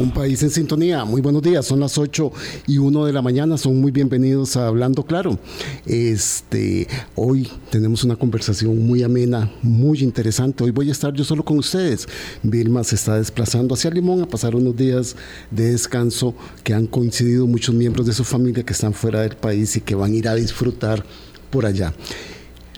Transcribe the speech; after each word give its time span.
Un 0.00 0.12
país 0.12 0.42
en 0.42 0.48
sintonía. 0.48 1.04
Muy 1.04 1.20
buenos 1.20 1.42
días. 1.42 1.66
Son 1.66 1.78
las 1.78 1.98
8 1.98 2.32
y 2.66 2.78
1 2.78 3.04
de 3.04 3.12
la 3.12 3.20
mañana. 3.20 3.58
Son 3.58 3.78
muy 3.78 3.92
bienvenidos 3.92 4.56
a 4.56 4.66
Hablando 4.66 5.04
Claro. 5.04 5.38
Este, 5.84 6.88
hoy 7.16 7.46
tenemos 7.68 8.02
una 8.02 8.16
conversación 8.16 8.78
muy 8.86 9.02
amena, 9.02 9.52
muy 9.60 9.98
interesante. 10.00 10.64
Hoy 10.64 10.70
voy 10.70 10.88
a 10.88 10.92
estar 10.92 11.12
yo 11.12 11.22
solo 11.22 11.44
con 11.44 11.58
ustedes. 11.58 12.08
Vilma 12.42 12.82
se 12.82 12.94
está 12.94 13.18
desplazando 13.18 13.74
hacia 13.74 13.90
Limón 13.90 14.22
a 14.22 14.26
pasar 14.26 14.56
unos 14.56 14.74
días 14.74 15.16
de 15.50 15.72
descanso 15.72 16.34
que 16.64 16.72
han 16.72 16.86
coincidido 16.86 17.46
muchos 17.46 17.74
miembros 17.74 18.06
de 18.06 18.14
su 18.14 18.24
familia 18.24 18.64
que 18.64 18.72
están 18.72 18.94
fuera 18.94 19.20
del 19.20 19.36
país 19.36 19.76
y 19.76 19.82
que 19.82 19.94
van 19.94 20.12
a 20.12 20.16
ir 20.16 20.28
a 20.28 20.34
disfrutar 20.34 21.04
por 21.50 21.66
allá. 21.66 21.92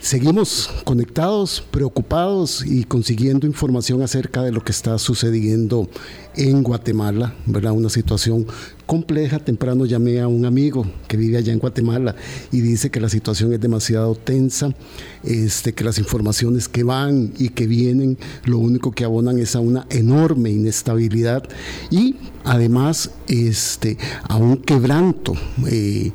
Seguimos 0.03 0.69
conectados, 0.83 1.63
preocupados 1.71 2.61
y 2.65 2.83
consiguiendo 2.83 3.47
información 3.47 4.01
acerca 4.01 4.41
de 4.43 4.51
lo 4.51 4.61
que 4.61 4.73
está 4.73 4.99
sucediendo 4.99 5.89
en 6.35 6.61
Guatemala, 6.61 7.33
¿verdad? 7.45 7.71
Una 7.71 7.87
situación 7.87 8.45
compleja. 8.85 9.39
Temprano 9.39 9.85
llamé 9.85 10.19
a 10.19 10.27
un 10.27 10.43
amigo 10.43 10.85
que 11.07 11.15
vive 11.15 11.37
allá 11.37 11.53
en 11.53 11.59
Guatemala 11.59 12.17
y 12.51 12.59
dice 12.59 12.91
que 12.91 12.99
la 12.99 13.07
situación 13.07 13.53
es 13.53 13.61
demasiado 13.61 14.13
tensa, 14.15 14.75
este, 15.23 15.71
que 15.71 15.85
las 15.85 15.97
informaciones 15.99 16.67
que 16.67 16.83
van 16.83 17.31
y 17.39 17.49
que 17.49 17.65
vienen 17.65 18.17
lo 18.43 18.57
único 18.57 18.91
que 18.91 19.05
abonan 19.05 19.39
es 19.39 19.55
a 19.55 19.61
una 19.61 19.87
enorme 19.89 20.49
inestabilidad 20.49 21.47
y 21.89 22.17
además 22.43 23.11
este, 23.29 23.97
a 24.27 24.35
un 24.35 24.57
quebranto. 24.57 25.33
Eh, 25.65 26.11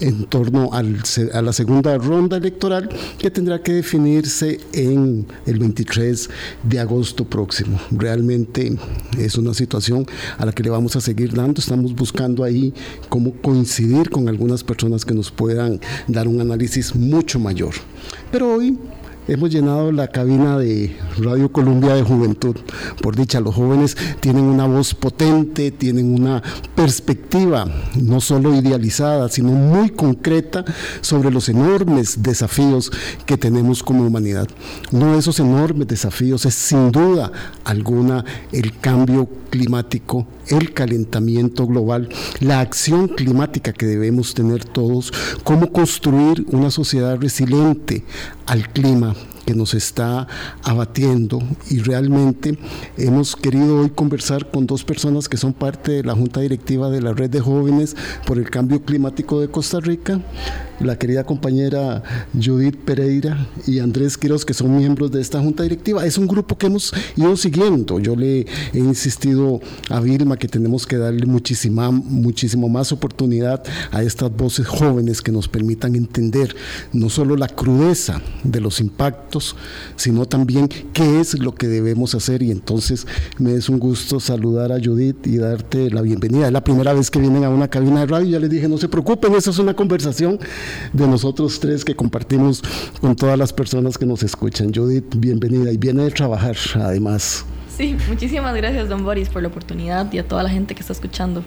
en 0.00 0.24
torno 0.26 0.70
a 0.72 0.82
la 0.82 1.52
segunda 1.52 1.96
ronda 1.98 2.36
electoral 2.36 2.88
que 3.18 3.30
tendrá 3.30 3.62
que 3.62 3.72
definirse 3.72 4.60
en 4.72 5.26
el 5.46 5.58
23 5.58 6.30
de 6.62 6.78
agosto 6.78 7.24
próximo. 7.24 7.78
Realmente 7.90 8.76
es 9.18 9.36
una 9.36 9.54
situación 9.54 10.06
a 10.38 10.46
la 10.46 10.52
que 10.52 10.62
le 10.62 10.70
vamos 10.70 10.96
a 10.96 11.00
seguir 11.00 11.32
dando. 11.34 11.60
Estamos 11.60 11.94
buscando 11.94 12.44
ahí 12.44 12.72
cómo 13.08 13.32
coincidir 13.42 14.10
con 14.10 14.28
algunas 14.28 14.62
personas 14.62 15.04
que 15.04 15.14
nos 15.14 15.30
puedan 15.30 15.80
dar 16.06 16.28
un 16.28 16.40
análisis 16.40 16.94
mucho 16.94 17.38
mayor. 17.38 17.74
Pero 18.30 18.54
hoy 18.54 18.78
hemos 19.28 19.50
llenado 19.50 19.92
la 19.92 20.08
cabina 20.08 20.58
de 20.58 20.96
Radio 21.18 21.50
Colombia 21.52 21.94
de 21.94 22.02
Juventud. 22.02 22.56
Por 23.02 23.16
dicha, 23.16 23.40
los 23.40 23.54
jóvenes 23.54 23.96
tienen 24.20 24.44
una 24.44 24.66
voz 24.66 24.94
potente, 24.94 25.70
tienen 25.70 26.14
una 26.14 26.42
perspectiva 26.74 27.66
no 28.00 28.20
solo 28.20 28.54
idealizada, 28.54 29.28
sino 29.28 29.52
muy 29.52 29.90
concreta 29.90 30.64
sobre 31.00 31.30
los 31.30 31.48
enormes 31.48 32.22
desafíos 32.22 32.90
que 33.26 33.36
tenemos 33.36 33.82
como 33.82 34.06
humanidad. 34.06 34.48
Uno 34.92 35.12
de 35.12 35.18
esos 35.18 35.40
enormes 35.40 35.88
desafíos 35.88 36.46
es 36.46 36.54
sin 36.54 36.90
duda 36.90 37.30
alguna 37.64 38.24
el 38.52 38.78
cambio 38.78 39.28
climático, 39.50 40.26
el 40.48 40.72
calentamiento 40.72 41.66
global, 41.66 42.08
la 42.38 42.60
acción 42.60 43.08
climática 43.08 43.72
que 43.72 43.86
debemos 43.86 44.34
tener 44.34 44.64
todos, 44.64 45.12
cómo 45.44 45.72
construir 45.72 46.46
una 46.50 46.70
sociedad 46.70 47.18
resiliente 47.20 48.04
al 48.50 48.68
clima 48.68 49.14
que 49.46 49.54
nos 49.54 49.74
está 49.74 50.26
abatiendo 50.64 51.40
y 51.70 51.78
realmente 51.78 52.58
hemos 52.96 53.36
querido 53.36 53.78
hoy 53.78 53.90
conversar 53.90 54.50
con 54.50 54.66
dos 54.66 54.82
personas 54.82 55.28
que 55.28 55.36
son 55.36 55.52
parte 55.52 55.92
de 55.92 56.02
la 56.02 56.16
Junta 56.16 56.40
Directiva 56.40 56.90
de 56.90 57.00
la 57.00 57.12
Red 57.12 57.30
de 57.30 57.40
Jóvenes 57.40 57.94
por 58.26 58.38
el 58.38 58.50
Cambio 58.50 58.82
Climático 58.82 59.40
de 59.40 59.48
Costa 59.48 59.78
Rica, 59.78 60.20
la 60.80 60.96
querida 60.96 61.24
compañera 61.24 62.02
Judith 62.34 62.76
Pereira 62.76 63.46
y 63.66 63.78
Andrés 63.78 64.16
Quiroz, 64.16 64.44
que 64.44 64.54
son 64.54 64.76
miembros 64.76 65.10
de 65.10 65.20
esta 65.20 65.40
Junta 65.40 65.62
Directiva. 65.62 66.04
Es 66.06 66.16
un 66.18 66.26
grupo 66.26 66.56
que 66.56 66.66
hemos 66.66 66.92
ido 67.16 67.36
siguiendo. 67.36 67.98
Yo 68.00 68.16
le 68.16 68.46
he 68.72 68.78
insistido 68.78 69.60
a 69.90 70.00
Vilma 70.00 70.36
que 70.36 70.48
tenemos 70.48 70.86
que 70.86 70.96
darle 70.96 71.26
muchísima, 71.26 71.90
muchísimo 71.90 72.68
más 72.68 72.92
oportunidad 72.92 73.62
a 73.90 74.02
estas 74.02 74.34
voces 74.34 74.66
jóvenes 74.66 75.20
que 75.20 75.32
nos 75.32 75.48
permitan 75.48 75.94
entender 75.94 76.56
no 76.92 77.10
solo 77.10 77.36
la 77.36 77.48
crudeza 77.48 78.22
de 78.42 78.60
los 78.60 78.80
impactos, 78.80 79.56
sino 79.96 80.26
también 80.26 80.68
qué 80.92 81.20
es 81.20 81.38
lo 81.38 81.54
que 81.54 81.68
debemos 81.68 82.14
hacer. 82.14 82.42
Y 82.42 82.50
entonces 82.50 83.06
me 83.38 83.54
es 83.54 83.68
un 83.68 83.78
gusto 83.78 84.18
saludar 84.18 84.72
a 84.72 84.80
Judith 84.82 85.26
y 85.26 85.36
darte 85.36 85.90
la 85.90 86.00
bienvenida. 86.00 86.46
Es 86.46 86.52
la 86.52 86.64
primera 86.64 86.94
vez 86.94 87.10
que 87.10 87.18
vienen 87.18 87.44
a 87.44 87.50
una 87.50 87.68
cabina 87.68 88.00
de 88.00 88.06
radio. 88.06 88.30
Ya 88.30 88.38
les 88.38 88.50
dije, 88.50 88.68
no 88.68 88.78
se 88.78 88.88
preocupen, 88.88 89.34
esa 89.34 89.50
es 89.50 89.58
una 89.58 89.74
conversación 89.74 90.38
de 90.92 91.06
nosotros 91.06 91.60
tres 91.60 91.84
que 91.84 91.94
compartimos 91.94 92.62
con 93.00 93.16
todas 93.16 93.38
las 93.38 93.52
personas 93.52 93.98
que 93.98 94.06
nos 94.06 94.22
escuchan. 94.22 94.72
Judith, 94.74 95.14
bienvenida 95.16 95.72
y 95.72 95.76
viene 95.76 96.04
de 96.04 96.10
trabajar 96.10 96.56
además. 96.74 97.44
Sí, 97.76 97.96
muchísimas 98.08 98.54
gracias, 98.54 98.88
don 98.88 99.04
Boris, 99.04 99.28
por 99.28 99.42
la 99.42 99.48
oportunidad 99.48 100.12
y 100.12 100.18
a 100.18 100.28
toda 100.28 100.42
la 100.42 100.50
gente 100.50 100.74
que 100.74 100.80
está 100.80 100.92
escuchando. 100.92 101.42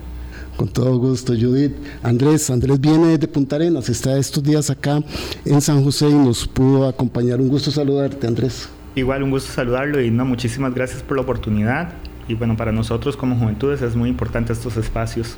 Con 0.55 0.67
todo 0.67 0.97
gusto, 0.97 1.33
Judith. 1.33 1.75
Andrés, 2.03 2.49
Andrés 2.49 2.79
viene 2.79 3.17
de 3.17 3.27
Punta 3.27 3.55
Arenas, 3.55 3.89
está 3.89 4.17
estos 4.17 4.43
días 4.43 4.69
acá 4.69 4.99
en 5.45 5.61
San 5.61 5.83
José 5.83 6.09
y 6.09 6.13
nos 6.13 6.47
pudo 6.47 6.87
acompañar. 6.87 7.41
Un 7.41 7.49
gusto 7.49 7.71
saludarte, 7.71 8.27
Andrés. 8.27 8.69
Igual, 8.95 9.23
un 9.23 9.31
gusto 9.31 9.51
saludarlo 9.51 9.99
y 10.01 10.11
no, 10.11 10.25
muchísimas 10.25 10.73
gracias 10.75 11.01
por 11.01 11.17
la 11.17 11.23
oportunidad. 11.23 11.93
Y 12.27 12.35
bueno, 12.35 12.55
para 12.55 12.71
nosotros 12.71 13.17
como 13.17 13.35
juventudes 13.35 13.81
es 13.81 13.95
muy 13.95 14.09
importante 14.09 14.53
estos 14.53 14.77
espacios. 14.77 15.37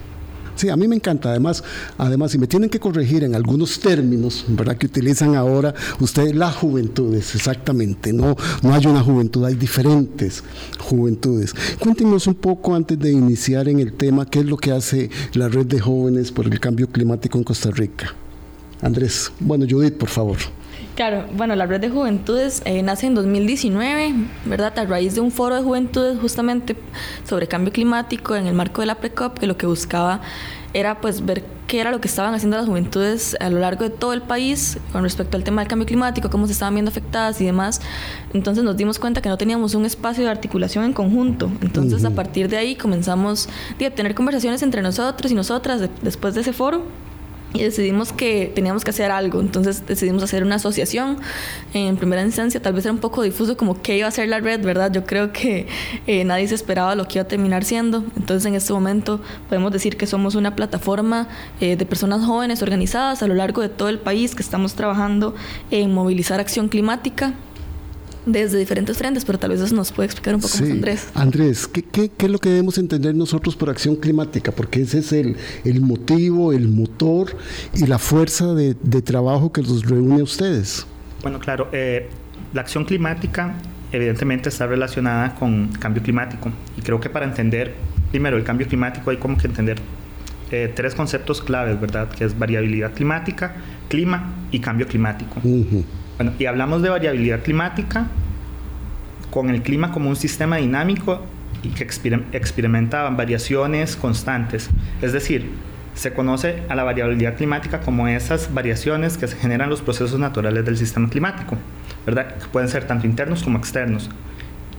Sí, 0.56 0.70
a 0.70 0.78
mí 0.78 0.88
me 0.88 0.96
encanta. 0.96 1.30
Además, 1.30 1.64
además, 1.98 2.32
si 2.32 2.38
me 2.38 2.48
tienen 2.48 2.70
que 2.70 2.80
corregir 2.80 3.24
en 3.24 3.36
algunos 3.36 3.80
términos, 3.80 4.46
¿verdad? 4.48 4.78
Que 4.78 4.86
utilizan 4.86 5.36
ahora 5.36 5.74
ustedes 6.00 6.36
las 6.36 6.56
juventudes, 6.56 7.36
exactamente. 7.36 8.14
No, 8.14 8.36
no 8.62 8.74
hay 8.74 8.86
una 8.86 9.02
juventud, 9.02 9.44
hay 9.46 9.56
diferentes 9.56 10.44
juventudes. 10.80 11.54
Cuéntenos 11.80 12.28
un 12.28 12.36
poco 12.36 12.74
antes 12.74 12.98
de 12.98 13.12
iniciar 13.12 13.68
en 13.68 13.80
el 13.80 13.94
tema, 13.94 14.26
qué 14.26 14.40
es 14.40 14.46
lo 14.46 14.58
que 14.58 14.72
hace 14.72 15.10
la 15.34 15.50
red 15.50 15.66
de 15.66 15.80
jóvenes 15.80 16.32
por 16.32 16.46
el 16.46 16.60
cambio 16.60 16.88
climático 16.88 17.38
en 17.38 17.44
Costa 17.44 17.72
Rica. 17.72 18.14
Andrés, 18.82 19.32
bueno, 19.40 19.66
Judith, 19.70 19.96
por 19.96 20.10
favor. 20.10 20.38
Claro, 20.96 21.26
bueno, 21.34 21.58
la 21.58 21.66
red 21.66 21.82
de 21.82 21.90
juventudes 21.90 22.62
eh, 22.64 22.82
nace 22.82 23.08
en 23.08 23.16
2019, 23.16 24.14
¿verdad? 24.46 24.80
A 24.80 24.86
raíz 24.86 25.14
de 25.14 25.20
un 25.20 25.30
foro 25.30 25.56
de 25.56 25.62
juventudes 25.62 26.18
justamente 26.22 26.78
sobre 27.28 27.48
cambio 27.48 27.74
climático 27.74 28.34
en 28.34 28.48
el 28.48 28.54
marco 28.54 28.80
de 28.80 28.88
la 28.88 28.96
PRECOP, 28.96 29.38
que 29.38 29.46
lo 29.46 29.58
que 29.58 29.68
buscaba 29.68 30.22
era 30.72 31.02
pues 31.02 31.26
ver 31.26 31.44
qué 31.68 31.82
era 31.82 31.92
lo 31.92 32.00
que 32.00 32.08
estaban 32.08 32.34
haciendo 32.34 32.56
las 32.56 32.66
juventudes 32.66 33.36
a 33.42 33.50
lo 33.50 33.60
largo 33.60 33.84
de 33.84 33.90
todo 33.90 34.14
el 34.14 34.22
país 34.22 34.78
con 34.94 35.04
respecto 35.04 35.36
al 35.36 35.44
tema 35.44 35.62
del 35.62 35.68
cambio 35.68 35.86
climático, 35.86 36.30
cómo 36.30 36.48
se 36.48 36.54
estaban 36.54 36.76
viendo 36.76 36.92
afectadas 36.92 37.42
y 37.42 37.46
demás. 37.46 37.82
Entonces 38.34 38.64
nos 38.64 38.78
dimos 38.78 38.98
cuenta 38.98 39.22
que 39.22 39.28
no 39.28 39.38
teníamos 39.38 39.76
un 39.76 39.86
espacio 39.86 40.24
de 40.24 40.30
articulación 40.30 40.86
en 40.86 40.94
conjunto. 40.94 41.52
Entonces 41.62 42.06
a 42.06 42.12
partir 42.12 42.48
de 42.48 42.56
ahí 42.56 42.76
comenzamos 42.78 43.50
a 43.86 43.90
tener 43.90 44.16
conversaciones 44.16 44.64
entre 44.64 44.82
nosotros 44.82 45.30
y 45.30 45.36
nosotras 45.36 45.90
después 46.02 46.36
de 46.36 46.42
ese 46.42 46.54
foro 46.54 46.84
y 47.56 47.64
decidimos 47.64 48.12
que 48.14 48.52
teníamos 48.54 48.84
que 48.84 48.92
hacer 48.92 49.12
algo. 49.12 49.40
Entonces 49.40 49.86
decidimos 49.86 50.24
hacer 50.24 50.44
una 50.44 50.56
asociación. 50.56 51.18
En 51.74 51.98
primera 51.98 52.22
instancia 52.22 52.62
tal 52.62 52.74
vez 52.74 52.86
era 52.86 52.92
un 52.92 53.00
poco 53.00 53.24
difuso 53.24 53.58
como 53.58 53.82
qué 53.82 53.98
iba 53.98 54.08
a 54.08 54.12
ser 54.12 54.28
la 54.28 54.40
red, 54.40 54.62
¿verdad? 54.62 54.92
Yo 54.92 55.06
creo 55.06 55.32
que 55.32 55.68
eh, 56.08 56.24
nadie 56.24 56.48
se 56.48 56.56
esperaba 56.56 56.96
lo 56.96 57.08
que 57.08 57.20
iba 57.20 57.24
a 57.24 57.28
terminar 57.28 57.64
siendo. 57.64 58.04
Entonces 58.16 58.46
en 58.46 58.56
este 58.56 58.74
momento 58.74 59.22
podemos 59.50 59.72
decir 59.72 59.98
que 59.98 60.08
somos 60.08 60.36
una 60.36 60.56
plataforma 60.56 61.28
eh, 61.62 61.76
de 61.76 61.86
personas 61.86 62.26
jóvenes 62.26 62.62
organizadas 62.62 63.24
a 63.24 63.28
lo 63.28 63.34
largo 63.34 63.62
de 63.62 63.70
todo 63.70 63.90
el 63.90 64.00
país 64.00 64.36
que 64.36 64.44
estamos 64.44 64.76
trabajando 64.76 65.36
en 65.72 65.94
movilizar 65.94 66.40
acción 66.40 66.68
climática 66.68 67.34
desde 68.26 68.58
diferentes 68.58 68.98
frentes, 68.98 69.26
pero 69.26 69.38
tal 69.38 69.52
vez 69.52 69.62
eso 69.62 69.76
nos 69.76 69.92
puede 69.92 70.08
explicar 70.08 70.36
un 70.36 70.42
poco 70.42 70.58
más 70.60 70.70
Andrés. 70.70 71.08
Andrés, 71.14 71.68
¿qué, 71.68 71.84
¿qué, 71.84 72.10
qué, 72.10 72.26
es 72.26 72.32
lo 72.32 72.40
que 72.40 72.50
debemos 72.50 72.78
entender 72.78 73.16
nosotros 73.16 73.56
por 73.56 73.70
acción 73.70 73.96
climática? 73.96 74.52
Porque 74.52 74.82
ese 74.82 75.00
es 75.00 75.12
el, 75.12 75.36
el 75.64 75.82
motivo, 75.82 76.52
el 76.54 76.68
motor 76.68 77.38
y 77.74 77.86
la 77.86 78.00
fuerza 78.00 78.54
de, 78.54 78.76
de, 78.82 79.02
trabajo 79.02 79.52
que 79.52 79.62
los 79.62 79.86
reúne 79.86 80.22
a 80.22 80.24
ustedes. 80.24 80.86
Bueno, 81.22 81.40
claro, 81.40 81.70
eh, 81.72 82.10
la 82.54 82.62
acción 82.62 82.86
climática 82.86 83.56
evidentemente 83.92 84.50
está 84.50 84.68
relacionada 84.68 85.36
con 85.36 85.68
cambio 85.80 86.02
climático 86.02 86.52
y 86.78 86.82
creo 86.82 87.00
que 87.00 87.10
para 87.10 87.26
entender 87.26 87.74
primero 88.12 88.38
el 88.38 88.44
cambio 88.44 88.68
climático 88.68 89.12
hay 89.12 89.18
como 89.18 89.38
que 89.38 89.48
entender 89.48 89.78
eh, 90.52 90.72
tres 90.76 90.96
conceptos 90.96 91.42
claves, 91.42 91.80
¿verdad? 91.80 92.10
Que 92.10 92.26
es 92.26 92.38
variabilidad 92.38 92.94
climática, 92.94 93.56
clima 93.88 94.34
y 94.52 94.60
cambio 94.60 94.88
climático. 94.88 95.40
Uh 95.44 95.84
bueno, 96.18 96.34
y 96.40 96.46
hablamos 96.46 96.82
de 96.82 96.90
variabilidad 96.90 97.42
climática 97.42 98.08
con 99.32 99.50
el 99.50 99.62
clima 99.62 99.92
como 99.92 100.10
un 100.10 100.16
sistema 100.16 100.58
dinámico 100.58 101.22
y 101.62 101.70
que 101.70 101.84
experimenta 101.84 103.10
variaciones 103.10 103.96
constantes. 103.96 104.70
Es 105.02 105.12
decir, 105.12 105.50
se 105.94 106.14
conoce 106.14 106.64
a 106.70 106.76
la 106.76 106.84
variabilidad 106.84 107.36
climática 107.36 107.82
como 107.82 108.08
esas 108.08 108.54
variaciones 108.54 109.18
que 109.18 109.28
se 109.28 109.36
generan 109.36 109.70
los 109.70 109.82
procesos 109.82 110.20
naturales 110.20 110.64
del 110.66 110.78
sistema 110.78 111.10
climático, 111.10 111.58
¿verdad? 112.06 112.36
Que 112.36 112.48
pueden 112.48 112.70
ser 112.70 112.86
tanto 112.86 113.08
internos 113.08 113.44
como 113.44 113.58
externos. 113.58 114.10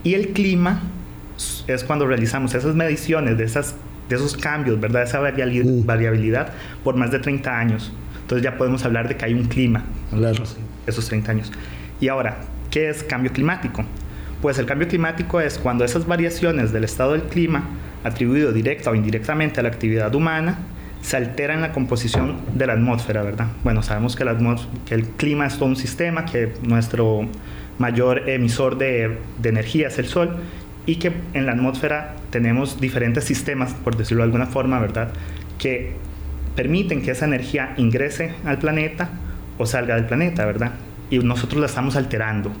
Y 0.03 0.13
el 0.13 0.29
clima 0.29 0.81
es 1.67 1.83
cuando 1.83 2.07
realizamos 2.07 2.55
esas 2.55 2.73
mediciones 2.75 3.37
de, 3.37 3.43
esas, 3.43 3.75
de 4.09 4.15
esos 4.15 4.37
cambios, 4.37 4.79
¿verdad? 4.79 5.03
Esa 5.03 5.19
mm. 5.19 5.85
variabilidad 5.85 6.53
por 6.83 6.95
más 6.95 7.11
de 7.11 7.19
30 7.19 7.59
años. 7.59 7.91
Entonces 8.21 8.43
ya 8.43 8.57
podemos 8.57 8.85
hablar 8.85 9.07
de 9.07 9.17
que 9.17 9.25
hay 9.25 9.33
un 9.33 9.45
clima. 9.45 9.83
Claro 10.09 10.43
esos 10.87 11.07
30 11.07 11.31
años. 11.31 11.51
Y 11.99 12.07
ahora, 12.07 12.37
¿qué 12.71 12.89
es 12.89 13.03
cambio 13.03 13.31
climático? 13.31 13.83
Pues 14.41 14.59
el 14.59 14.65
cambio 14.65 14.87
climático 14.87 15.41
es 15.41 15.57
cuando 15.57 15.83
esas 15.83 16.05
variaciones 16.05 16.71
del 16.71 16.83
estado 16.83 17.13
del 17.13 17.23
clima 17.23 17.63
atribuido 18.03 18.51
directa 18.51 18.91
o 18.91 18.95
indirectamente 18.95 19.59
a 19.59 19.63
la 19.63 19.69
actividad 19.69 20.13
humana, 20.13 20.59
se 21.01 21.17
altera 21.17 21.53
en 21.53 21.61
la 21.61 21.71
composición 21.71 22.37
de 22.53 22.67
la 22.67 22.73
atmósfera, 22.73 23.21
¿verdad? 23.21 23.47
Bueno, 23.63 23.81
sabemos 23.83 24.15
que, 24.15 24.25
que 24.85 24.95
el 24.95 25.07
clima 25.09 25.45
es 25.45 25.57
todo 25.57 25.65
un 25.65 25.75
sistema, 25.75 26.25
que 26.25 26.53
nuestro 26.63 27.27
mayor 27.77 28.29
emisor 28.29 28.77
de, 28.77 29.17
de, 29.39 29.49
energía 29.49 29.87
es 29.87 29.99
el 29.99 30.07
Sol 30.07 30.37
y 30.85 30.95
que 30.95 31.11
en 31.33 31.45
la 31.45 31.51
atmósfera 31.53 32.15
tenemos 32.31 32.81
diferentes 32.81 33.23
sistemas, 33.23 33.73
por 33.73 33.95
decirlo 33.95 34.23
de 34.23 34.25
alguna 34.25 34.47
forma, 34.47 34.79
¿verdad? 34.79 35.11
Que 35.59 35.93
permiten 36.55 37.01
que 37.03 37.11
esa 37.11 37.25
energía 37.25 37.73
ingrese 37.77 38.33
al 38.43 38.57
planeta 38.57 39.09
o 39.57 39.65
salga 39.65 39.95
del 39.95 40.05
planeta, 40.05 40.45
¿verdad? 40.45 40.73
Y 41.09 41.19
nosotros 41.19 41.59
la 41.59 41.67
estamos 41.67 41.95
alterando. 41.95 42.51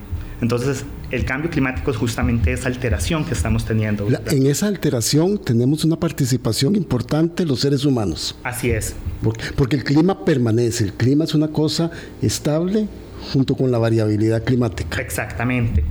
Entonces, 0.41 0.85
el 1.09 1.25
cambio 1.25 1.49
climático 1.49 1.89
es 1.89 1.97
justamente 1.97 2.51
esa 2.51 2.67
alteración 2.67 3.25
que 3.25 3.33
estamos 3.33 3.65
teniendo. 3.65 4.07
en 4.07 4.45
esa 4.45 4.67
alteración 4.67 5.39
tenemos 5.39 5.83
una 5.83 5.99
participación 5.99 6.75
importante 6.75 7.45
los 7.45 7.61
seres 7.61 7.85
humanos. 7.85 8.37
Así 8.43 8.69
es. 8.69 8.95
Porque, 9.23 9.45
porque, 9.55 9.75
el 9.77 9.83
clima 9.83 10.25
permanece, 10.25 10.83
el 10.83 10.93
clima 10.93 11.23
es 11.23 11.33
una 11.33 11.47
cosa 11.47 11.89
estable 12.21 12.87
junto 13.33 13.55
con 13.55 13.71
la 13.71 13.79
variabilidad 13.79 14.43
climática. 14.43 15.01
Exactamente. 15.01 15.83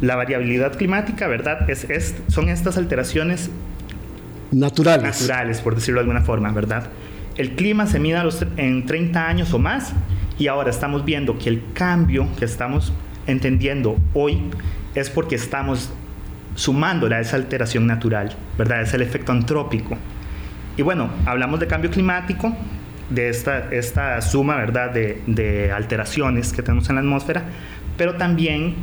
La 0.00 0.16
variabilidad 0.16 0.78
climática, 0.78 1.28
¿verdad? 1.28 1.68
Es, 1.68 1.84
es, 1.84 2.14
son 2.28 2.48
estas 2.48 2.78
alteraciones 2.78 3.50
naturales. 4.50 5.20
Naturales, 5.20 5.60
por 5.60 5.74
decirlo 5.74 6.00
de 6.00 6.04
alguna 6.04 6.22
forma, 6.22 6.50
¿verdad? 6.52 6.88
El 7.36 7.54
clima 7.54 7.86
se 7.86 7.98
mide 7.98 8.22
los, 8.22 8.44
en 8.56 8.86
30 8.86 9.28
años 9.28 9.52
o 9.52 9.58
más 9.58 9.92
y 10.40 10.48
ahora 10.48 10.70
estamos 10.70 11.04
viendo 11.04 11.38
que 11.38 11.50
el 11.50 11.62
cambio 11.74 12.26
que 12.38 12.46
estamos 12.46 12.94
entendiendo 13.26 13.98
hoy 14.14 14.40
es 14.94 15.10
porque 15.10 15.34
estamos 15.34 15.92
sumando 16.54 17.06
a 17.06 17.20
esa 17.20 17.36
alteración 17.36 17.86
natural, 17.86 18.34
¿verdad? 18.56 18.80
Es 18.80 18.94
el 18.94 19.02
efecto 19.02 19.32
antrópico. 19.32 19.98
Y 20.78 20.82
bueno, 20.82 21.10
hablamos 21.26 21.60
de 21.60 21.66
cambio 21.66 21.90
climático, 21.90 22.56
de 23.10 23.28
esta, 23.28 23.70
esta 23.70 24.20
suma, 24.22 24.56
¿verdad?, 24.56 24.90
de, 24.90 25.20
de 25.26 25.72
alteraciones 25.72 26.54
que 26.54 26.62
tenemos 26.62 26.88
en 26.88 26.94
la 26.94 27.02
atmósfera, 27.02 27.44
pero 27.98 28.14
también 28.14 28.76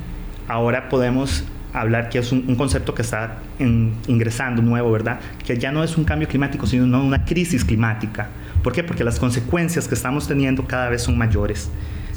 ahora 0.48 0.90
podemos 0.90 1.44
hablar 1.82 2.10
que 2.10 2.20
es 2.20 2.32
un, 2.32 2.56
concepto 2.56 2.94
que 2.94 3.02
está 3.02 3.40
ingresando 3.60 4.62
nuevo, 4.62 4.92
¿verdad? 4.92 5.20
Que 5.46 5.58
ya 5.58 5.72
no 5.72 5.84
es 5.84 5.98
un 5.98 6.04
cambio 6.04 6.28
climático, 6.28 6.66
sino 6.68 7.04
una 7.04 7.26
crisis 7.26 7.64
climática. 7.64 8.30
¿Por 8.64 8.74
qué? 8.74 8.84
Porque 8.84 9.04
las 9.04 9.20
consecuencias 9.20 9.88
que 9.88 9.96
estamos 9.96 10.28
teniendo 10.28 10.66
cada 10.66 10.90
vez 10.90 11.04
son 11.04 11.18
mayores. 11.18 11.70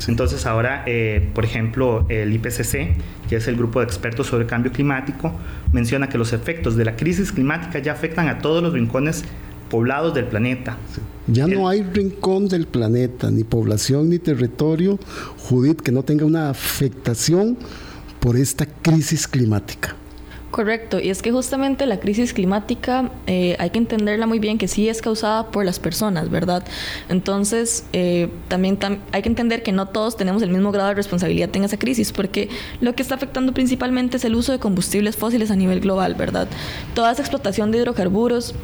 Entonces 0.08 0.46
ahora, 0.46 0.82
eh, 0.86 1.28
por 1.34 1.44
ejemplo, 1.44 2.06
el 2.08 2.32
IPCC, 2.32 2.96
que 3.28 3.36
es 3.36 3.48
el 3.48 3.56
grupo 3.56 3.80
de 3.80 3.86
expertos 3.86 4.28
sobre 4.28 4.46
cambio 4.46 4.72
climático, 4.72 5.32
menciona 5.72 6.08
que 6.08 6.18
los 6.18 6.32
efectos 6.32 6.76
de 6.76 6.84
la 6.84 6.96
crisis 6.96 7.32
climática 7.32 7.78
ya 7.78 7.92
afectan 7.92 8.28
a 8.28 8.38
todos 8.38 8.62
los 8.62 8.72
rincones 8.72 9.24
poblados 9.68 10.14
del 10.14 10.24
planeta. 10.24 10.76
Ya 11.26 11.46
no 11.46 11.68
hay 11.68 11.82
rincón 11.82 12.48
del 12.48 12.66
planeta, 12.66 13.30
ni 13.30 13.44
población, 13.44 14.10
ni 14.10 14.18
territorio, 14.18 14.98
Judith, 15.38 15.80
que 15.80 15.92
no 15.92 16.02
tenga 16.02 16.24
una 16.24 16.50
afectación 16.50 17.56
por 18.20 18.36
esta 18.36 18.66
crisis 18.66 19.26
climática. 19.26 19.96
Correcto, 20.50 20.98
y 20.98 21.10
es 21.10 21.22
que 21.22 21.30
justamente 21.30 21.86
la 21.86 22.00
crisis 22.00 22.32
climática 22.32 23.12
eh, 23.28 23.54
hay 23.60 23.70
que 23.70 23.78
entenderla 23.78 24.26
muy 24.26 24.40
bien 24.40 24.58
que 24.58 24.66
sí 24.66 24.88
es 24.88 25.00
causada 25.00 25.52
por 25.52 25.64
las 25.64 25.78
personas, 25.78 26.28
¿verdad? 26.28 26.64
Entonces, 27.08 27.84
eh, 27.92 28.28
también 28.48 28.76
hay 29.12 29.22
que 29.22 29.28
entender 29.28 29.62
que 29.62 29.70
no 29.70 29.86
todos 29.86 30.16
tenemos 30.16 30.42
el 30.42 30.50
mismo 30.50 30.72
grado 30.72 30.88
de 30.88 30.96
responsabilidad 30.96 31.54
en 31.54 31.62
esa 31.62 31.78
crisis, 31.78 32.10
porque 32.10 32.48
lo 32.80 32.96
que 32.96 33.02
está 33.02 33.14
afectando 33.14 33.54
principalmente 33.54 34.16
es 34.16 34.24
el 34.24 34.34
uso 34.34 34.50
de 34.50 34.58
combustibles 34.58 35.16
fósiles 35.16 35.52
a 35.52 35.56
nivel 35.56 35.78
global, 35.78 36.16
¿verdad? 36.16 36.48
Toda 36.94 37.12
esa 37.12 37.22
explotación 37.22 37.70
de 37.70 37.78
hidrocarburos 37.78 38.56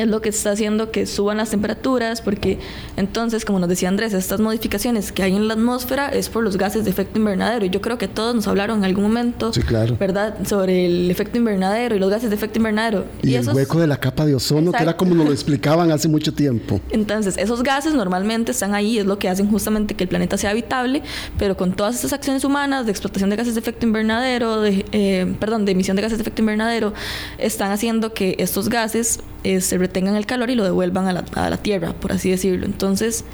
es 0.00 0.08
lo 0.08 0.20
que 0.20 0.30
está 0.30 0.52
haciendo 0.52 0.90
que 0.90 1.06
suban 1.06 1.36
las 1.36 1.50
temperaturas, 1.50 2.20
porque 2.22 2.58
entonces, 2.96 3.44
como 3.44 3.58
nos 3.58 3.68
decía 3.68 3.88
Andrés, 3.88 4.12
estas 4.12 4.40
modificaciones 4.40 5.12
que 5.12 5.22
hay 5.22 5.36
en 5.36 5.48
la 5.48 5.54
atmósfera 5.54 6.08
es 6.08 6.28
por 6.28 6.42
los 6.42 6.56
gases 6.56 6.84
de 6.84 6.90
efecto 6.90 7.18
invernadero. 7.18 7.64
Y 7.64 7.70
yo 7.70 7.80
creo 7.80 7.98
que 7.98 8.08
todos 8.08 8.34
nos 8.34 8.48
hablaron 8.48 8.78
en 8.78 8.84
algún 8.84 9.04
momento, 9.04 9.50
¿verdad?, 9.98 10.38
sobre 10.46 10.86
el 10.86 11.10
efecto 11.10 11.38
invernadero 11.38 11.96
y 11.96 11.98
los 11.98 12.10
gases 12.10 12.30
de 12.30 12.36
efecto 12.36 12.58
invernadero. 12.58 13.04
Y, 13.22 13.34
el 13.34 13.48
hueco 13.48 13.80
de 13.80 13.86
la 13.86 13.98
capa 13.98 14.26
de 14.26 14.34
ozono, 14.34 14.72
que 14.72 14.82
era 14.82 14.96
como 14.96 15.14
nos 15.14 15.26
lo 15.26 15.32
explicaban 15.32 15.90
hace 15.90 16.08
mucho 16.08 16.32
tiempo. 16.32 16.80
Entonces, 16.90 17.36
esos 17.36 17.62
gases 17.62 17.94
normalmente 17.94 18.52
están 18.52 18.74
ahí, 18.74 18.98
es 18.98 19.06
lo 19.06 19.18
que 19.18 19.28
hacen 19.28 19.50
justamente 19.50 19.94
que 19.94 20.04
el 20.04 20.08
planeta 20.08 20.36
sea 20.36 20.50
habitable, 20.50 21.02
pero 21.38 21.56
con 21.56 21.72
todas 21.72 21.96
estas 21.96 22.12
acciones 22.12 22.44
humanas 22.44 22.86
de 22.86 22.92
explotación 22.92 23.30
de 23.30 23.36
gases 23.36 23.54
de 23.54 23.60
efecto 23.60 23.86
invernadero, 23.86 24.60
de, 24.60 24.84
eh, 24.92 25.34
perdón, 25.38 25.64
de 25.64 25.72
emisión 25.72 25.96
de 25.96 26.02
gases 26.02 26.18
de 26.18 26.22
efecto 26.22 26.42
invernadero, 26.42 26.92
están 27.38 27.72
haciendo 27.72 28.12
que 28.12 28.36
estos 28.38 28.68
gases 28.68 29.20
se 29.42 29.78
retengan 29.78 30.16
el 30.16 30.26
calor 30.26 30.50
y 30.50 30.54
lo 30.54 30.64
devuelvan 30.64 31.08
a 31.08 31.12
la, 31.12 31.24
a 31.34 31.50
la 31.50 31.56
tierra, 31.56 31.92
por 31.92 32.12
así 32.12 32.30
decirlo. 32.30 32.66
Entonces, 32.66 33.24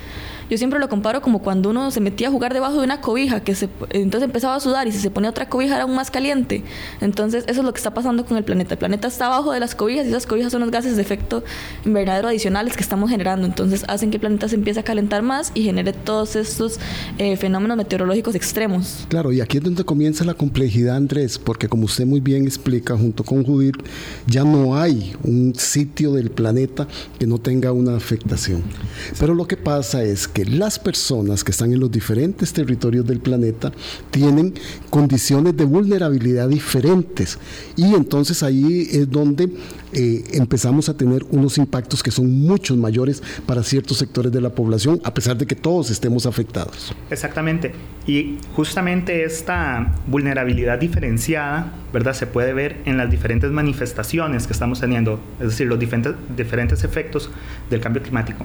yo 0.50 0.58
siempre 0.58 0.78
lo 0.78 0.88
comparo 0.88 1.20
como 1.22 1.40
cuando 1.40 1.70
uno 1.70 1.90
se 1.90 2.00
metía 2.00 2.28
a 2.28 2.30
jugar 2.30 2.52
debajo 2.52 2.78
de 2.78 2.84
una 2.84 3.00
cobija, 3.00 3.40
que 3.40 3.54
se, 3.54 3.68
entonces 3.90 4.26
empezaba 4.26 4.54
a 4.54 4.60
sudar 4.60 4.86
y 4.86 4.92
si 4.92 4.98
se 4.98 5.10
ponía 5.10 5.30
otra 5.30 5.48
cobija 5.48 5.74
era 5.74 5.84
aún 5.84 5.94
más 5.94 6.10
caliente. 6.10 6.62
Entonces 7.00 7.44
eso 7.46 7.60
es 7.60 7.66
lo 7.66 7.72
que 7.72 7.78
está 7.78 7.94
pasando 7.94 8.24
con 8.24 8.36
el 8.36 8.44
planeta. 8.44 8.74
El 8.74 8.78
planeta 8.78 9.08
está 9.08 9.26
abajo 9.26 9.52
de 9.52 9.60
las 9.60 9.74
cobijas 9.74 10.06
y 10.06 10.08
esas 10.08 10.26
cobijas 10.26 10.52
son 10.52 10.60
los 10.60 10.70
gases 10.70 10.96
de 10.96 11.02
efecto 11.02 11.42
invernadero 11.84 12.28
adicionales 12.28 12.76
que 12.76 12.82
estamos 12.82 13.10
generando. 13.10 13.46
Entonces 13.46 13.84
hacen 13.88 14.10
que 14.10 14.16
el 14.16 14.20
planeta 14.20 14.48
se 14.48 14.54
empiece 14.54 14.80
a 14.80 14.82
calentar 14.82 15.22
más 15.22 15.52
y 15.54 15.62
genere 15.62 15.92
todos 15.92 16.36
estos 16.36 16.78
eh, 17.18 17.36
fenómenos 17.36 17.76
meteorológicos 17.76 18.34
extremos. 18.34 19.06
Claro, 19.08 19.32
y 19.32 19.40
aquí 19.40 19.58
es 19.58 19.64
donde 19.64 19.84
comienza 19.84 20.24
la 20.24 20.34
complejidad, 20.34 20.96
Andrés, 20.96 21.38
porque 21.38 21.68
como 21.68 21.84
usted 21.84 22.06
muy 22.06 22.20
bien 22.20 22.44
explica 22.44 22.96
junto 22.96 23.24
con 23.24 23.44
Judith, 23.44 23.76
ya 24.26 24.44
no 24.44 24.76
hay 24.76 25.14
un 25.22 25.54
sitio 25.54 26.12
del 26.12 26.30
planeta 26.30 26.86
que 27.18 27.26
no 27.26 27.38
tenga 27.38 27.72
una 27.72 27.96
afectación. 27.96 28.62
Pero 29.18 29.34
lo 29.34 29.46
que 29.46 29.56
pasa 29.56 30.02
es 30.02 30.28
que 30.36 30.44
las 30.44 30.78
personas 30.78 31.42
que 31.42 31.50
están 31.50 31.72
en 31.72 31.80
los 31.80 31.90
diferentes 31.90 32.52
territorios 32.52 33.06
del 33.06 33.20
planeta 33.20 33.72
tienen 34.10 34.52
condiciones 34.90 35.56
de 35.56 35.64
vulnerabilidad 35.64 36.46
diferentes 36.46 37.38
y 37.74 37.94
entonces 37.94 38.42
ahí 38.42 38.86
es 38.92 39.10
donde 39.10 39.48
eh, 39.94 40.24
empezamos 40.34 40.90
a 40.90 40.94
tener 40.94 41.24
unos 41.30 41.56
impactos 41.56 42.02
que 42.02 42.10
son 42.10 42.30
muchos 42.30 42.76
mayores 42.76 43.22
para 43.46 43.62
ciertos 43.62 43.96
sectores 43.96 44.30
de 44.30 44.42
la 44.42 44.50
población, 44.50 45.00
a 45.04 45.14
pesar 45.14 45.38
de 45.38 45.46
que 45.46 45.54
todos 45.54 45.88
estemos 45.88 46.26
afectados. 46.26 46.94
Exactamente. 47.08 47.72
Y 48.06 48.36
justamente 48.54 49.24
esta 49.24 49.94
vulnerabilidad 50.06 50.78
diferenciada, 50.78 51.72
¿verdad? 51.94 52.12
Se 52.12 52.26
puede 52.26 52.52
ver 52.52 52.76
en 52.84 52.98
las 52.98 53.10
diferentes 53.10 53.50
manifestaciones 53.50 54.46
que 54.46 54.52
estamos 54.52 54.80
teniendo, 54.80 55.18
es 55.40 55.46
decir, 55.46 55.66
los 55.66 55.78
diferentes, 55.78 56.12
diferentes 56.36 56.84
efectos 56.84 57.30
del 57.70 57.80
cambio 57.80 58.02
climático. 58.02 58.44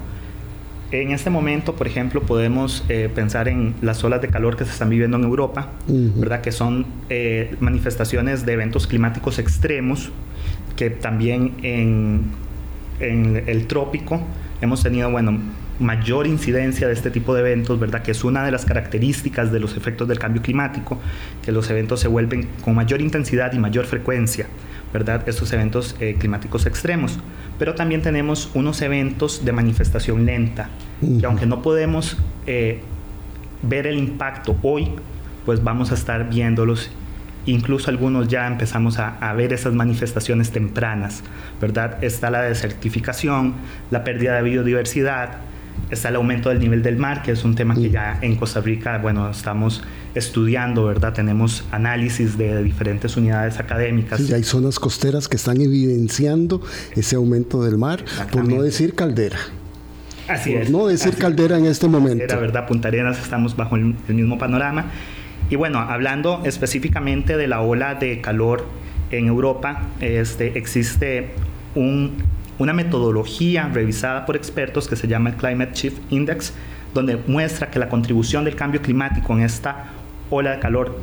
En 0.92 1.10
este 1.10 1.30
momento, 1.30 1.74
por 1.74 1.86
ejemplo, 1.86 2.20
podemos 2.22 2.84
eh, 2.90 3.08
pensar 3.12 3.48
en 3.48 3.74
las 3.80 4.04
olas 4.04 4.20
de 4.20 4.28
calor 4.28 4.58
que 4.58 4.66
se 4.66 4.72
están 4.72 4.90
viviendo 4.90 5.16
en 5.16 5.24
Europa, 5.24 5.70
¿verdad? 5.88 6.42
Que 6.42 6.52
son 6.52 6.84
eh, 7.08 7.56
manifestaciones 7.60 8.44
de 8.44 8.52
eventos 8.52 8.86
climáticos 8.86 9.38
extremos, 9.38 10.12
que 10.76 10.90
también 10.90 11.54
en, 11.62 12.24
en, 13.00 13.42
el 13.46 13.66
trópico 13.68 14.20
hemos 14.60 14.82
tenido, 14.82 15.10
bueno, 15.10 15.38
mayor 15.80 16.26
incidencia 16.26 16.88
de 16.88 16.92
este 16.92 17.10
tipo 17.10 17.32
de 17.34 17.40
eventos, 17.40 17.80
¿verdad? 17.80 18.02
Que 18.02 18.10
es 18.10 18.22
una 18.22 18.44
de 18.44 18.50
las 18.50 18.66
características 18.66 19.50
de 19.50 19.60
los 19.60 19.78
efectos 19.78 20.06
del 20.08 20.18
cambio 20.18 20.42
climático, 20.42 21.00
que 21.42 21.52
los 21.52 21.70
eventos 21.70 22.00
se 22.00 22.08
vuelven 22.08 22.48
con 22.62 22.74
mayor 22.74 23.00
intensidad 23.00 23.54
y 23.54 23.58
mayor 23.58 23.86
frecuencia. 23.86 24.46
¿Verdad? 24.92 25.22
Estos 25.28 25.52
eventos 25.52 25.96
eh, 26.00 26.16
climáticos 26.18 26.66
extremos. 26.66 27.18
Pero 27.58 27.74
también 27.74 28.02
tenemos 28.02 28.50
unos 28.54 28.82
eventos 28.82 29.44
de 29.44 29.52
manifestación 29.52 30.26
lenta, 30.26 30.68
que 31.00 31.26
aunque 31.26 31.46
no 31.46 31.62
podemos 31.62 32.16
eh, 32.46 32.80
ver 33.62 33.86
el 33.86 33.98
impacto 33.98 34.56
hoy, 34.62 34.90
pues 35.44 35.62
vamos 35.62 35.90
a 35.92 35.94
estar 35.94 36.28
viéndolos. 36.28 36.90
Incluso 37.44 37.90
algunos 37.90 38.28
ya 38.28 38.46
empezamos 38.46 38.98
a, 38.98 39.18
a, 39.18 39.32
ver 39.34 39.52
esas 39.52 39.74
manifestaciones 39.74 40.52
tempranas, 40.52 41.24
¿verdad? 41.60 42.02
Está 42.02 42.30
la 42.30 42.42
desertificación, 42.42 43.54
la 43.90 44.04
pérdida 44.04 44.36
de 44.36 44.42
biodiversidad, 44.42 45.38
está 45.90 46.08
el 46.08 46.16
aumento 46.16 46.48
del 46.48 46.58
nivel 46.58 46.82
del 46.82 46.96
mar, 46.96 47.22
que 47.22 47.32
es 47.32 47.44
un 47.44 47.54
tema 47.54 47.74
que 47.74 47.90
ya 47.90 48.18
en 48.22 48.36
Costa 48.36 48.60
Rica, 48.60 48.98
bueno, 48.98 49.28
estamos 49.30 49.82
estudiando, 50.14 50.84
¿verdad? 50.86 51.12
Tenemos 51.12 51.64
análisis 51.70 52.36
de 52.38 52.62
diferentes 52.62 53.16
unidades 53.16 53.58
académicas. 53.58 54.20
Sí, 54.20 54.32
hay 54.32 54.42
zonas 54.42 54.78
costeras 54.78 55.28
que 55.28 55.36
están 55.36 55.60
evidenciando 55.60 56.62
ese 56.94 57.16
aumento 57.16 57.62
del 57.62 57.78
mar, 57.78 58.04
por 58.30 58.48
no 58.48 58.62
decir 58.62 58.94
caldera. 58.94 59.38
Así 60.28 60.52
por 60.52 60.62
es. 60.62 60.70
No 60.70 60.86
decir 60.86 61.16
caldera 61.16 61.58
en 61.58 61.66
este 61.66 61.88
momento. 61.88 62.24
La 62.26 62.40
verdad, 62.40 62.66
Punta 62.66 62.88
Arenas 62.88 63.18
estamos 63.18 63.56
bajo 63.56 63.76
el, 63.76 63.94
mismo 64.08 64.38
panorama. 64.38 64.86
Y 65.50 65.56
bueno, 65.56 65.80
hablando 65.80 66.40
específicamente 66.44 67.36
de 67.36 67.46
la 67.46 67.60
ola 67.60 67.96
de 67.96 68.20
calor 68.20 68.64
en 69.10 69.26
Europa, 69.26 69.88
este, 70.00 70.56
existe 70.56 71.30
un, 71.74 72.12
una 72.58 72.72
metodología 72.72 73.68
revisada 73.68 74.26
por 74.26 74.36
expertos 74.36 74.88
que 74.88 74.96
se 74.96 75.08
llama 75.08 75.30
el 75.30 75.36
Climate 75.36 75.72
Shift 75.74 75.98
Index, 76.10 76.52
donde 76.94 77.16
muestra 77.26 77.70
que 77.70 77.78
la 77.78 77.88
contribución 77.88 78.44
del 78.44 78.56
cambio 78.56 78.82
climático 78.82 79.32
en 79.32 79.42
esta 79.42 79.86
ola 80.30 80.52
de 80.52 80.58
calor 80.58 80.98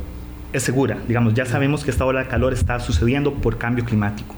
es 0.54 0.64
segura. 0.64 0.98
Digamos, 1.08 1.34
ya 1.34 1.46
sabemos 1.46 1.84
que 1.84 1.92
esta 1.92 2.06
ola 2.06 2.22
de 2.22 2.28
calor 2.28 2.54
está 2.54 2.80
sucediendo 2.80 3.34
por 3.34 3.58
cambio 3.58 3.86
climático. 3.86 4.36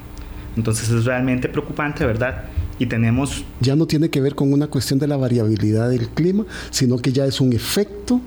Entonces 0.57 0.89
es 0.89 1.05
realmente 1.05 1.47
preocupante, 1.47 2.05
¿verdad? 2.05 2.43
Y 2.77 2.85
tenemos... 2.85 3.45
Ya 3.59 3.75
no 3.75 3.85
tiene 3.85 4.09
que 4.09 4.19
ver 4.19 4.35
con 4.35 4.51
una 4.51 4.67
cuestión 4.67 4.99
de 4.99 5.07
la 5.07 5.15
variabilidad 5.15 5.89
del 5.89 6.09
clima, 6.09 6.45
sino 6.71 6.97
que 6.97 7.11
ya 7.11 7.25
es 7.25 7.39
un 7.39 7.53
efecto 7.53 8.19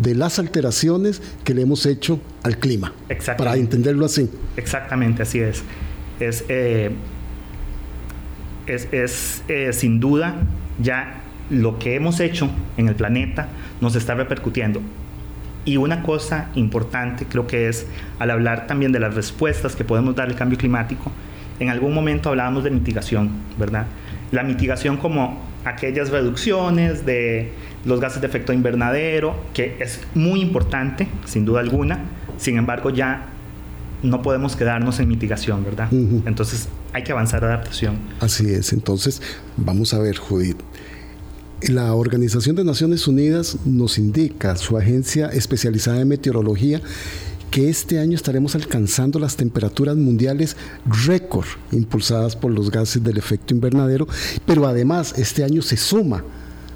de 0.00 0.14
las 0.14 0.38
alteraciones 0.38 1.20
que 1.44 1.54
le 1.54 1.62
hemos 1.62 1.86
hecho 1.86 2.20
al 2.42 2.58
clima. 2.58 2.92
Para 3.36 3.56
entenderlo 3.56 4.04
así. 4.04 4.30
Exactamente, 4.56 5.22
así 5.22 5.40
es. 5.40 5.62
Es, 6.20 6.44
eh, 6.48 6.90
es, 8.74 9.42
eh, 9.48 9.72
sin 9.72 10.00
duda 10.00 10.34
ya 10.80 11.22
lo 11.50 11.78
que 11.78 11.94
hemos 11.94 12.20
hecho 12.20 12.50
en 12.76 12.88
el 12.88 12.94
planeta 12.94 13.48
nos 13.80 13.96
está 13.96 14.14
repercutiendo. 14.14 14.80
Y 15.64 15.76
una 15.76 16.02
cosa 16.02 16.50
importante 16.54 17.26
creo 17.26 17.46
que 17.46 17.68
es, 17.68 17.86
al 18.18 18.30
hablar 18.30 18.66
también 18.66 18.92
de 18.92 19.00
las 19.00 19.14
respuestas 19.14 19.76
que 19.76 19.84
podemos 19.84 20.14
dar 20.14 20.28
al 20.28 20.34
cambio 20.34 20.58
climático, 20.58 21.10
en 21.60 21.68
algún 21.68 21.92
momento 21.92 22.28
hablábamos 22.28 22.64
de 22.64 22.70
mitigación, 22.70 23.30
¿verdad? 23.58 23.86
La 24.30 24.42
mitigación 24.42 24.96
como 24.96 25.42
aquellas 25.64 26.10
reducciones 26.10 27.04
de 27.04 27.52
los 27.84 28.00
gases 28.00 28.20
de 28.20 28.26
efecto 28.26 28.52
invernadero, 28.52 29.34
que 29.54 29.76
es 29.80 30.00
muy 30.14 30.40
importante, 30.40 31.08
sin 31.24 31.44
duda 31.44 31.60
alguna, 31.60 32.00
sin 32.36 32.58
embargo 32.58 32.90
ya 32.90 33.26
no 34.02 34.22
podemos 34.22 34.56
quedarnos 34.56 35.00
en 35.00 35.08
mitigación, 35.08 35.64
¿verdad? 35.64 35.88
Entonces 35.92 36.68
hay 36.92 37.04
que 37.04 37.12
avanzar 37.12 37.44
a 37.44 37.48
adaptación. 37.48 37.98
Así 38.20 38.48
es, 38.50 38.72
entonces 38.72 39.20
vamos 39.56 39.94
a 39.94 39.98
ver, 39.98 40.16
Judith. 40.16 40.58
La 41.62 41.92
Organización 41.94 42.54
de 42.54 42.62
Naciones 42.62 43.08
Unidas 43.08 43.56
nos 43.64 43.98
indica, 43.98 44.54
su 44.56 44.78
agencia 44.78 45.26
especializada 45.26 46.00
en 46.00 46.08
meteorología, 46.08 46.80
que 47.50 47.68
este 47.68 47.98
año 47.98 48.14
estaremos 48.14 48.54
alcanzando 48.54 49.18
las 49.18 49.36
temperaturas 49.36 49.96
mundiales 49.96 50.56
récord 51.06 51.46
impulsadas 51.72 52.36
por 52.36 52.52
los 52.52 52.70
gases 52.70 53.02
del 53.02 53.16
efecto 53.16 53.54
invernadero, 53.54 54.06
pero 54.46 54.66
además 54.66 55.14
este 55.16 55.42
año 55.42 55.62
se 55.62 55.76
suma 55.76 56.22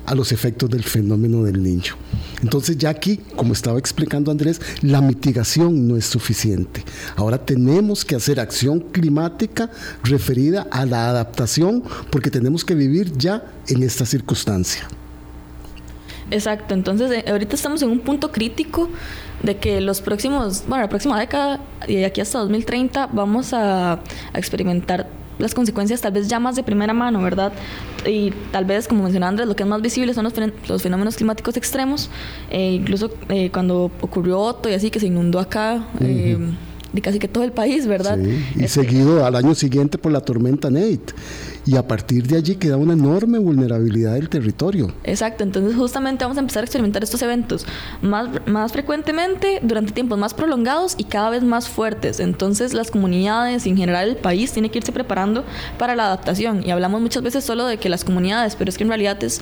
a 0.07 0.15
los 0.15 0.33
efectos 0.33 0.71
del 0.71 0.83
fenómeno 0.83 1.43
del 1.43 1.63
niño. 1.63 1.95
Entonces 2.43 2.77
ya 2.77 2.91
aquí, 2.91 3.21
como 3.37 3.53
estaba 3.53 3.79
explicando 3.79 4.31
Andrés, 4.31 4.61
la 4.81 5.01
mitigación 5.01 5.87
no 5.87 5.97
es 5.97 6.07
suficiente. 6.07 6.85
Ahora 7.17 7.39
tenemos 7.39 8.05
que 8.05 8.17
hacer 8.17 8.41
acción 8.41 8.81
climática 8.81 9.71
referida 10.03 10.67
a 10.71 10.85
la 10.87 11.09
adaptación 11.09 11.85
porque 12.11 12.31
tenemos 12.31 12.65
que 12.65 12.75
vivir 12.75 13.13
ya 13.17 13.45
en 13.69 13.83
esta 13.83 14.05
circunstancia. 14.05 14.89
Exacto, 16.31 16.73
entonces 16.73 17.11
eh, 17.11 17.25
ahorita 17.31 17.55
estamos 17.55 17.83
en 17.83 17.91
un 17.91 18.01
punto 18.01 18.33
crítico 18.33 18.89
de 19.43 19.59
que 19.59 19.81
los 19.81 20.01
próximos, 20.01 20.65
bueno, 20.67 20.83
la 20.83 20.89
próxima 20.89 21.19
década 21.21 21.61
y 21.87 21.97
de 21.97 22.07
aquí 22.07 22.21
hasta 22.21 22.39
2030 22.39 23.09
vamos 23.09 23.53
a, 23.53 23.93
a 23.93 24.39
experimentar 24.39 25.09
las 25.39 25.55
consecuencias 25.55 26.01
tal 26.01 26.13
vez 26.13 26.29
ya 26.29 26.39
más 26.39 26.57
de 26.57 26.63
primera 26.63 26.93
mano, 26.93 27.23
¿verdad? 27.23 27.53
Y 28.07 28.33
tal 28.51 28.65
vez, 28.65 28.89
como 28.89 29.03
mencionaba 29.03 29.31
Andrés, 29.31 29.49
lo 29.49 29.57
que 29.57 29.63
es 29.63 29.69
más 29.69 29.83
visible 29.83 30.15
son 30.15 30.25
los, 30.25 30.83
fenómenos 30.83 31.17
climáticos 31.17 31.57
extremos, 31.57 32.11
eh, 32.51 32.73
incluso 32.73 33.11
eh, 33.29 33.51
cuando 33.51 33.91
ocurrió 34.01 34.41
Otto 34.41 34.69
y 34.69 34.75
así, 34.75 34.91
que 34.91 35.01
se 35.01 35.07
inundó 35.07 35.39
acá. 35.39 35.85
Eh, 36.01 36.39
de 36.93 37.01
casi 37.01 37.19
que 37.19 37.29
todo 37.29 37.45
el 37.45 37.53
país, 37.53 37.87
¿verdad? 37.87 38.19
Sí, 38.23 38.45
y 38.57 38.65
este 38.65 38.83
seguido 38.83 39.25
al 39.25 39.35
año 39.37 39.55
siguiente 39.55 39.99
por 39.99 40.13
la 40.13 40.21
tormenta 40.21 40.71
Nate 40.71 41.15
y 41.65 41.77
a 41.77 41.87
partir 41.87 42.27
de 42.27 42.37
allí 42.37 42.57
queda 42.57 42.77
una 42.77 42.93
enorme 42.93 43.39
vulnerabilidad 43.39 44.15
del 44.15 44.29
territorio. 44.29 44.93
Exacto, 45.05 45.45
entonces 45.45 45.77
justamente 45.77 46.25
vamos 46.25 46.37
a 46.37 46.41
empezar 46.41 46.63
a 46.63 46.65
experimentar 46.65 47.03
estos 47.03 47.23
eventos 47.23 47.67
más, 48.01 48.29
más 48.47 48.73
frecuentemente, 48.73 49.61
durante 49.63 49.93
tiempos 49.93 50.19
más 50.19 50.35
prolongados 50.35 50.95
y 50.99 51.05
cada 51.05 51.31
vez 51.31 51.43
más 51.43 51.69
fuertes. 51.69 52.21
Entonces 52.21 52.75
las 52.75 52.91
comunidades 52.91 53.67
y 53.67 53.71
en 53.71 53.77
general 53.77 54.09
el 54.11 54.17
país 54.17 54.53
tiene 54.53 54.71
que 54.71 54.79
irse 54.79 54.93
preparando 54.93 55.45
para 55.79 55.95
la 55.95 56.07
adaptación. 56.07 56.63
Y 56.65 56.71
hablamos 56.71 57.01
muchas 57.01 57.23
veces 57.23 57.45
solo 57.45 57.67
de 57.67 57.79
que 57.79 57.89
las 57.89 58.05
comunidades, 58.05 58.57
pero 58.57 58.69
es 58.69 58.77
que 58.77 58.85
en 58.85 58.89
realidad 58.89 59.23
es 59.23 59.41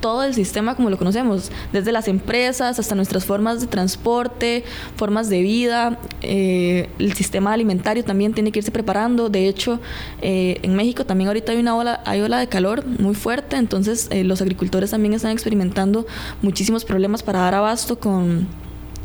todo 0.00 0.24
el 0.24 0.34
sistema 0.34 0.74
como 0.74 0.90
lo 0.90 0.98
conocemos, 0.98 1.50
desde 1.72 1.92
las 1.92 2.08
empresas 2.08 2.78
hasta 2.78 2.94
nuestras 2.94 3.24
formas 3.24 3.60
de 3.60 3.66
transporte, 3.66 4.64
formas 4.96 5.28
de 5.28 5.42
vida, 5.42 5.98
eh, 6.22 6.88
el 6.98 7.12
sistema 7.14 7.52
alimentario 7.52 8.04
también 8.04 8.34
tiene 8.34 8.52
que 8.52 8.60
irse 8.60 8.70
preparando. 8.70 9.28
De 9.28 9.48
hecho, 9.48 9.80
eh, 10.22 10.58
en 10.62 10.74
México 10.74 11.04
también 11.04 11.28
ahorita 11.28 11.52
hay 11.52 11.58
una 11.58 11.76
ola, 11.76 12.02
hay 12.04 12.20
ola 12.20 12.38
de 12.38 12.48
calor 12.48 12.84
muy 12.86 13.14
fuerte, 13.14 13.56
entonces 13.56 14.08
eh, 14.10 14.24
los 14.24 14.40
agricultores 14.40 14.90
también 14.90 15.14
están 15.14 15.32
experimentando 15.32 16.06
muchísimos 16.42 16.84
problemas 16.84 17.22
para 17.22 17.40
dar 17.40 17.54
abasto 17.54 17.98
con 17.98 18.46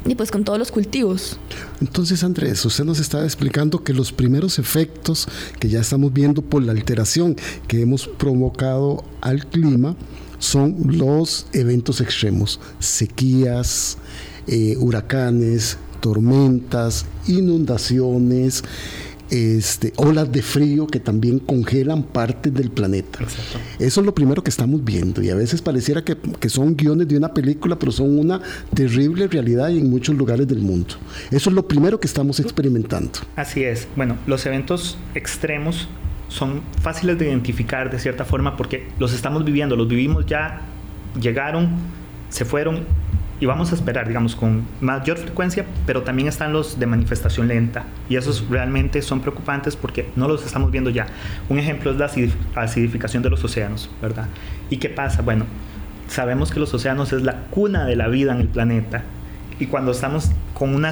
y 0.06 0.16
pues 0.16 0.32
con 0.32 0.44
todos 0.44 0.60
los 0.60 0.72
cultivos. 0.72 1.38
Entonces, 1.80 2.24
Andrés, 2.24 2.64
usted 2.66 2.84
nos 2.84 3.00
estaba 3.00 3.24
explicando 3.24 3.84
que 3.84 3.94
los 3.94 4.12
primeros 4.12 4.60
efectos 4.60 5.28
que 5.60 5.70
ya 5.70 5.80
estamos 5.80 6.12
viendo 6.12 6.42
por 6.42 6.64
la 6.64 6.74
alteración 6.74 7.36
que 7.68 7.82
hemos 7.82 8.08
provocado 8.08 9.04
al 9.22 9.46
clima 9.46 9.96
son 10.44 10.76
los 10.86 11.48
eventos 11.54 12.02
extremos, 12.02 12.60
sequías, 12.80 13.98
eh, 14.46 14.76
huracanes, 14.78 15.78
tormentas, 16.02 17.06
inundaciones, 17.28 18.62
este, 19.30 19.94
olas 19.96 20.30
de 20.34 20.42
frío 20.42 20.86
que 20.86 21.00
también 21.00 21.40
congelan 21.40 22.04
partes 22.04 22.54
del 22.54 22.72
planeta. 22.72 23.20
Eso 23.80 24.02
es 24.02 24.06
lo 24.06 24.14
primero 24.14 24.44
que 24.44 24.50
estamos 24.50 24.84
viendo 24.84 25.24
y 25.24 25.30
a 25.30 25.36
veces 25.36 25.62
pareciera 25.62 26.04
que, 26.04 26.18
que, 26.18 26.50
son 26.50 26.76
guiones 26.76 27.08
de 27.08 27.16
una 27.16 27.34
película, 27.34 27.80
pero 27.80 27.94
son 27.94 28.20
una 28.20 28.42
terrible 28.76 29.28
realidad 29.28 29.72
en 29.72 29.90
muchos 29.90 30.14
lugares 30.16 30.46
del 30.46 30.60
mundo. 30.60 30.96
Eso 31.32 31.52
es 31.52 31.56
lo 31.56 31.66
primero 31.70 32.02
que 32.02 32.08
estamos 32.08 32.42
experimentando. 32.42 33.20
Así 33.38 33.64
es. 33.64 33.88
Bueno, 33.96 34.18
los 34.28 34.46
eventos 34.46 34.98
extremos 35.16 35.88
son 36.34 36.62
fáciles 36.82 37.20
de 37.20 37.28
identificar 37.28 37.92
de 37.92 38.00
cierta 38.00 38.26
forma 38.26 38.58
porque 38.58 38.88
los 38.98 39.14
estamos 39.14 39.46
viviendo, 39.46 39.76
los 39.76 39.88
vivimos 39.88 40.26
ya, 40.26 40.62
llegaron, 41.22 41.70
se 42.30 42.44
fueron 42.44 42.86
y 43.40 43.46
vamos 43.46 43.72
a 43.72 43.76
esperar, 43.76 44.08
digamos, 44.08 44.36
con 44.36 44.64
mayor 44.82 45.18
frecuencia, 45.18 45.64
pero 45.86 46.02
también 46.02 46.28
están 46.28 46.52
los 46.52 46.80
de 46.80 46.88
manifestación 46.88 47.48
lenta 47.50 47.84
y 48.10 48.16
esos 48.16 48.50
realmente 48.50 49.04
son 49.04 49.20
preocupantes 49.20 49.76
porque 49.76 50.10
no 50.16 50.28
los 50.28 50.44
estamos 50.44 50.72
viendo 50.72 50.90
ya. 50.90 51.06
Un 51.50 51.60
ejemplo 51.60 51.92
es 51.92 51.98
la 51.98 52.10
acidificación 52.56 53.22
de 53.22 53.30
los 53.30 53.44
océanos, 53.44 53.92
¿verdad? 54.02 54.26
¿Y 54.72 54.78
qué 54.78 54.90
pasa? 54.90 55.22
Bueno, 55.22 55.46
sabemos 56.08 56.52
que 56.52 56.60
los 56.60 56.74
océanos 56.74 57.14
es 57.14 57.22
la 57.22 57.42
cuna 57.52 57.86
de 57.86 57.96
la 57.96 58.08
vida 58.08 58.34
en 58.34 58.42
el 58.42 58.48
planeta 58.48 59.04
y 59.60 59.68
cuando 59.68 59.92
estamos 59.92 60.32
con 60.56 60.74
una 60.74 60.92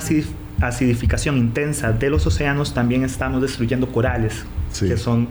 acidificación 0.62 1.39
intensa 1.39 1.93
de 1.93 2.12
los 2.12 2.27
océanos 2.27 2.75
también 2.75 3.03
estamos 3.03 3.41
destruyendo 3.41 3.88
corales, 3.88 4.45
que 4.79 4.97
son 4.97 5.27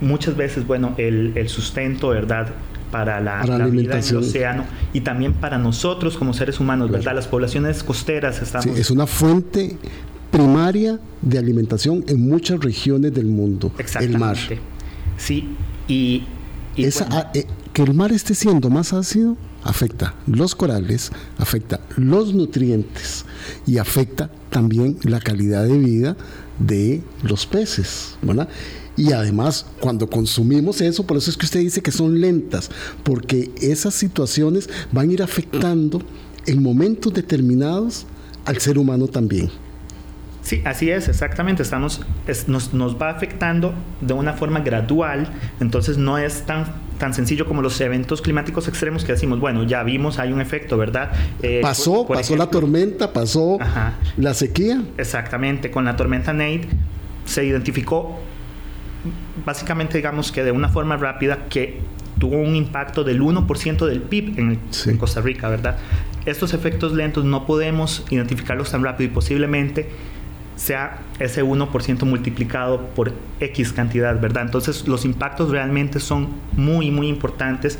muchas 0.00 0.36
veces, 0.36 0.66
bueno, 0.66 0.94
el, 0.98 1.32
el 1.36 1.48
sustento, 1.48 2.08
¿verdad? 2.08 2.48
Para 2.90 3.20
la, 3.20 3.42
vida 3.68 3.98
en 3.98 4.04
el 4.04 4.16
océano 4.16 4.64
y 4.92 5.02
también 5.02 5.34
para 5.34 5.58
nosotros 5.58 6.16
como 6.16 6.34
seres 6.34 6.58
humanos, 6.58 6.90
¿verdad? 6.90 7.14
Las 7.14 7.28
poblaciones 7.28 7.84
costeras 7.84 8.42
estamos... 8.42 8.64
Sí, 8.64 8.80
es 8.80 8.90
una 8.90 9.06
fuente 9.06 9.76
primaria 10.30 10.98
de 11.22 11.38
alimentación 11.38 12.04
en 12.08 12.28
muchas 12.28 12.60
regiones 12.60 13.14
del 13.14 13.26
mundo, 13.26 13.72
el 14.00 14.18
mar. 14.18 14.36
Sí, 15.16 15.48
y... 15.86 16.24
Esa, 16.76 17.30
eh, 17.34 17.46
que 17.72 17.82
el 17.82 17.94
mar 17.94 18.10
esté 18.12 18.34
siendo 18.34 18.70
más 18.70 18.92
ácido 18.92 19.36
afecta 19.64 20.14
los 20.26 20.54
corales, 20.54 21.12
afecta 21.36 21.80
los 21.96 22.32
nutrientes 22.32 23.26
y 23.66 23.78
afecta 23.78 24.30
también 24.50 24.98
la 25.02 25.20
calidad 25.20 25.64
de 25.64 25.78
vida 25.78 26.16
de 26.58 27.02
los 27.22 27.46
peces. 27.46 28.16
Y 28.96 29.12
además, 29.12 29.66
cuando 29.80 30.10
consumimos 30.10 30.80
eso, 30.80 31.06
por 31.06 31.16
eso 31.16 31.30
es 31.30 31.36
que 31.36 31.46
usted 31.46 31.60
dice 31.60 31.80
que 31.80 31.92
son 31.92 32.20
lentas, 32.20 32.70
porque 33.02 33.50
esas 33.60 33.94
situaciones 33.94 34.68
van 34.92 35.08
a 35.08 35.12
ir 35.12 35.22
afectando 35.22 36.02
en 36.46 36.62
momentos 36.62 37.14
determinados 37.14 38.06
al 38.44 38.58
ser 38.58 38.78
humano 38.78 39.08
también. 39.08 39.50
Sí, 40.42 40.62
así 40.64 40.90
es, 40.90 41.08
exactamente. 41.08 41.62
Estamos, 41.62 42.00
nos, 42.46 42.74
nos, 42.74 43.00
va 43.00 43.10
afectando 43.10 43.74
de 44.00 44.14
una 44.14 44.32
forma 44.32 44.60
gradual, 44.60 45.28
entonces 45.60 45.96
no 45.98 46.18
es 46.18 46.42
tan, 46.46 46.66
tan 47.00 47.14
sencillo 47.14 47.46
como 47.46 47.62
los 47.62 47.80
eventos 47.80 48.22
climáticos 48.22 48.68
extremos 48.68 49.04
que 49.04 49.12
decimos, 49.12 49.40
bueno, 49.40 49.64
ya 49.64 49.82
vimos, 49.82 50.20
hay 50.20 50.32
un 50.32 50.40
efecto, 50.40 50.76
¿verdad? 50.76 51.10
Eh, 51.42 51.58
pasó, 51.62 52.06
pasó 52.06 52.36
la 52.36 52.46
tormenta, 52.48 53.12
pasó 53.12 53.58
la 54.16 54.34
sequía. 54.34 54.82
Exactamente, 54.98 55.72
con 55.72 55.84
la 55.84 55.96
tormenta 55.96 56.32
Nate 56.32 56.68
se 57.24 57.44
identificó 57.44 58.20
básicamente, 59.44 59.96
digamos 59.96 60.30
que 60.30 60.44
de 60.44 60.52
una 60.52 60.68
forma 60.68 60.96
rápida 60.96 61.46
que 61.48 61.80
tuvo 62.18 62.36
un 62.36 62.54
impacto 62.54 63.02
del 63.02 63.22
1% 63.22 63.86
del 63.86 64.02
PIB 64.02 64.38
en, 64.38 64.58
en 64.86 64.96
Costa 64.98 65.22
Rica, 65.22 65.48
¿verdad? 65.48 65.78
Estos 66.26 66.52
efectos 66.52 66.92
lentos 66.92 67.24
no 67.24 67.46
podemos 67.46 68.04
identificarlos 68.10 68.70
tan 68.70 68.84
rápido 68.84 69.10
y 69.10 69.14
posiblemente 69.14 69.88
sea 70.60 70.98
ese 71.18 71.42
1% 71.42 72.04
multiplicado 72.04 72.86
por 72.94 73.12
X 73.40 73.72
cantidad, 73.72 74.20
¿verdad? 74.20 74.44
Entonces 74.44 74.86
los 74.86 75.06
impactos 75.06 75.50
realmente 75.50 76.00
son 76.00 76.28
muy, 76.52 76.90
muy 76.90 77.08
importantes 77.08 77.78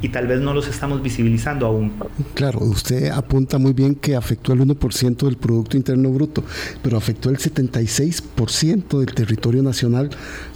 y 0.00 0.08
tal 0.08 0.26
vez 0.26 0.40
no 0.40 0.54
los 0.54 0.68
estamos 0.68 1.02
visibilizando 1.02 1.66
aún. 1.66 1.92
Claro, 2.32 2.60
usted 2.60 3.10
apunta 3.10 3.58
muy 3.58 3.74
bien 3.74 3.94
que 3.94 4.16
afectó 4.16 4.54
el 4.54 4.60
1% 4.60 5.26
del 5.26 5.36
Producto 5.36 5.76
Interno 5.76 6.10
Bruto, 6.10 6.44
pero 6.82 6.96
afectó 6.96 7.28
el 7.28 7.36
76% 7.36 9.00
del 9.00 9.12
territorio 9.12 9.62
nacional, 9.62 10.08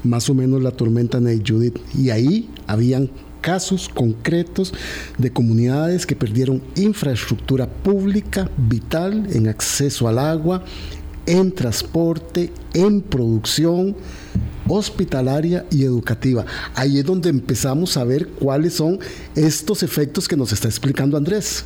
más 0.04 0.30
o 0.30 0.34
menos 0.34 0.62
la 0.62 0.70
tormenta 0.70 1.20
Ney 1.20 1.42
Judith. 1.46 1.78
Y 1.94 2.10
ahí 2.10 2.48
habían 2.66 3.10
casos 3.42 3.90
concretos 3.90 4.72
de 5.18 5.32
comunidades 5.32 6.06
que 6.06 6.16
perdieron 6.16 6.62
infraestructura 6.76 7.66
pública 7.66 8.48
vital 8.56 9.26
en 9.32 9.48
acceso 9.48 10.08
al 10.08 10.18
agua, 10.18 10.62
en 11.26 11.52
transporte, 11.52 12.52
en 12.74 13.00
producción 13.00 13.96
hospitalaria 14.68 15.64
y 15.70 15.84
educativa. 15.84 16.44
Ahí 16.74 16.98
es 16.98 17.04
donde 17.04 17.30
empezamos 17.30 17.96
a 17.96 18.04
ver 18.04 18.28
cuáles 18.28 18.74
son 18.74 18.98
estos 19.34 19.82
efectos 19.82 20.28
que 20.28 20.36
nos 20.36 20.52
está 20.52 20.68
explicando 20.68 21.16
Andrés. 21.16 21.64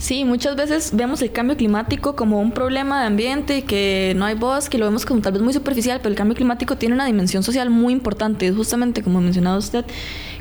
Sí, 0.00 0.24
muchas 0.24 0.56
veces 0.56 0.92
vemos 0.94 1.20
el 1.20 1.30
cambio 1.30 1.58
climático 1.58 2.16
como 2.16 2.40
un 2.40 2.52
problema 2.52 3.00
de 3.00 3.06
ambiente, 3.06 3.64
que 3.64 4.14
no 4.16 4.24
hay 4.24 4.34
bosque, 4.34 4.78
lo 4.78 4.86
vemos 4.86 5.04
como 5.04 5.20
tal 5.20 5.34
vez 5.34 5.42
muy 5.42 5.52
superficial, 5.52 5.98
pero 5.98 6.08
el 6.08 6.16
cambio 6.16 6.34
climático 6.34 6.76
tiene 6.76 6.94
una 6.94 7.04
dimensión 7.04 7.42
social 7.42 7.68
muy 7.68 7.92
importante, 7.92 8.50
justamente 8.50 9.02
como 9.02 9.20
mencionado 9.20 9.58
usted, 9.58 9.84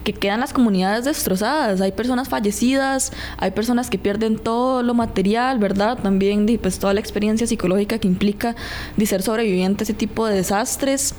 que 0.03 0.13
quedan 0.13 0.39
las 0.39 0.53
comunidades 0.53 1.05
destrozadas, 1.05 1.81
hay 1.81 1.91
personas 1.91 2.29
fallecidas, 2.29 3.11
hay 3.37 3.51
personas 3.51 3.89
que 3.89 3.97
pierden 3.97 4.37
todo 4.37 4.83
lo 4.83 4.93
material, 4.93 5.59
¿verdad? 5.59 5.97
También 6.01 6.45
pues 6.61 6.79
toda 6.79 6.93
la 6.93 6.99
experiencia 6.99 7.47
psicológica 7.47 7.99
que 7.99 8.07
implica 8.07 8.55
de 8.97 9.05
ser 9.05 9.21
sobreviviente 9.21 9.83
a 9.83 9.85
ese 9.85 9.93
tipo 9.93 10.25
de 10.25 10.35
desastres. 10.35 11.15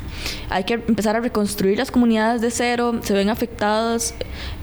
Hay 0.48 0.64
que 0.64 0.74
empezar 0.74 1.16
a 1.16 1.20
reconstruir 1.20 1.78
las 1.78 1.90
comunidades 1.90 2.40
de 2.40 2.50
cero, 2.50 3.00
se 3.02 3.12
ven 3.14 3.28
afectadas 3.28 4.14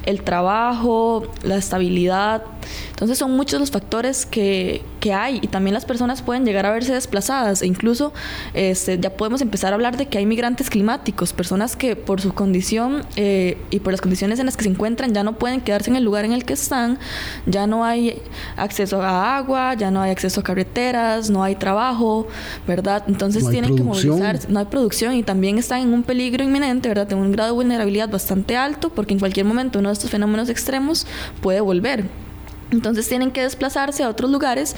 el 0.07 0.21
trabajo, 0.23 1.23
la 1.43 1.57
estabilidad. 1.57 2.43
Entonces 2.89 3.17
son 3.17 3.35
muchos 3.35 3.59
los 3.59 3.71
factores 3.71 4.25
que, 4.25 4.81
que, 4.99 5.13
hay 5.13 5.39
y 5.41 5.47
también 5.47 5.73
las 5.73 5.85
personas 5.85 6.21
pueden 6.21 6.45
llegar 6.45 6.65
a 6.65 6.71
verse 6.71 6.93
desplazadas 6.93 7.61
e 7.61 7.67
incluso 7.67 8.11
este, 8.53 8.99
ya 8.99 9.11
podemos 9.11 9.41
empezar 9.41 9.71
a 9.71 9.75
hablar 9.75 9.95
de 9.95 10.07
que 10.07 10.17
hay 10.17 10.25
migrantes 10.25 10.69
climáticos, 10.69 11.31
personas 11.31 11.75
que 11.75 11.95
por 11.95 12.19
su 12.19 12.33
condición 12.33 13.05
eh, 13.15 13.57
y 13.69 13.79
por 13.79 13.93
las 13.93 14.01
condiciones 14.01 14.39
en 14.39 14.47
las 14.47 14.57
que 14.57 14.63
se 14.63 14.69
encuentran 14.69 15.13
ya 15.13 15.23
no 15.23 15.37
pueden 15.37 15.61
quedarse 15.61 15.91
en 15.91 15.95
el 15.95 16.03
lugar 16.03 16.25
en 16.25 16.33
el 16.33 16.43
que 16.43 16.53
están, 16.53 16.97
ya 17.45 17.67
no 17.67 17.85
hay 17.85 18.21
acceso 18.55 19.01
a 19.01 19.37
agua, 19.37 19.75
ya 19.75 19.91
no 19.91 20.01
hay 20.01 20.11
acceso 20.11 20.41
a 20.41 20.43
carreteras, 20.43 21.29
no 21.29 21.43
hay 21.43 21.55
trabajo, 21.55 22.27
¿verdad? 22.67 23.03
Entonces 23.07 23.47
tienen 23.49 23.75
que 23.75 23.83
movilizarse, 23.83 24.47
no 24.49 24.59
hay 24.59 24.65
producción 24.65 25.13
y 25.13 25.23
también 25.23 25.57
están 25.57 25.81
en 25.81 25.93
un 25.93 26.03
peligro 26.03 26.43
inminente, 26.43 26.89
¿verdad? 26.89 27.11
En 27.11 27.19
un 27.19 27.31
grado 27.31 27.51
de 27.51 27.55
vulnerabilidad 27.55 28.09
bastante 28.09 28.57
alto 28.57 28.89
porque 28.89 29.13
en 29.13 29.19
cualquier 29.19 29.45
momento 29.45 29.79
uno 29.79 29.89
estos 29.97 30.11
fenómenos 30.11 30.49
extremos 30.49 31.05
puede 31.41 31.61
volver. 31.61 32.05
Entonces 32.71 33.07
tienen 33.07 33.31
que 33.31 33.41
desplazarse 33.41 34.03
a 34.03 34.09
otros 34.09 34.29
lugares 34.29 34.75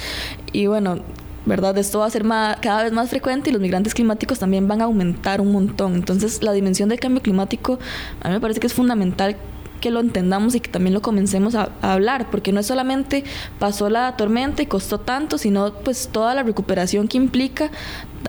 y 0.51 0.67
bueno, 0.67 0.99
¿verdad? 1.45 1.77
Esto 1.77 1.99
va 1.99 2.05
a 2.05 2.09
ser 2.09 2.23
cada 2.23 2.83
vez 2.83 2.93
más 2.93 3.09
frecuente 3.09 3.49
y 3.49 3.53
los 3.53 3.61
migrantes 3.61 3.93
climáticos 3.93 4.39
también 4.39 4.67
van 4.67 4.81
a 4.81 4.85
aumentar 4.85 5.41
un 5.41 5.51
montón. 5.51 5.95
Entonces, 5.95 6.43
la 6.43 6.53
dimensión 6.53 6.89
del 6.89 6.99
cambio 6.99 7.21
climático 7.21 7.79
a 8.21 8.27
mí 8.27 8.35
me 8.35 8.39
parece 8.39 8.59
que 8.59 8.67
es 8.67 8.73
fundamental 8.73 9.35
que 9.79 9.91
lo 9.91 9.99
entendamos 9.99 10.55
y 10.55 10.59
que 10.59 10.69
también 10.69 10.93
lo 10.93 11.01
comencemos 11.01 11.55
a, 11.55 11.71
hablar, 11.81 12.29
porque 12.29 12.51
no 12.51 12.59
es 12.59 12.67
solamente 12.67 13.23
pasó 13.57 13.89
la 13.89 14.15
tormenta 14.17 14.61
y 14.61 14.65
costó 14.65 14.99
tanto, 14.99 15.37
sino 15.37 15.73
pues 15.73 16.09
toda 16.11 16.35
la 16.35 16.43
recuperación 16.43 17.07
que 17.07 17.17
implica 17.17 17.71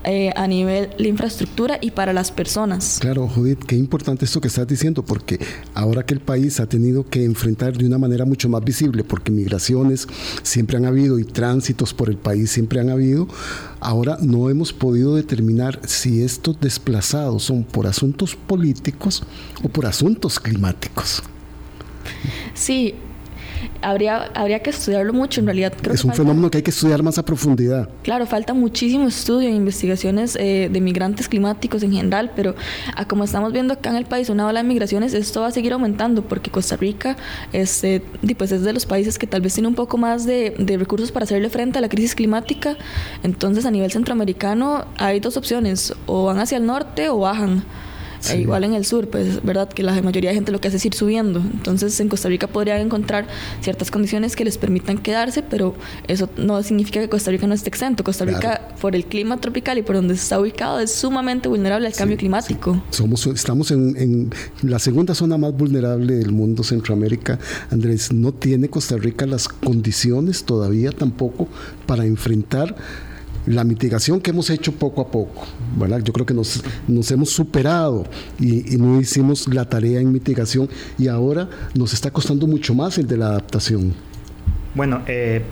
eh, 0.05 0.33
a 0.35 0.47
nivel 0.47 0.91
de 0.99 1.09
infraestructura 1.09 1.79
y 1.81 1.91
para 1.91 2.13
las 2.13 2.31
personas. 2.31 2.99
Claro, 3.01 3.29
Judith, 3.29 3.65
qué 3.65 3.77
importante 3.77 4.25
esto 4.25 4.41
que 4.41 4.49
estás 4.49 4.67
diciendo, 4.67 5.05
porque 5.05 5.39
ahora 5.75 6.05
que 6.05 6.15
el 6.15 6.21
país 6.21 6.59
ha 6.61 6.67
tenido 6.67 7.05
que 7.05 7.25
enfrentar 7.25 7.77
de 7.77 7.87
una 7.87 7.99
manera 7.99 8.25
mucho 8.25 8.49
más 8.49 8.65
visible, 8.65 9.05
porque 9.05 9.31
migraciones 9.31 10.07
siempre 10.43 10.77
han 10.77 10.87
habido 10.87 11.19
y 11.19 11.25
tránsitos 11.25 11.93
por 11.93 12.09
el 12.09 12.17
país 12.17 12.51
siempre 12.51 12.81
han 12.81 12.91
habido, 12.91 13.29
ahora 13.81 14.19
no 14.21 14.49
hemos 14.49 14.73
podido 14.73 15.17
determinar 15.17 15.81
si 15.87 16.23
estos 16.23 16.59
desplazados 16.61 17.45
son 17.45 17.65
por 17.65 17.87
asuntos 17.87 18.37
políticos 18.37 19.23
o 19.63 19.69
por 19.69 19.87
asuntos 19.87 20.41
climáticos. 20.41 21.23
Sí, 22.55 22.95
habría, 23.83 24.31
habría 24.35 24.61
que 24.61 24.71
estudiarlo 24.71 25.13
mucho, 25.13 25.41
en 25.41 25.47
realidad. 25.47 25.73
Creo 25.81 25.95
es 25.95 26.05
un 26.05 26.15
fenómeno 26.15 26.51
que 26.51 26.59
hay 26.59 26.63
que 26.63 26.71
estudiar 26.71 27.03
más 27.03 27.19
a 27.19 27.25
profundidad. 27.25 27.89
Claro, 28.03 28.27
falta 28.27 28.55
muchísimo 28.55 29.09
estudio 29.09 29.49
e 29.49 29.53
investigaciones 29.53 30.37
eh, 30.37 30.69
de 30.71 30.81
migrantes 30.81 31.29
climáticos 31.29 31.83
en 31.83 31.93
general, 31.93 32.33
pero 32.35 32.55
a 32.95 33.05
como 33.07 33.25
estamos 33.25 33.53
viendo 33.53 33.75
acá 33.75 33.91
en 33.91 33.97
el 33.97 34.05
país, 34.05 34.29
una 34.29 34.47
ola 34.47 34.63
de 34.63 34.69
migraciones, 34.69 35.15
esto 35.15 35.41
va 35.41 35.49
a 35.49 35.51
seguir 35.51 35.73
aumentando 35.73 36.23
porque 36.23 36.51
Costa 36.51 36.77
Rica 36.77 37.17
este, 37.53 38.03
pues 38.37 38.53
es 38.53 38.63
de 38.63 38.73
los 38.73 38.87
países 38.87 39.19
que 39.19 39.27
tal 39.27 39.41
vez 39.41 39.55
tiene 39.55 39.69
un 39.69 39.75
poco 39.75 39.99
más 39.99 40.27
de, 40.27 40.55
de 40.59 40.77
recursos 40.77 41.13
para 41.13 41.25
hacerle 41.25 41.51
frente 41.51 41.79
a 41.79 41.81
la 41.81 41.89
crisis 41.89 42.15
climática. 42.15 42.77
Entonces, 43.23 43.67
a 43.67 43.71
nivel 43.71 43.91
centroamericano 43.91 44.85
hay 44.99 45.21
dos 45.21 45.37
opciones, 45.37 45.95
o 46.07 46.27
van 46.27 46.39
hacia 46.39 46.59
el 46.59 46.67
norte 46.67 47.09
o 47.09 47.19
bajan. 47.19 47.65
Igual 48.37 48.65
en 48.65 48.75
el 48.75 48.85
sur, 48.85 49.09
pues, 49.09 49.43
¿verdad? 49.43 49.69
Que 49.69 49.83
la 49.83 50.01
mayoría 50.03 50.31
de 50.31 50.35
gente 50.35 50.53
lo 50.53 50.61
que 50.61 50.69
hace 50.69 50.77
es 50.77 50.87
ir 50.87 50.95
subiendo. 50.95 51.41
Entonces, 51.41 51.99
en 52.01 52.09
Costa 52.09 52.29
Rica 52.29 52.47
podrían 52.47 52.81
encontrar 52.81 53.27
ciertas 53.61 53.91
condiciones 53.91 54.37
que 54.37 54.45
les 54.45 54.59
permitan 54.59 54.99
quedarse, 54.99 55.43
pero 55.43 55.75
eso 56.07 56.29
no 56.37 56.63
significa 56.63 57.01
que 57.01 57.09
Costa 57.09 57.31
Rica 57.31 57.47
no 57.47 57.55
esté 57.55 57.69
exento. 57.69 58.05
Costa 58.05 58.25
Rica, 58.25 58.69
por 58.81 58.95
el 58.95 59.05
clima 59.05 59.41
tropical 59.41 59.79
y 59.79 59.83
por 59.83 59.97
donde 59.97 60.15
está 60.15 60.39
ubicado, 60.39 60.81
es 60.81 60.93
sumamente 60.93 61.49
vulnerable 61.49 61.87
al 61.87 61.95
cambio 61.95 62.17
climático. 62.17 62.83
Somos, 62.91 63.27
estamos 63.27 63.71
en, 63.71 63.97
en 63.97 64.31
la 64.63 64.79
segunda 64.79 65.15
zona 65.15 65.39
más 65.39 65.55
vulnerable 65.55 66.15
del 66.15 66.33
mundo, 66.33 66.63
Centroamérica. 66.63 67.39
Andrés, 67.71 68.13
no 68.13 68.33
tiene 68.33 68.69
Costa 68.69 68.97
Rica 68.97 69.27
las 69.27 69.49
condiciones 69.49 70.45
todavía 70.45 70.93
tampoco 70.93 71.49
para 71.87 72.05
enfrentar 72.05 72.77
la 73.47 73.65
mitigación 73.65 74.21
que 74.21 74.31
hemos 74.31 74.51
hecho 74.51 74.73
poco 74.73 75.01
a 75.01 75.11
poco, 75.11 75.47
¿verdad? 75.77 76.01
Yo 76.03 76.13
creo 76.13 76.27
que 76.27 76.35
nos, 76.35 76.63
nos 76.87 77.11
hemos 77.11 77.31
superado 77.31 78.05
y, 78.39 78.77
no 78.77 79.01
hicimos 79.01 79.49
la 79.49 79.69
tarea 79.69 80.01
en 80.01 80.13
mitigación 80.13 80.69
y 80.99 81.09
ahora 81.09 81.49
nos 81.75 81.93
está 81.93 82.11
costando 82.11 82.47
mucho 82.47 82.75
más 82.75 82.99
el 82.99 83.07
de 83.07 83.17
la 83.17 83.27
adaptación. 83.27 83.95
Bueno, 84.75 85.03
eh, 85.07 85.43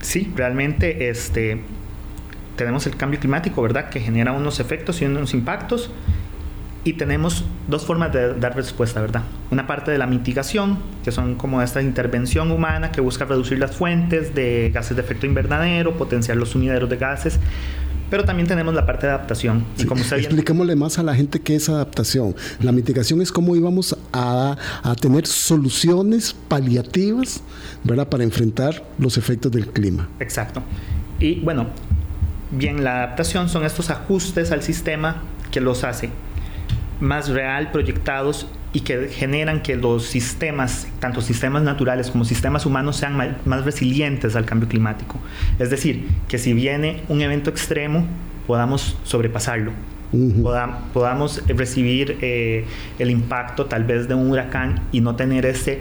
sí, 0.00 0.32
realmente 0.36 1.08
este, 1.08 1.62
tenemos 2.56 2.86
el 2.86 2.96
cambio 2.96 3.20
climático, 3.20 3.62
¿verdad? 3.62 3.88
Que 3.88 4.00
genera 4.00 4.32
unos 4.32 4.60
efectos 4.60 5.00
y 5.00 5.06
unos 5.06 5.34
impactos 5.34 5.90
y 6.84 6.94
tenemos 6.94 7.44
dos 7.66 7.84
formas 7.84 8.12
de 8.12 8.34
dar 8.34 8.56
respuesta, 8.56 9.00
¿verdad? 9.00 9.22
Una 9.50 9.66
parte 9.66 9.90
de 9.90 9.98
la 9.98 10.06
mitigación, 10.06 10.78
que 11.04 11.12
son 11.12 11.34
como 11.34 11.60
esta 11.60 11.82
intervención 11.82 12.50
humana 12.50 12.92
que 12.92 13.00
busca 13.00 13.24
reducir 13.24 13.58
las 13.58 13.76
fuentes 13.76 14.34
de 14.34 14.70
gases 14.72 14.96
de 14.96 15.02
efecto 15.02 15.26
invernadero, 15.26 15.96
potenciar 15.96 16.36
los 16.36 16.50
sumideros 16.50 16.88
de 16.88 16.96
gases, 16.96 17.38
pero 18.10 18.24
también 18.24 18.48
tenemos 18.48 18.72
la 18.74 18.86
parte 18.86 19.06
de 19.06 19.12
adaptación. 19.12 19.64
y 19.76 19.84
como 19.84 20.00
expliquémosle 20.02 20.76
más 20.76 20.98
a 20.98 21.02
la 21.02 21.14
gente 21.14 21.40
qué 21.40 21.56
es 21.56 21.68
adaptación. 21.68 22.34
La 22.60 22.72
mitigación 22.72 23.20
es 23.20 23.32
cómo 23.32 23.54
íbamos 23.54 23.96
a, 24.12 24.56
a, 24.82 24.94
tener 24.94 25.26
soluciones 25.26 26.34
paliativas, 26.48 27.42
¿verdad? 27.84 28.08
Para 28.08 28.24
enfrentar 28.24 28.82
los 28.98 29.18
efectos 29.18 29.52
del 29.52 29.66
clima. 29.68 30.08
Exacto. 30.20 30.62
Y 31.20 31.40
bueno, 31.40 31.66
bien, 32.50 32.82
la 32.82 33.04
adaptación 33.04 33.50
son 33.50 33.64
estos 33.64 33.90
ajustes 33.90 34.52
al 34.52 34.62
sistema 34.62 35.22
que 35.50 35.60
los 35.60 35.84
hace 35.84 36.10
más 37.00 37.28
real 37.28 37.70
proyectados 37.70 38.46
y 38.72 38.80
que 38.80 39.08
generan 39.08 39.62
que 39.62 39.76
los 39.76 40.04
sistemas, 40.04 40.88
tanto 41.00 41.20
sistemas 41.20 41.62
naturales 41.62 42.10
como 42.10 42.24
sistemas 42.24 42.66
humanos, 42.66 42.96
sean 42.96 43.38
más 43.44 43.64
resilientes 43.64 44.36
al 44.36 44.44
cambio 44.44 44.68
climático. 44.68 45.18
Es 45.58 45.70
decir, 45.70 46.06
que 46.28 46.38
si 46.38 46.52
viene 46.52 47.02
un 47.08 47.22
evento 47.22 47.50
extremo, 47.50 48.06
podamos 48.46 48.96
sobrepasarlo. 49.04 49.72
podamos 50.92 51.42
recibir 51.48 52.18
eh, 52.22 52.64
el 52.98 53.10
impacto 53.10 53.66
tal 53.66 53.84
vez 53.84 54.08
de 54.08 54.14
un 54.14 54.30
huracán 54.30 54.80
y 54.90 55.00
no 55.00 55.16
tener 55.16 55.44
ese 55.44 55.80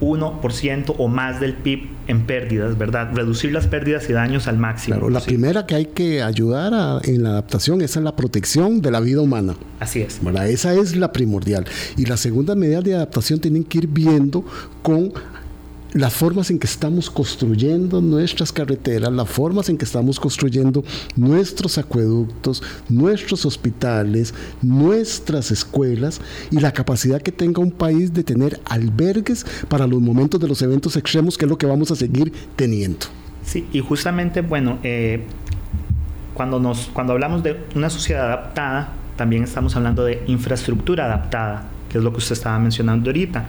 1% 0.00 0.94
o 0.96 1.08
más 1.08 1.40
del 1.40 1.54
PIB 1.54 1.88
en 2.06 2.24
pérdidas, 2.26 2.78
¿verdad? 2.78 3.10
Reducir 3.12 3.52
las 3.52 3.66
pérdidas 3.66 4.08
y 4.08 4.12
daños 4.12 4.48
al 4.48 4.56
máximo. 4.58 4.96
Claro, 4.96 5.10
la 5.10 5.20
primera 5.20 5.66
que 5.66 5.74
hay 5.74 5.86
que 5.86 6.22
ayudar 6.22 7.02
en 7.04 7.22
la 7.22 7.30
adaptación 7.30 7.82
es 7.82 7.96
en 7.96 8.04
la 8.04 8.16
protección 8.16 8.80
de 8.80 8.90
la 8.90 9.00
vida 9.00 9.20
humana. 9.20 9.56
Así 9.80 10.00
es. 10.00 10.20
Esa 10.46 10.74
es 10.74 10.96
la 10.96 11.12
primordial. 11.12 11.66
Y 11.96 12.06
la 12.06 12.16
segunda 12.16 12.54
medida 12.54 12.80
de 12.80 12.94
adaptación 12.94 13.40
tienen 13.40 13.64
que 13.64 13.78
ir 13.78 13.88
viendo 13.88 14.44
con 14.82 15.12
las 15.92 16.12
formas 16.12 16.50
en 16.50 16.58
que 16.58 16.66
estamos 16.66 17.10
construyendo 17.10 18.00
nuestras 18.00 18.52
carreteras, 18.52 19.12
las 19.12 19.28
formas 19.28 19.68
en 19.68 19.78
que 19.78 19.84
estamos 19.84 20.20
construyendo 20.20 20.84
nuestros 21.16 21.78
acueductos, 21.78 22.62
nuestros 22.88 23.46
hospitales, 23.46 24.34
nuestras 24.60 25.50
escuelas 25.50 26.20
y 26.50 26.60
la 26.60 26.72
capacidad 26.72 27.22
que 27.22 27.32
tenga 27.32 27.62
un 27.62 27.70
país 27.70 28.12
de 28.12 28.22
tener 28.22 28.60
albergues 28.66 29.46
para 29.68 29.86
los 29.86 30.00
momentos 30.00 30.40
de 30.40 30.48
los 30.48 30.60
eventos 30.62 30.96
extremos, 30.96 31.38
que 31.38 31.46
es 31.46 31.50
lo 31.50 31.58
que 31.58 31.66
vamos 31.66 31.90
a 31.90 31.96
seguir 31.96 32.32
teniendo. 32.56 33.06
Sí, 33.44 33.66
y 33.72 33.80
justamente, 33.80 34.42
bueno, 34.42 34.78
eh, 34.82 35.24
cuando, 36.34 36.60
nos, 36.60 36.88
cuando 36.92 37.14
hablamos 37.14 37.42
de 37.42 37.64
una 37.74 37.88
sociedad 37.88 38.26
adaptada, 38.26 38.92
también 39.16 39.44
estamos 39.44 39.74
hablando 39.74 40.04
de 40.04 40.22
infraestructura 40.26 41.06
adaptada, 41.06 41.64
que 41.88 41.98
es 41.98 42.04
lo 42.04 42.12
que 42.12 42.18
usted 42.18 42.34
estaba 42.34 42.58
mencionando 42.58 43.08
ahorita 43.08 43.46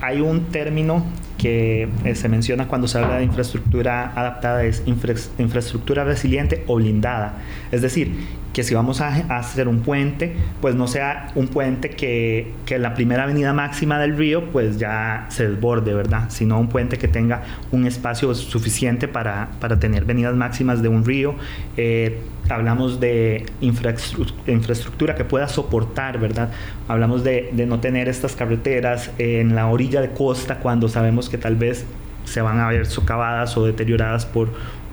hay 0.00 0.20
un 0.20 0.46
término 0.46 1.04
que 1.38 1.88
eh, 2.04 2.14
se 2.14 2.28
menciona 2.28 2.66
cuando 2.66 2.88
se 2.88 2.98
habla 2.98 3.18
de 3.18 3.24
infraestructura 3.24 4.12
adaptada, 4.14 4.64
es 4.64 4.82
infraestructura 4.86 6.04
resiliente 6.04 6.64
o 6.66 6.76
blindada. 6.76 7.38
Es 7.70 7.80
decir, 7.80 8.12
que 8.52 8.64
si 8.64 8.74
vamos 8.74 9.00
a, 9.00 9.08
hacer 9.36 9.68
un 9.68 9.80
puente, 9.80 10.34
pues 10.60 10.74
no 10.74 10.88
sea 10.88 11.30
un 11.36 11.46
puente 11.46 11.90
que, 11.90 12.54
la 12.68 12.94
primera 12.94 13.22
avenida 13.22 13.52
máxima 13.52 14.00
del 14.00 14.16
río 14.16 14.50
pues 14.50 14.78
ya 14.78 15.26
se 15.28 15.48
desborde, 15.48 15.94
¿verdad? 15.94 16.24
Sino 16.28 16.58
un 16.58 16.68
puente 16.68 16.98
que 16.98 17.06
tenga 17.06 17.42
un 17.70 17.86
espacio 17.86 18.34
suficiente 18.34 19.06
para, 19.06 19.50
para 19.60 19.78
tener 19.78 20.04
venidas 20.04 20.34
máximas 20.34 20.82
de 20.82 20.88
un 20.88 21.04
río. 21.04 21.36
Eh, 21.76 22.20
hablamos 22.48 23.00
de 23.00 23.46
infraestructura 23.60 25.14
que 25.14 25.24
pueda 25.24 25.48
soportar, 25.48 26.18
¿verdad? 26.18 26.50
Hablamos 26.88 27.24
de, 27.24 27.50
de, 27.52 27.66
no 27.66 27.80
tener 27.80 28.08
estas 28.08 28.34
carreteras 28.34 29.10
en 29.18 29.54
la 29.54 29.66
orilla 29.66 30.00
de 30.00 30.10
costa 30.12 30.58
cuando 30.58 30.88
sabemos 30.88 31.28
que 31.28 31.38
tal 31.38 31.56
vez 31.56 31.84
se 32.24 32.40
van 32.40 32.60
a 32.60 32.68
ver 32.68 32.86
socavadas 32.86 33.56
o 33.56 33.64
deterioradas 33.64 34.26
por 34.26 34.50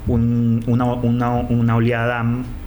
una, 0.08 0.94
una, 0.94 1.30
una, 1.30 1.76
oleada 1.76 2.24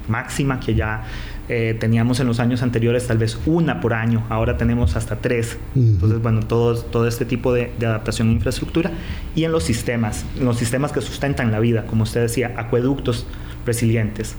máxima 0.08 0.58
que 0.60 0.74
ya 0.74 1.04
eh, 1.48 1.76
teníamos 1.78 2.20
en 2.20 2.26
los 2.26 2.40
años 2.40 2.62
anteriores 2.62 3.06
tal 3.06 3.18
vez 3.18 3.38
una 3.46 3.80
por 3.80 3.94
año, 3.94 4.24
ahora 4.28 4.56
tenemos 4.56 4.96
hasta 4.96 5.16
tres. 5.16 5.56
Entonces, 5.74 6.20
bueno, 6.20 6.40
todo, 6.40 6.76
todo 6.76 7.06
este 7.06 7.24
tipo 7.24 7.52
de, 7.52 7.72
de, 7.78 7.86
adaptación 7.86 8.28
a 8.28 8.32
infraestructura 8.32 8.90
y 9.34 9.44
en 9.44 9.52
los 9.52 9.64
sistemas, 9.64 10.24
en 10.38 10.44
los 10.44 10.58
sistemas 10.58 10.92
que 10.92 11.00
sustentan 11.00 11.52
la 11.52 11.60
vida, 11.60 11.86
como 11.86 12.02
usted 12.02 12.22
decía, 12.22 12.54
acueductos 12.56 13.26
resilientes, 13.64 14.36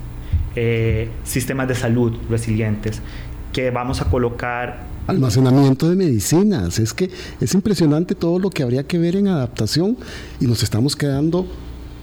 eh, 0.55 1.09
sistemas 1.23 1.67
de 1.67 1.75
salud 1.75 2.13
resilientes, 2.29 3.01
que 3.53 3.71
vamos 3.71 4.01
a 4.01 4.05
colocar 4.05 4.88
almacenamiento 5.07 5.89
de 5.89 5.95
medicinas. 5.95 6.79
Es 6.79 6.93
que 6.93 7.09
es 7.39 7.53
impresionante 7.53 8.15
todo 8.15 8.39
lo 8.39 8.49
que 8.49 8.63
habría 8.63 8.83
que 8.83 8.97
ver 8.97 9.15
en 9.15 9.27
adaptación 9.27 9.97
y 10.39 10.45
nos 10.45 10.63
estamos 10.63 10.95
quedando 10.95 11.45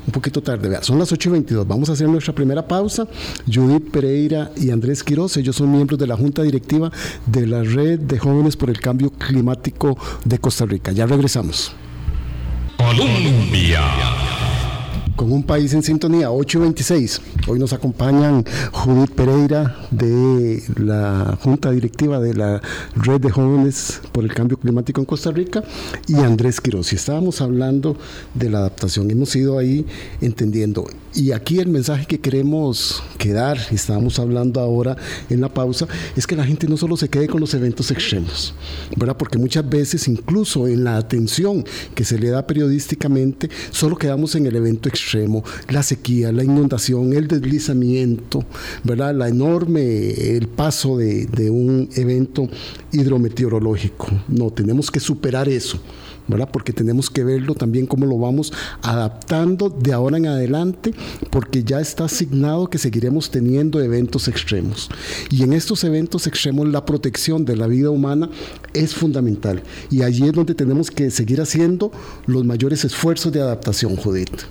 un 0.06 0.12
poquito 0.12 0.42
tarde. 0.42 0.68
Vea, 0.68 0.82
son 0.82 0.98
las 0.98 1.11
8 1.12 1.28
y 1.28 1.32
22. 1.32 1.66
Vamos 1.66 1.88
a 1.88 1.92
hacer 1.92 2.09
nuestra 2.09 2.35
primera 2.35 2.66
pausa. 2.66 3.06
Judith 3.52 3.90
Pereira 3.90 4.50
y 4.56 4.70
Andrés 4.70 5.02
Quiroz, 5.02 5.37
ellos 5.37 5.56
son 5.56 5.72
miembros 5.72 5.98
de 5.98 6.06
la 6.06 6.16
Junta 6.16 6.42
Directiva 6.42 6.90
de 7.26 7.46
la 7.46 7.62
Red 7.62 8.00
de 8.00 8.18
Jóvenes 8.18 8.56
por 8.56 8.70
el 8.70 8.80
Cambio 8.80 9.11
Climático 9.11 9.98
de 10.24 10.38
Costa 10.38 10.64
Rica. 10.64 10.92
Ya 10.92 11.06
regresamos. 11.06 11.72
Colombia 12.76 13.80
con 15.16 15.33
un 15.33 15.42
país 15.42 15.72
en 15.72 15.83
sintonía, 15.83 16.31
826. 16.31 17.22
Hoy 17.48 17.59
nos 17.59 17.72
acompañan 17.72 18.44
Judith 18.70 19.11
Pereira 19.12 19.76
de 19.90 20.62
la 20.76 21.38
Junta 21.42 21.70
Directiva 21.70 22.20
de 22.20 22.35
la 22.35 22.61
Red 22.94 23.22
de 23.22 23.31
Jóvenes 23.31 24.00
por 24.12 24.24
el 24.24 24.35
Cambio 24.35 24.59
Climático 24.59 25.00
en 25.00 25.07
Costa 25.07 25.31
Rica 25.31 25.64
y 26.07 26.16
Andrés 26.16 26.61
Quiroz. 26.61 26.92
Y 26.92 26.96
estábamos 26.96 27.40
hablando 27.40 27.96
de 28.35 28.50
la 28.50 28.59
adaptación, 28.59 29.11
hemos 29.11 29.35
ido 29.35 29.59
ahí 29.59 29.87
entendiendo. 30.20 30.87
Y 31.14 31.33
aquí 31.33 31.61
el 31.61 31.68
mensaje 31.68 32.05
que 32.05 32.20
queremos 32.20 33.02
quedar, 33.16 33.57
y 33.70 33.76
estábamos 33.76 34.18
hablando 34.18 34.61
ahora 34.61 34.96
en 35.31 35.40
la 35.40 35.48
pausa, 35.48 35.88
es 36.14 36.26
que 36.26 36.37
la 36.37 36.44
gente 36.44 36.68
no 36.68 36.76
solo 36.76 36.94
se 36.98 37.09
quede 37.09 37.26
con 37.26 37.40
los 37.40 37.55
eventos 37.55 37.90
extremos, 37.90 38.55
¿verdad? 38.96 39.16
Porque 39.16 39.38
muchas 39.38 39.66
veces, 39.66 40.09
incluso 40.09 40.68
en 40.68 40.85
la 40.85 40.98
atención 40.98 41.64
que 41.94 42.05
se 42.05 42.18
le 42.18 42.29
da 42.29 42.46
periodísticamente, 42.46 43.48
solo 43.70 43.96
quedamos 43.96 44.35
en 44.35 44.44
el 44.44 44.57
evento 44.57 44.90
extremo 44.90 45.06
la 45.69 45.83
sequía, 45.83 46.33
la 46.33 46.45
inundación, 46.45 47.12
el 47.12 47.29
deslizamiento, 47.29 48.45
¿verdad? 48.85 49.14
La 49.14 49.29
enorme, 49.29 50.11
el 50.37 50.49
paso 50.49 50.97
de, 50.97 51.27
de 51.27 51.51
un 51.51 51.88
evento 51.95 52.49
hidrometeorológico. 52.92 54.09
No, 54.29 54.51
tenemos 54.51 54.90
que 54.90 55.01
superar 55.01 55.49
eso. 55.49 55.81
¿verdad? 56.29 56.49
Porque 56.53 56.73
tenemos 56.73 57.11
que 57.11 57.25
verlo 57.25 57.55
también 57.55 57.87
cómo 57.87 58.07
lo 58.07 58.19
vamos 58.19 58.53
adaptando 58.83 59.69
de 59.71 59.92
ahora 59.92 60.16
en 60.16 60.27
adelante, 60.27 60.92
porque 61.31 61.62
ya 61.62 61.81
está 61.81 62.05
asignado 62.05 62.69
que 62.69 62.79
seguiremos 62.79 63.31
teniendo 63.31 63.81
eventos 63.81 64.29
extremos. 64.29 64.88
Y 65.31 65.42
en 65.42 65.53
estos 65.53 65.85
eventos 65.85 66.27
extremos 66.27 66.69
la 66.69 66.85
protección 66.85 67.45
de 67.45 67.57
la 67.57 67.66
vida 67.66 67.90
humana 67.90 68.31
es 68.73 68.95
fundamental. 68.95 69.62
Y 69.90 70.03
allí 70.03 70.25
es 70.25 70.33
donde 70.33 70.55
tenemos 70.55 70.90
que 70.90 71.11
seguir 71.11 71.40
haciendo 71.40 71.92
los 72.27 72.45
mayores 72.45 72.85
esfuerzos 72.85 73.33
de 73.33 73.40
adaptación, 73.40 73.97
Judith. 73.97 74.42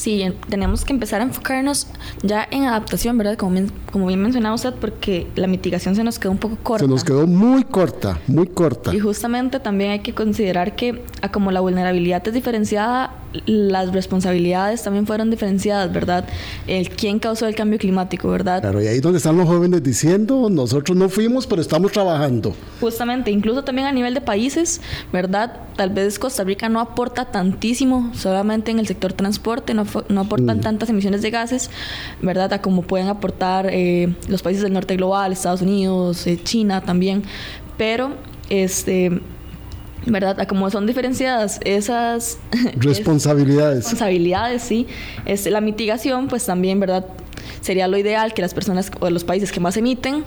Sí, 0.00 0.24
tenemos 0.48 0.86
que 0.86 0.94
empezar 0.94 1.20
a 1.20 1.24
enfocarnos 1.24 1.86
ya 2.22 2.48
en 2.50 2.64
adaptación, 2.64 3.18
¿verdad? 3.18 3.36
Como, 3.36 3.60
como 3.92 4.06
bien 4.06 4.22
mencionaba 4.22 4.54
usted, 4.54 4.72
porque 4.72 5.26
la 5.36 5.46
mitigación 5.46 5.94
se 5.94 6.02
nos 6.02 6.18
quedó 6.18 6.32
un 6.32 6.38
poco 6.38 6.56
corta. 6.62 6.86
Se 6.86 6.90
nos 6.90 7.04
quedó 7.04 7.26
muy 7.26 7.64
corta, 7.64 8.18
muy 8.26 8.46
corta. 8.46 8.94
Y 8.94 8.98
justamente 8.98 9.60
también 9.60 9.90
hay 9.90 10.00
que 10.00 10.14
considerar 10.14 10.74
que 10.74 11.02
como 11.32 11.50
la 11.50 11.60
vulnerabilidad 11.60 12.26
es 12.26 12.32
diferenciada, 12.32 13.14
las 13.46 13.92
responsabilidades 13.92 14.82
también 14.82 15.06
fueron 15.06 15.30
diferenciadas, 15.30 15.92
¿verdad? 15.92 16.24
El 16.66 16.88
quién 16.90 17.18
causó 17.18 17.46
el 17.46 17.54
cambio 17.54 17.78
climático, 17.78 18.28
¿verdad? 18.28 18.60
Claro, 18.60 18.82
y 18.82 18.86
ahí 18.86 19.00
donde 19.00 19.18
están 19.18 19.36
los 19.36 19.46
jóvenes 19.46 19.82
diciendo, 19.82 20.48
nosotros 20.50 20.96
no 20.96 21.08
fuimos, 21.08 21.46
pero 21.46 21.60
estamos 21.60 21.92
trabajando. 21.92 22.54
Justamente, 22.80 23.30
incluso 23.30 23.62
también 23.62 23.86
a 23.86 23.92
nivel 23.92 24.14
de 24.14 24.20
países, 24.20 24.80
¿verdad? 25.12 25.60
Tal 25.76 25.90
vez 25.90 26.18
Costa 26.18 26.42
Rica 26.42 26.68
no 26.68 26.80
aporta 26.80 27.26
tantísimo 27.26 28.10
solamente 28.14 28.70
en 28.70 28.78
el 28.78 28.86
sector 28.86 29.12
transporte, 29.12 29.74
no, 29.74 29.84
no 30.08 30.20
aportan 30.22 30.58
mm. 30.58 30.60
tantas 30.60 30.90
emisiones 30.90 31.22
de 31.22 31.30
gases, 31.30 31.70
¿verdad? 32.20 32.52
A 32.52 32.62
como 32.62 32.82
pueden 32.82 33.08
aportar 33.08 33.68
eh, 33.70 34.14
los 34.28 34.42
países 34.42 34.62
del 34.62 34.72
norte 34.72 34.96
global, 34.96 35.32
Estados 35.32 35.62
Unidos, 35.62 36.26
eh, 36.26 36.38
China 36.42 36.80
también, 36.80 37.22
pero 37.76 38.12
este 38.48 39.20
¿verdad? 40.06 40.46
Como 40.48 40.70
son 40.70 40.86
diferenciadas 40.86 41.60
esas 41.64 42.38
responsabilidades. 42.76 43.84
responsabilidades, 43.84 44.62
sí. 44.62 44.86
Es, 45.26 45.46
la 45.46 45.60
mitigación, 45.60 46.28
pues 46.28 46.46
también, 46.46 46.80
¿verdad? 46.80 47.06
Sería 47.60 47.86
lo 47.88 47.98
ideal 47.98 48.32
que 48.32 48.42
las 48.42 48.54
personas 48.54 48.90
o 49.00 49.10
los 49.10 49.24
países 49.24 49.52
que 49.52 49.60
más 49.60 49.76
emiten 49.76 50.24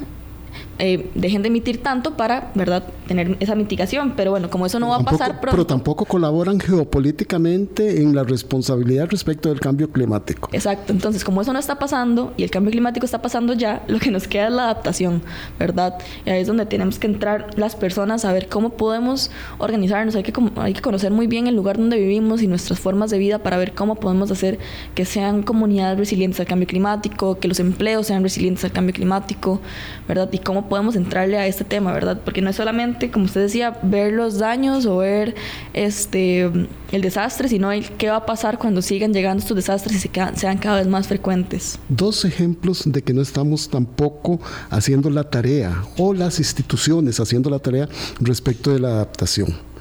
eh, 0.80 1.10
dejen 1.15 1.41
de 1.41 1.47
emitir 1.47 1.82
tanto 1.82 2.15
para, 2.15 2.52
¿verdad?, 2.56 2.84
tener 3.07 3.37
esa 3.39 3.55
mitigación. 3.55 4.13
Pero 4.15 4.31
bueno, 4.31 4.49
como 4.49 4.65
eso 4.65 4.79
no 4.79 4.89
va 4.89 4.97
a 4.97 5.03
pasar 5.03 5.39
pronto. 5.39 5.51
Pero 5.51 5.65
tampoco 5.65 6.05
colaboran 6.05 6.59
geopolíticamente 6.59 8.01
en 8.01 8.15
la 8.15 8.23
responsabilidad 8.23 9.07
respecto 9.09 9.49
del 9.49 9.59
cambio 9.59 9.89
climático. 9.89 10.49
Exacto. 10.51 10.93
Entonces, 10.93 11.23
como 11.23 11.41
eso 11.41 11.53
no 11.53 11.59
está 11.59 11.79
pasando 11.79 12.33
y 12.37 12.43
el 12.43 12.51
cambio 12.51 12.71
climático 12.71 13.05
está 13.05 13.21
pasando 13.21 13.53
ya, 13.53 13.83
lo 13.87 13.99
que 13.99 14.11
nos 14.11 14.27
queda 14.27 14.47
es 14.47 14.53
la 14.53 14.63
adaptación, 14.63 15.21
¿verdad? 15.59 15.95
Y 16.25 16.29
ahí 16.29 16.41
es 16.41 16.47
donde 16.47 16.65
tenemos 16.65 16.99
que 16.99 17.07
entrar 17.07 17.47
las 17.57 17.75
personas 17.75 18.25
a 18.25 18.33
ver 18.33 18.47
cómo 18.47 18.71
podemos 18.71 19.31
organizarnos. 19.57 20.15
Hay 20.15 20.23
que, 20.23 20.33
hay 20.57 20.73
que 20.73 20.81
conocer 20.81 21.11
muy 21.11 21.27
bien 21.27 21.47
el 21.47 21.55
lugar 21.55 21.77
donde 21.77 21.97
vivimos 21.97 22.41
y 22.41 22.47
nuestras 22.47 22.79
formas 22.79 23.09
de 23.11 23.17
vida 23.17 23.39
para 23.39 23.57
ver 23.57 23.73
cómo 23.73 23.95
podemos 23.95 24.31
hacer 24.31 24.59
que 24.95 25.05
sean 25.05 25.43
comunidades 25.43 25.97
resilientes 25.97 26.39
al 26.39 26.45
cambio 26.45 26.67
climático, 26.67 27.39
que 27.39 27.47
los 27.47 27.59
empleos 27.59 28.07
sean 28.07 28.23
resilientes 28.23 28.63
al 28.63 28.71
cambio 28.71 28.93
climático, 28.93 29.61
¿verdad? 30.07 30.29
Y 30.31 30.39
cómo 30.39 30.69
podemos 30.69 30.95
entrarle 30.95 31.37
a 31.37 31.47
este 31.47 31.63
tema, 31.63 31.93
¿verdad? 31.93 32.19
Porque 32.23 32.41
no 32.41 32.49
es 32.49 32.55
solamente, 32.55 32.92
como 33.12 33.25
usted 33.25 33.41
decía, 33.41 33.77
ver 33.84 34.13
los 34.13 34.38
daños 34.38 34.86
o 34.86 34.97
ver 34.97 35.36
este, 35.73 36.49
el 36.91 37.01
desastre, 37.01 37.47
sino 37.47 37.71
el 37.71 37.89
qué 37.91 38.10
va 38.10 38.17
a 38.17 38.25
pasar 38.25 38.58
cuando 38.58 38.82
sigan 38.82 39.13
llegando 39.13 39.41
estos 39.41 39.56
desastres 39.56 39.95
y 39.95 39.99
se 39.99 40.12
sean 40.36 40.58
cada 40.58 40.77
vez 40.77 40.88
más 40.88 41.08
frecuentes. 41.08 41.79
Dos 41.89 42.25
ejemplos 42.25 42.84
de 42.86 43.01
que 43.01 43.13
no 43.13 43.21
estamos 43.21 43.69
tampoco 43.69 44.39
haciendo 44.69 45.10
la 45.10 45.29
tarea 45.29 45.84
o 45.97 46.13
las 46.13 46.39
instituciones 46.39 47.19
haciendo 47.19 47.49
la 47.49 47.60
tarea 47.60 47.89
respecto 48.19 48.71
de 48.71 48.79
la 48.79 48.89
adaptación 48.89 49.72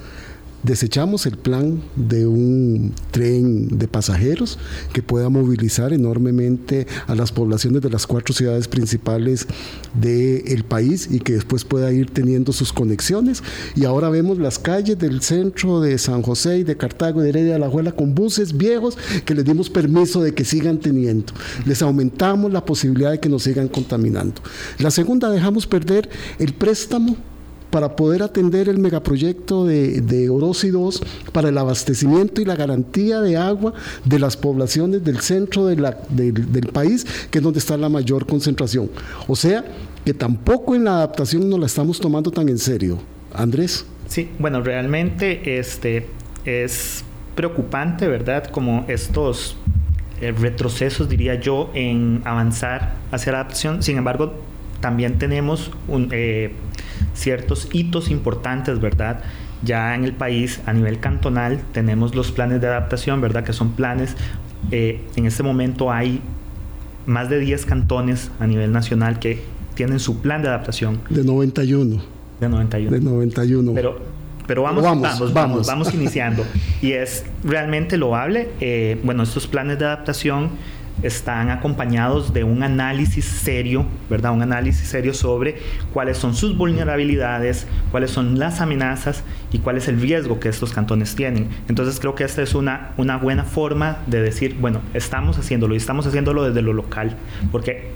desechamos 0.63 1.27
el 1.27 1.37
plan 1.37 1.83
de 1.97 2.27
un 2.27 2.95
tren 3.11 3.79
de 3.79 3.89
pasajeros 3.89 4.59
que 4.93 5.03
pueda 5.03 5.29
movilizar 5.29 5.93
enormemente 5.93 6.87
a 7.07 7.15
las 7.15 7.33
poblaciones 7.33 7.83
de 7.83 7.91
las 7.91 8.07
cuatro 8.07 8.35
ciudades 8.35 8.69
principales 8.69 9.47
del 9.95 10.65
país 10.65 11.09
y 11.11 11.21
que 11.21 11.35
después 11.35 11.65
pueda 11.65 11.93
ir 11.93 12.11
teniendo 12.11 12.53
sus 12.53 12.73
conexiones. 12.73 13.43
Y 13.75 13.85
ahora 13.85 14.09
vemos 14.09 14.39
las 14.39 14.59
calles 14.59 14.99
del 14.99 15.23
centro 15.23 15.81
de 15.81 15.99
San 15.99 16.23
José 16.23 16.59
y 16.59 16.65
de 16.65 16.77
Cartago 16.77 17.21
de 17.21 17.31
Heredia 17.31 17.55
de 17.55 17.59
la 17.59 17.71
Juela 17.71 17.93
con 17.93 18.15
buses 18.15 18.57
viejos 18.57 18.97
que 19.25 19.35
les 19.35 19.45
dimos 19.45 19.71
permiso 19.71 20.23
de 20.23 20.35
que 20.35 20.45
sigan 20.45 20.79
teniendo. 20.79 21.33
Les 21.67 21.83
aumentamos 21.83 22.53
la 22.53 22.65
posibilidad 22.65 23.11
de 23.11 23.21
que 23.21 23.29
nos 23.29 23.43
sigan 23.43 23.69
contaminando. 23.69 24.41
La 24.79 24.91
segunda, 24.91 25.31
dejamos 25.31 25.67
perder 25.67 26.09
el 26.39 26.55
préstamo 26.55 27.17
para 27.73 27.97
poder 27.97 28.23
atender 28.23 28.69
el 28.69 28.79
megaproyecto 28.79 29.65
de, 29.65 30.03
de 30.03 30.29
Orosi 30.29 30.69
2 30.69 31.03
para 31.33 31.49
el 31.49 31.57
abastecimiento 31.57 32.43
y 32.43 32.45
la 32.45 32.55
garantía 32.55 33.23
de 33.23 33.39
agua 33.39 33.73
de 34.05 34.19
las 34.19 34.37
poblaciones 34.37 35.03
del 35.03 35.21
centro 35.21 35.65
de 35.65 35.77
la, 35.77 35.99
del 36.11 36.69
país, 36.69 37.07
que 37.31 37.39
es 37.39 37.45
donde 37.45 37.61
está 37.61 37.79
la 37.79 37.89
mayor 37.89 38.27
concentración. 38.27 38.91
O 39.27 39.35
sea, 39.35 39.65
que 40.05 40.13
tampoco 40.13 40.75
en 40.75 40.85
la 40.85 40.97
adaptación 40.97 41.49
nos 41.49 41.59
la 41.59 41.67
estamos 41.67 41.99
tomando 41.99 42.31
tan 42.31 42.51
en 42.51 42.59
serio. 42.59 42.99
Andrés. 43.33 43.87
Sí, 44.07 44.29
bueno, 44.39 44.61
realmente 44.61 45.59
este, 45.59 46.07
es 46.45 47.05
preocupante, 47.35 48.07
¿verdad? 48.07 48.51
Como 48.51 48.85
estos 48.89 49.57
eh, 50.21 50.33
retrocesos, 50.33 51.09
diría 51.09 51.37
yo, 51.37 51.71
en 51.73 52.21
avanzar 52.27 52.97
hacia 53.11 53.33
la 53.33 53.39
adaptación. 53.39 53.83
Sin 53.83 53.97
embargo, 53.97 54.35
también 54.81 55.19
tenemos 55.19 55.71
un, 55.89 56.11
eh, 56.13 56.53
ciertos 57.15 57.69
hitos 57.73 58.11
importantes, 58.11 58.81
¿verdad? 58.81 59.23
ya 59.63 59.95
en 59.95 60.05
el 60.05 60.13
país, 60.13 60.61
a 60.67 60.73
nivel 60.73 60.99
cantonal, 61.01 61.61
tenemos 61.73 62.15
los 62.15 62.33
planes 62.33 62.61
de 62.61 62.67
adaptación, 62.67 63.21
¿verdad? 63.21 63.45
Que 63.45 63.53
son 63.53 63.73
planes, 63.73 64.17
eh, 64.71 65.01
en 65.17 65.27
este 65.27 65.43
momento 65.43 65.93
hay 65.93 66.21
más 67.07 67.29
de 67.29 67.39
10 67.39 67.67
cantones 67.67 68.31
a 68.39 68.47
nivel 68.47 68.73
nacional 68.73 69.19
que 69.19 69.43
tienen 69.75 70.01
su 70.01 70.21
plan 70.21 70.43
de 70.43 70.49
adaptación. 70.49 71.01
De 71.09 71.25
91. 71.25 72.03
De 72.41 72.49
91. 72.49 72.91
De 72.91 73.01
91. 73.01 73.75
Pero, 73.75 74.01
pero 74.47 74.63
vamos, 74.63 74.83
vamos, 74.83 75.33
vamos, 75.33 75.67
vamos, 75.67 75.95
iniciando. 75.95 76.45
y 76.83 76.93
es 76.93 77.25
realmente 77.45 77.97
loable. 77.97 78.51
Eh, 78.61 79.01
bueno, 79.05 79.23
estos 79.23 79.47
planes 79.47 79.79
de 79.79 79.85
adaptación 79.85 80.51
están 81.03 81.51
acompañados 81.51 82.33
de 82.33 82.45
un 82.45 82.63
análisis 82.63 83.25
serio, 83.25 83.87
¿verdad? 84.09 84.33
Un 84.33 84.43
análisis 84.43 84.87
serio 84.87 85.15
sobre 85.15 85.57
cuáles 85.93 86.19
son 86.19 86.35
sus 86.35 86.57
vulnerabilidades, 86.57 87.67
cuáles 87.91 88.11
son 88.11 88.39
las 88.39 88.61
amenazas 88.61 89.25
y 89.53 89.59
cuál 89.59 89.79
es 89.79 89.89
el 89.89 90.01
riesgo 90.01 90.39
que 90.39 90.49
estos 90.49 90.73
cantones 90.73 91.17
tienen. 91.17 91.49
Entonces 91.69 91.99
creo 91.99 92.15
que 92.15 92.25
esta 92.25 92.43
es 92.43 92.55
una, 92.55 92.93
una 92.97 93.17
buena 93.17 93.45
forma 93.45 93.99
de 94.07 94.21
decir, 94.21 94.57
bueno, 94.61 94.81
estamos 94.95 95.39
haciéndolo 95.39 95.75
y 95.75 95.79
estamos 95.79 96.07
haciéndolo 96.07 96.45
desde 96.45 96.63
lo 96.63 96.73
local, 96.73 97.17
porque 97.51 97.91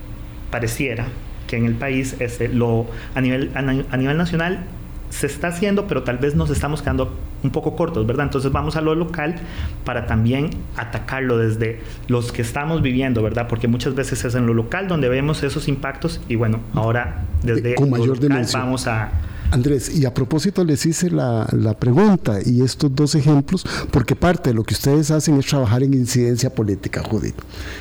pareciera 0.51 1.07
que 1.47 1.57
en 1.57 1.65
el 1.65 1.75
país 1.75 2.17
este, 2.19 2.49
lo, 2.49 2.87
a, 3.15 3.21
nivel, 3.21 3.53
a 3.55 3.97
nivel 3.97 4.17
nacional 4.17 4.65
se 5.11 5.27
está 5.27 5.49
haciendo, 5.49 5.87
pero 5.87 6.03
tal 6.03 6.19
vez 6.19 6.35
nos 6.35 6.51
estamos 6.51 6.83
quedando 6.83 7.13
un 7.43 7.51
poco 7.51 7.77
cortos, 7.77 8.07
¿verdad? 8.07 8.27
Entonces 8.27 8.53
vamos 8.53 8.77
a 8.77 8.81
lo 8.81 8.95
local 8.95 9.37
para 9.85 10.07
también 10.07 10.51
atacarlo 10.77 11.39
desde 11.39 11.81
los 12.09 12.33
que 12.33 12.43
estamos 12.43 12.83
viviendo, 12.83 13.23
¿verdad? 13.23 13.47
Porque 13.49 13.69
muchas 13.69 13.95
veces 13.95 14.25
es 14.25 14.35
en 14.35 14.47
lo 14.47 14.55
local 14.55 14.89
donde 14.89 15.09
vemos 15.09 15.43
esos 15.43 15.69
impactos 15.69 16.21
y 16.29 16.35
bueno, 16.35 16.61
ahora 16.75 17.25
desde 17.43 17.75
Con 17.75 17.91
mayor 17.91 18.21
lo 18.21 18.29
local 18.29 18.47
vamos 18.53 18.87
a 18.87 19.11
Andrés, 19.51 19.95
y 19.97 20.05
a 20.05 20.13
propósito 20.13 20.65
les 20.65 20.85
hice 20.87 21.11
la, 21.11 21.47
pregunta 21.79 22.39
y 22.45 22.63
estos 22.63 22.95
dos 22.95 23.15
ejemplos, 23.15 23.65
porque 23.91 24.17
parte 24.17 24.51
de 24.51 24.55
lo 24.55 24.65
que 24.65 24.75
ustedes 24.75 25.11
hacen 25.11 25.39
es 25.39 25.47
trabajar 25.47 25.83
en 25.83 25.95
incidencia 25.95 26.55
política, 26.55 27.03
Judith. 27.03 27.37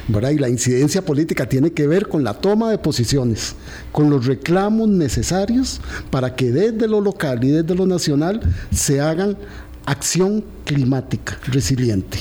¿verdad? 0.07 0.31
Y 0.31 0.37
la 0.37 0.49
incidencia 0.49 1.03
política 1.03 1.47
tiene 1.47 1.71
que 1.71 1.87
ver 1.87 2.07
con 2.07 2.23
la 2.23 2.33
toma 2.33 2.69
de 2.71 2.77
posiciones, 2.77 3.55
con 3.91 4.09
los 4.09 4.25
reclamos 4.25 4.89
necesarios 4.89 5.81
para 6.11 6.35
que 6.35 6.51
desde 6.51 6.87
lo 6.87 7.01
local 7.01 7.43
y 7.43 7.49
desde 7.49 7.75
lo 7.75 7.85
nacional 7.85 8.41
se 8.71 9.01
hagan 9.01 9.37
acción 9.85 10.43
climática 10.65 11.37
resiliente. 11.47 12.19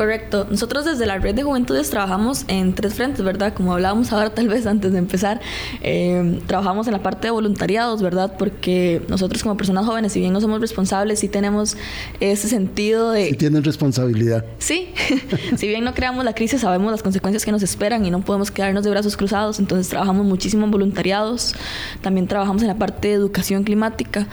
Correcto. 0.00 0.46
Nosotros 0.48 0.86
desde 0.86 1.04
la 1.04 1.18
red 1.18 1.34
de 1.34 1.42
juventudes 1.42 1.90
trabajamos 1.90 2.46
en 2.48 2.72
tres 2.72 2.94
frentes, 2.94 3.22
¿verdad? 3.22 3.52
Como 3.52 3.74
hablábamos 3.74 4.10
ahora 4.14 4.30
tal 4.30 4.48
vez 4.48 4.64
antes 4.64 4.92
de 4.92 4.98
empezar, 4.98 5.42
eh, 5.82 6.40
trabajamos 6.46 6.86
en 6.86 6.94
la 6.94 7.02
parte 7.02 7.26
de 7.26 7.32
voluntariados, 7.32 8.00
¿verdad? 8.00 8.34
Porque 8.38 9.02
nosotros 9.08 9.42
como 9.42 9.58
personas 9.58 9.84
jóvenes, 9.84 10.12
si 10.12 10.20
bien 10.20 10.32
no 10.32 10.40
somos 10.40 10.58
responsables, 10.58 11.18
sí 11.18 11.28
tenemos 11.28 11.76
ese 12.18 12.48
sentido 12.48 13.10
de... 13.10 13.26
Sí 13.26 13.34
tienen 13.34 13.62
responsabilidad. 13.62 14.46
Sí, 14.56 14.94
si 15.58 15.68
bien 15.68 15.84
no 15.84 15.92
creamos 15.92 16.24
la 16.24 16.32
crisis, 16.32 16.62
sabemos 16.62 16.90
las 16.90 17.02
consecuencias 17.02 17.44
que 17.44 17.52
nos 17.52 17.62
esperan 17.62 18.02
y 18.06 18.10
no 18.10 18.22
podemos 18.22 18.50
quedarnos 18.50 18.84
de 18.84 18.90
brazos 18.90 19.18
cruzados, 19.18 19.58
entonces 19.58 19.90
trabajamos 19.90 20.24
muchísimo 20.24 20.64
en 20.64 20.70
voluntariados, 20.70 21.54
también 22.00 22.26
trabajamos 22.26 22.62
en 22.62 22.68
la 22.68 22.78
parte 22.78 23.08
de 23.08 23.14
educación 23.14 23.64
climática 23.64 24.26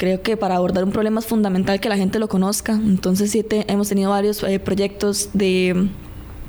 creo 0.00 0.22
que 0.22 0.38
para 0.38 0.56
abordar 0.56 0.82
un 0.82 0.92
problema 0.92 1.20
es 1.20 1.26
fundamental 1.26 1.78
que 1.78 1.90
la 1.90 1.96
gente 1.98 2.18
lo 2.18 2.26
conozca. 2.26 2.72
Entonces 2.72 3.30
sí 3.30 3.44
hemos 3.68 3.90
tenido 3.90 4.08
varios 4.08 4.42
eh, 4.42 4.58
proyectos 4.58 5.28
de 5.34 5.90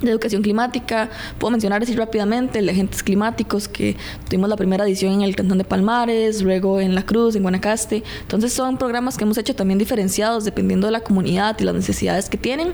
de 0.02 0.12
educación 0.12 0.42
climática. 0.42 1.10
Puedo 1.38 1.52
mencionar 1.52 1.84
así 1.84 1.96
rápidamente 1.96 2.60
el 2.60 2.70
agentes 2.70 3.04
climáticos 3.04 3.68
que 3.68 3.96
tuvimos 4.28 4.50
la 4.50 4.56
primera 4.56 4.86
edición 4.86 5.14
en 5.14 5.22
el 5.22 5.36
Cantón 5.36 5.58
de 5.58 5.64
Palmares, 5.64 6.42
luego 6.42 6.80
en 6.80 6.96
La 6.96 7.06
Cruz, 7.06 7.36
en 7.36 7.44
Guanacaste. 7.44 8.04
Entonces 8.22 8.54
son 8.54 8.78
programas 8.78 9.18
que 9.18 9.24
hemos 9.24 9.38
hecho 9.38 9.56
también 9.56 9.78
diferenciados 9.78 10.46
dependiendo 10.46 10.88
de 10.88 10.92
la 10.92 11.02
comunidad 11.02 11.58
y 11.60 11.64
las 11.64 11.76
necesidades 11.76 12.30
que 12.30 12.38
tienen. 12.38 12.70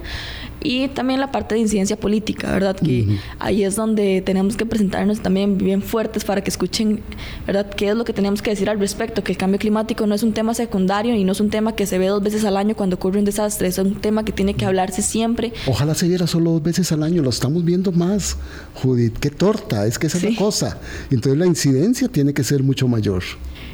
Y 0.60 0.88
también 0.90 1.20
la 1.20 1.32
parte 1.32 1.56
de 1.56 1.62
incidencia 1.62 1.98
política, 1.98 2.52
¿verdad? 2.52 2.76
Que 2.76 3.20
ahí 3.40 3.64
es 3.64 3.76
donde 3.76 4.22
tenemos 4.22 4.58
que 4.58 4.66
presentarnos 4.66 5.22
también 5.22 5.58
bien 5.58 5.82
fuertes 5.82 6.26
para 6.26 6.44
que 6.44 6.50
escuchen, 6.50 7.02
¿verdad? 7.46 7.70
¿Qué 7.70 7.90
es 7.90 7.96
lo 7.96 8.04
que 8.04 8.12
tenemos 8.12 8.42
que 8.42 8.50
decir 8.50 8.70
al 8.70 8.80
respecto? 8.80 9.24
Que 9.24 9.32
el 9.32 9.38
cambio 9.38 9.60
climático 9.60 10.08
no 10.08 10.16
es 10.16 10.24
un 10.24 10.34
tema 10.34 10.54
secundario 10.56 11.16
y 11.16 11.24
no 11.24 11.32
es 11.34 11.40
un 11.40 11.52
tema 11.52 11.76
que 11.76 11.86
se 11.86 12.00
ve 12.00 12.08
dos 12.08 12.24
veces 12.24 12.44
al 12.44 12.58
año 12.58 12.76
cuando 12.76 12.96
ocurre 12.96 13.20
un 13.20 13.26
desastre, 13.26 13.68
es 13.68 13.78
un 13.78 13.96
tema 13.96 14.26
que 14.26 14.32
tiene 14.32 14.56
que 14.56 14.66
hablarse 14.66 15.02
siempre. 15.02 15.54
Ojalá 15.68 15.94
se 15.94 16.08
viera 16.08 16.26
solo 16.26 16.52
dos 16.52 16.64
veces 16.64 16.92
al 16.92 17.04
año 17.04 17.17
lo 17.22 17.30
estamos 17.30 17.64
viendo 17.64 17.92
más, 17.92 18.38
Judith, 18.76 19.18
qué 19.20 19.30
torta, 19.30 19.86
es 19.86 19.98
que 20.00 20.08
esa 20.08 20.18
es 20.18 20.24
la 20.24 20.36
cosa. 20.36 20.80
Entonces 21.10 21.38
la 21.38 21.46
incidencia 21.46 22.08
tiene 22.08 22.34
que 22.34 22.44
ser 22.44 22.64
mucho 22.64 22.88
mayor. 22.88 23.24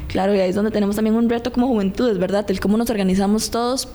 Claro, 0.08 0.34
y 0.34 0.38
ahí 0.38 0.50
es 0.50 0.54
donde 0.54 0.70
tenemos 0.70 0.96
también 0.96 1.16
un 1.16 1.28
reto 1.28 1.50
como 1.52 1.66
juventudes, 1.66 2.18
¿verdad? 2.18 2.48
El 2.48 2.60
cómo 2.60 2.76
nos 2.76 2.88
organizamos 2.90 3.50
todos, 3.50 3.88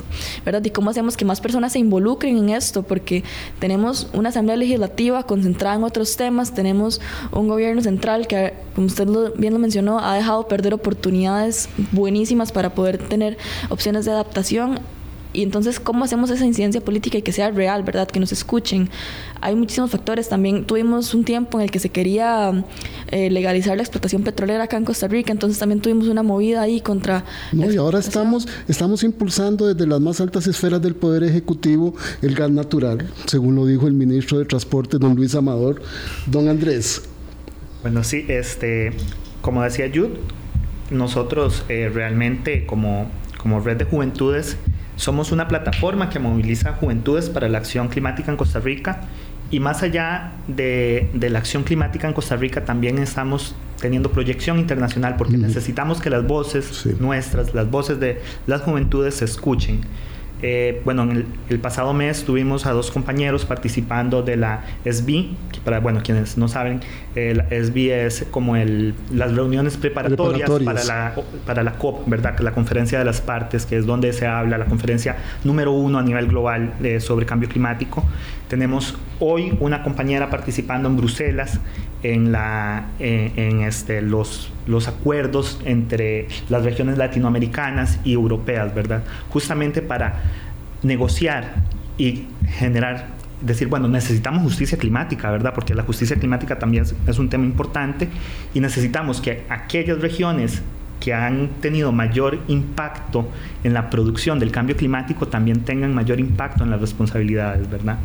¿verdad? 0.46 0.64
Y 0.66 0.70
cómo 0.70 0.90
hacemos 0.90 1.16
que 1.16 1.24
más 1.24 1.40
personas 1.40 1.74
se 1.74 1.80
involucren 1.80 2.38
en 2.38 2.50
esto, 2.50 2.84
porque 2.84 3.24
tenemos 3.60 4.08
una 4.14 4.30
asamblea 4.30 4.58
legislativa 4.58 5.24
concentrada 5.24 5.76
en 5.76 5.84
otros 5.84 6.18
temas, 6.18 6.54
tenemos 6.54 7.00
un 7.32 7.48
gobierno 7.48 7.82
central 7.82 8.28
que, 8.28 8.54
como 8.76 8.88
usted 8.88 9.08
bien 9.38 9.54
lo 9.54 9.60
mencionó, 9.60 10.00
ha 10.00 10.16
dejado 10.16 10.48
perder 10.48 10.74
oportunidades 10.74 11.70
buenísimas 11.92 12.52
para 12.52 12.74
poder 12.74 12.98
tener 12.98 13.38
opciones 13.70 14.06
de 14.06 14.12
adaptación 14.12 14.80
y 15.32 15.44
entonces, 15.44 15.80
¿cómo 15.80 16.06
hacemos 16.06 16.32
esa 16.32 16.46
incidencia 16.46 16.82
política 16.82 17.20
y 17.20 17.22
que 17.22 17.32
sea 17.32 17.52
real, 17.52 17.84
verdad? 17.84 18.08
Que 18.08 18.20
nos 18.20 18.32
escuchen. 18.32 18.90
Hay 19.42 19.56
muchísimos 19.56 19.92
factores. 19.92 20.28
También 20.28 20.66
tuvimos 20.66 21.14
un 21.14 21.24
tiempo 21.24 21.60
en 21.60 21.66
el 21.66 21.72
que 21.72 21.78
se 21.78 21.90
quería 21.90 22.66
eh, 23.12 23.30
legalizar 23.30 23.78
la 23.78 23.84
explotación 23.84 24.24
petrolera 24.24 24.64
acá 24.64 24.78
en 24.78 24.86
Costa 24.86 25.08
Rica, 25.08 25.32
entonces 25.32 25.60
también 25.60 25.82
tuvimos 25.82 26.08
una 26.08 26.24
movida 26.24 26.62
ahí 26.62 26.82
contra... 26.82 27.26
No, 27.52 27.72
y 27.72 27.78
ahora 27.78 28.00
estamos, 28.00 28.48
estamos 28.68 29.04
impulsando 29.04 29.72
desde 29.72 29.86
las 29.86 30.02
más 30.02 30.20
altas 30.20 30.48
esferas 30.48 30.82
del 30.82 30.96
Poder 30.96 31.24
Ejecutivo 31.24 31.94
el 32.24 32.34
gas 32.34 32.50
natural, 32.50 33.08
según 33.26 33.56
lo 33.56 33.68
dijo 33.68 33.88
el 33.88 33.94
ministro 33.94 34.40
de 34.40 34.46
Transporte, 34.46 34.98
don 34.98 35.16
Luis 35.16 35.36
Amador. 35.36 35.82
Don 36.26 36.50
Andrés. 36.50 37.04
Bueno, 37.84 38.04
sí, 38.04 38.26
este, 38.28 38.94
como 39.42 39.62
decía 39.62 39.92
Jude, 39.94 40.20
nosotros 40.90 41.64
eh, 41.70 41.90
realmente 41.94 42.66
como, 42.66 43.12
como 43.38 43.60
red 43.60 43.78
de 43.78 43.86
juventudes 43.86 44.58
somos 45.00 45.32
una 45.32 45.48
plataforma 45.48 46.10
que 46.10 46.20
moviliza 46.20 46.74
juventudes 46.74 47.30
para 47.30 47.48
la 47.48 47.58
acción 47.58 47.88
climática 47.88 48.32
en 48.32 48.38
Costa 48.38 48.60
Rica 48.60 49.00
y 49.50 49.62
más 49.62 49.82
allá 49.82 50.34
de, 50.48 51.10
la 51.14 51.40
acción 51.40 51.64
climática 51.64 52.06
en 52.08 52.14
Costa 52.14 52.36
Rica 52.36 52.66
también 52.66 52.98
estamos 52.98 53.56
teniendo 53.80 54.12
proyección 54.12 54.60
internacional 54.60 55.16
porque 55.16 55.38
necesitamos 55.38 56.02
que 56.02 56.10
las 56.10 56.28
voces 56.28 56.86
nuestras, 57.00 57.54
las 57.54 57.72
voces 57.72 58.02
de 58.02 58.22
las 58.46 58.62
juventudes 58.62 59.16
se 59.16 59.26
escuchen. 59.26 59.80
Eh, 60.42 60.82
bueno, 60.86 61.04
en 61.04 61.26
el, 61.50 61.60
pasado 61.60 61.94
mes 61.94 62.24
tuvimos 62.24 62.66
a 62.66 62.72
dos 62.72 62.92
compañeros 62.92 63.46
participando 63.46 64.22
de 64.22 64.38
la 64.38 64.64
SB, 64.86 65.06
que 65.52 65.60
para 65.64 65.80
bueno, 65.80 66.02
quienes 66.04 66.38
no 66.38 66.48
saben, 66.48 66.80
eh, 67.16 67.34
la 67.36 67.44
SB 67.50 68.06
es 68.06 68.26
como 68.32 68.56
el, 68.56 68.94
las 69.12 69.36
reuniones 69.36 69.76
preparatorias, 69.76 70.50
Para, 70.50 70.84
la, 70.86 71.16
para 71.46 71.64
la 71.64 71.74
COP, 71.74 72.08
¿verdad? 72.08 72.40
La 72.40 72.52
conferencia 72.54 72.98
de 73.00 73.06
las 73.06 73.20
partes, 73.20 73.66
que 73.66 73.78
es 73.78 73.86
donde 73.86 74.14
se 74.14 74.28
habla, 74.28 74.58
la 74.58 74.66
conferencia 74.66 75.18
número 75.44 75.74
uno 75.74 76.00
a 76.00 76.04
nivel 76.04 76.28
global 76.28 76.74
eh, 76.84 77.00
sobre 77.00 77.26
cambio 77.26 77.50
climático. 77.50 78.04
Tenemos 78.50 78.98
hoy 79.20 79.56
una 79.60 79.84
compañera 79.84 80.30
participando 80.32 80.90
en 80.90 80.98
Bruselas 80.98 81.60
en, 82.04 82.36
en 83.00 83.62
este, 83.62 84.02
los, 84.02 84.52
los 84.66 84.88
acuerdos 84.88 85.62
entre 85.66 86.28
las 86.50 86.64
regiones 86.64 86.98
latinoamericanas 86.98 88.00
y 88.04 88.14
europeas, 88.14 88.74
¿verdad? 88.74 89.04
Justamente 89.30 89.84
para 89.84 90.24
negociar 90.82 91.64
y 92.00 92.24
generar, 92.58 93.10
decir, 93.42 93.68
bueno, 93.68 93.88
necesitamos 93.88 94.42
justicia 94.42 94.80
climática, 94.80 95.30
¿verdad? 95.30 95.54
Porque 95.54 95.76
la 95.76 95.84
justicia 95.84 96.16
climática 96.16 96.58
también 96.58 96.86
es 97.06 97.20
un 97.20 97.30
tema 97.30 97.46
importante 97.46 98.10
y 98.54 98.60
necesitamos 98.62 99.22
que 99.22 99.44
aquellas 99.50 100.00
regiones 100.00 100.64
que 101.00 101.14
han 101.14 101.50
tenido 101.62 101.92
mayor 101.92 102.40
impacto 102.48 103.30
en 103.64 103.74
la 103.74 103.90
producción 103.90 104.40
del 104.40 104.52
cambio 104.52 104.76
climático 104.76 105.28
también 105.28 105.62
tengan 105.62 105.94
mayor 105.94 106.20
impacto 106.20 106.64
en 106.64 106.72
las 106.72 106.82
responsabilidades, 106.82 107.70
¿verdad? 107.70 107.98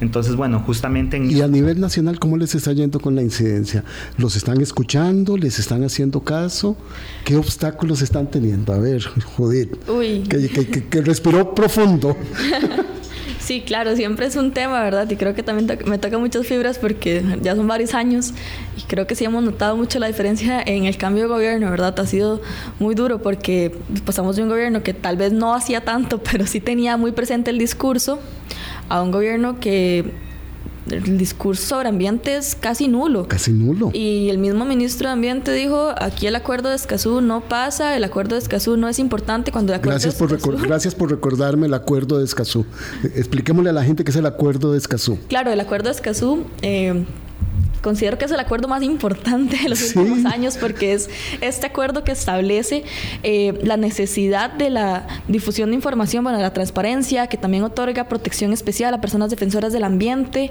Entonces, 0.00 0.36
bueno, 0.36 0.60
justamente 0.60 1.16
en... 1.16 1.30
Y 1.30 1.42
a 1.42 1.48
nivel 1.48 1.80
nacional, 1.80 2.18
¿cómo 2.18 2.36
les 2.36 2.54
está 2.54 2.72
yendo 2.72 3.00
con 3.00 3.14
la 3.14 3.22
incidencia? 3.22 3.84
¿Los 4.16 4.36
están 4.36 4.60
escuchando? 4.60 5.36
¿Les 5.36 5.58
están 5.58 5.84
haciendo 5.84 6.20
caso? 6.20 6.76
¿Qué 7.24 7.36
obstáculos 7.36 8.00
están 8.02 8.30
teniendo? 8.30 8.72
A 8.72 8.78
ver, 8.78 9.02
joder. 9.36 9.68
Uy. 9.88 10.22
Que, 10.22 11.02
respiró 11.02 11.54
profundo. 11.54 12.16
Sí, 13.50 13.62
claro, 13.62 13.96
siempre 13.96 14.26
es 14.26 14.36
un 14.36 14.52
tema, 14.52 14.80
¿verdad? 14.80 15.10
Y 15.10 15.16
creo 15.16 15.34
que 15.34 15.42
también 15.42 15.76
me 15.84 15.98
toca 15.98 16.18
muchas 16.18 16.46
fibras 16.46 16.78
porque 16.78 17.20
ya 17.42 17.56
son 17.56 17.66
varios 17.66 17.94
años 17.94 18.32
y 18.78 18.82
creo 18.82 19.08
que 19.08 19.16
sí 19.16 19.24
hemos 19.24 19.42
notado 19.42 19.76
mucho 19.76 19.98
la 19.98 20.06
diferencia 20.06 20.62
en 20.64 20.84
el 20.84 20.96
cambio 20.96 21.24
de 21.24 21.30
gobierno, 21.30 21.68
¿verdad? 21.68 21.98
Ha 21.98 22.06
sido 22.06 22.40
muy 22.78 22.94
duro 22.94 23.20
porque 23.20 23.74
pasamos 24.04 24.36
de 24.36 24.44
un 24.44 24.50
gobierno 24.50 24.84
que 24.84 24.94
tal 24.94 25.16
vez 25.16 25.32
no 25.32 25.52
hacía 25.52 25.80
tanto, 25.80 26.22
pero 26.30 26.46
sí 26.46 26.60
tenía 26.60 26.96
muy 26.96 27.10
presente 27.10 27.50
el 27.50 27.58
discurso 27.58 28.20
a 28.88 29.02
un 29.02 29.10
gobierno 29.10 29.58
que 29.58 30.12
el 30.90 31.18
discurso 31.18 31.66
sobre 31.66 31.88
ambiente 31.88 32.36
es 32.36 32.54
casi 32.54 32.88
nulo. 32.88 33.28
Casi 33.28 33.52
nulo. 33.52 33.90
Y 33.92 34.28
el 34.30 34.38
mismo 34.38 34.64
ministro 34.64 35.08
de 35.08 35.12
Ambiente 35.12 35.52
dijo, 35.52 35.94
aquí 35.98 36.26
el 36.26 36.36
acuerdo 36.36 36.68
de 36.68 36.76
Escazú 36.76 37.20
no 37.20 37.42
pasa, 37.42 37.96
el 37.96 38.04
acuerdo 38.04 38.34
de 38.34 38.40
Escazú 38.40 38.76
no 38.76 38.88
es 38.88 38.98
importante 38.98 39.52
cuando 39.52 39.72
el 39.72 39.78
acuerdo 39.78 39.92
gracias 39.92 40.18
de 40.18 40.24
Escazú... 40.24 40.50
Por 40.50 40.62
gracias 40.66 40.94
por 40.94 41.10
recordarme 41.10 41.66
el 41.66 41.74
acuerdo 41.74 42.18
de 42.18 42.24
Escazú. 42.24 42.64
Expliquémosle 43.14 43.70
a 43.70 43.72
la 43.72 43.84
gente 43.84 44.04
qué 44.04 44.10
es 44.10 44.16
el 44.16 44.26
acuerdo 44.26 44.72
de 44.72 44.78
Escazú. 44.78 45.18
Claro, 45.28 45.50
el 45.50 45.60
acuerdo 45.60 45.88
de 45.88 45.94
Escazú... 45.94 46.44
Eh, 46.62 47.04
considero 47.82 48.18
que 48.18 48.24
es 48.24 48.30
el 48.30 48.40
acuerdo 48.40 48.68
más 48.68 48.82
importante 48.82 49.56
de 49.56 49.68
los 49.68 49.94
últimos 49.94 50.24
años 50.24 50.56
porque 50.56 50.92
es 50.92 51.08
este 51.40 51.66
acuerdo 51.66 52.04
que 52.04 52.12
establece 52.12 52.84
eh, 53.22 53.58
la 53.62 53.76
necesidad 53.76 54.50
de 54.52 54.70
la 54.70 55.06
difusión 55.28 55.70
de 55.70 55.76
información, 55.76 56.24
bueno, 56.24 56.38
la 56.38 56.52
transparencia, 56.52 57.26
que 57.26 57.36
también 57.36 57.62
otorga 57.64 58.08
protección 58.08 58.52
especial 58.52 58.94
a 58.94 59.00
personas 59.00 59.30
defensoras 59.30 59.72
del 59.72 59.84
ambiente 59.84 60.50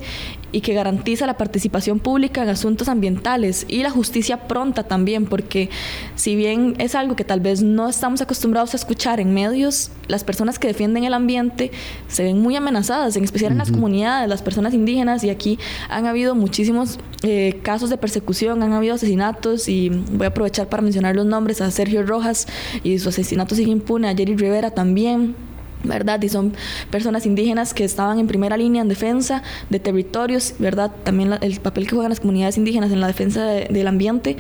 y 0.52 0.62
que 0.62 0.74
garantiza 0.74 1.26
la 1.26 1.38
participación 1.38 2.00
pública 2.00 2.44
en 2.44 2.50
asuntos 2.50 2.88
ambientales 2.88 3.66
y 3.68 3.84
la 3.84 3.90
justicia 3.90 4.48
pronta 4.48 4.84
también, 4.84 5.26
porque 5.26 5.70
si 6.16 6.36
bien 6.36 6.76
es 6.80 6.96
algo 6.96 7.16
que 7.16 7.24
tal 7.24 7.40
vez 7.40 7.62
no 7.62 7.88
estamos 7.88 8.22
acostumbrados 8.22 8.74
a 8.74 8.78
escuchar 8.78 9.20
en 9.20 9.34
medios, 9.34 9.92
las 10.08 10.24
personas 10.24 10.60
que 10.60 10.68
defienden 10.68 11.04
el 11.04 11.14
ambiente 11.14 11.72
se 12.08 12.24
ven 12.24 12.40
muy 12.40 12.56
amenazadas, 12.56 13.16
en 13.16 13.24
especial 13.24 13.52
en 13.52 13.60
las 13.60 13.72
comunidades, 13.72 14.28
las 14.28 14.42
personas 14.42 14.74
indígenas, 14.74 15.24
y 15.24 15.30
aquí 15.30 15.60
han 15.90 16.06
habido 16.06 16.36
muchísimos 16.36 17.00
eh, 17.24 17.60
casos 17.64 17.90
de 17.90 17.98
persecución, 17.98 18.64
han 18.64 18.72
habido 18.72 18.96
asesinatos 18.96 19.68
y 19.68 19.90
voy 19.90 20.26
a 20.26 20.30
aprovechar 20.30 20.70
para 20.70 20.82
mencionar 20.82 21.16
los 21.16 21.26
nombres 21.26 21.60
a 21.60 21.70
Sergio 21.70 22.04
Rojas 22.04 22.48
y 22.84 22.98
su 23.00 23.10
asesinato 23.10 23.56
sigue 23.56 23.72
impune, 23.72 24.10
a 24.10 24.16
Jerry 24.16 24.36
Rivera 24.36 24.72
también. 24.72 25.36
¿verdad? 25.82 26.22
Y 26.22 26.28
son 26.28 26.54
personas 26.92 27.26
indígenas 27.26 27.74
que 27.74 27.86
estaban 27.86 28.20
en 28.20 28.28
primera 28.28 28.58
línea 28.58 28.82
en 28.82 28.90
defensa 28.90 29.44
de 29.70 29.80
territorios, 29.80 30.56
¿verdad? 30.60 30.92
También 31.06 31.38
el 31.40 31.60
papel 31.62 31.86
que 31.86 31.92
juegan 31.92 32.10
las 32.10 32.20
comunidades 32.20 32.58
indígenas 32.58 32.92
en 32.92 33.00
la 33.00 33.08
defensa 33.08 33.46
del 33.46 33.88
ambiente 33.88 34.36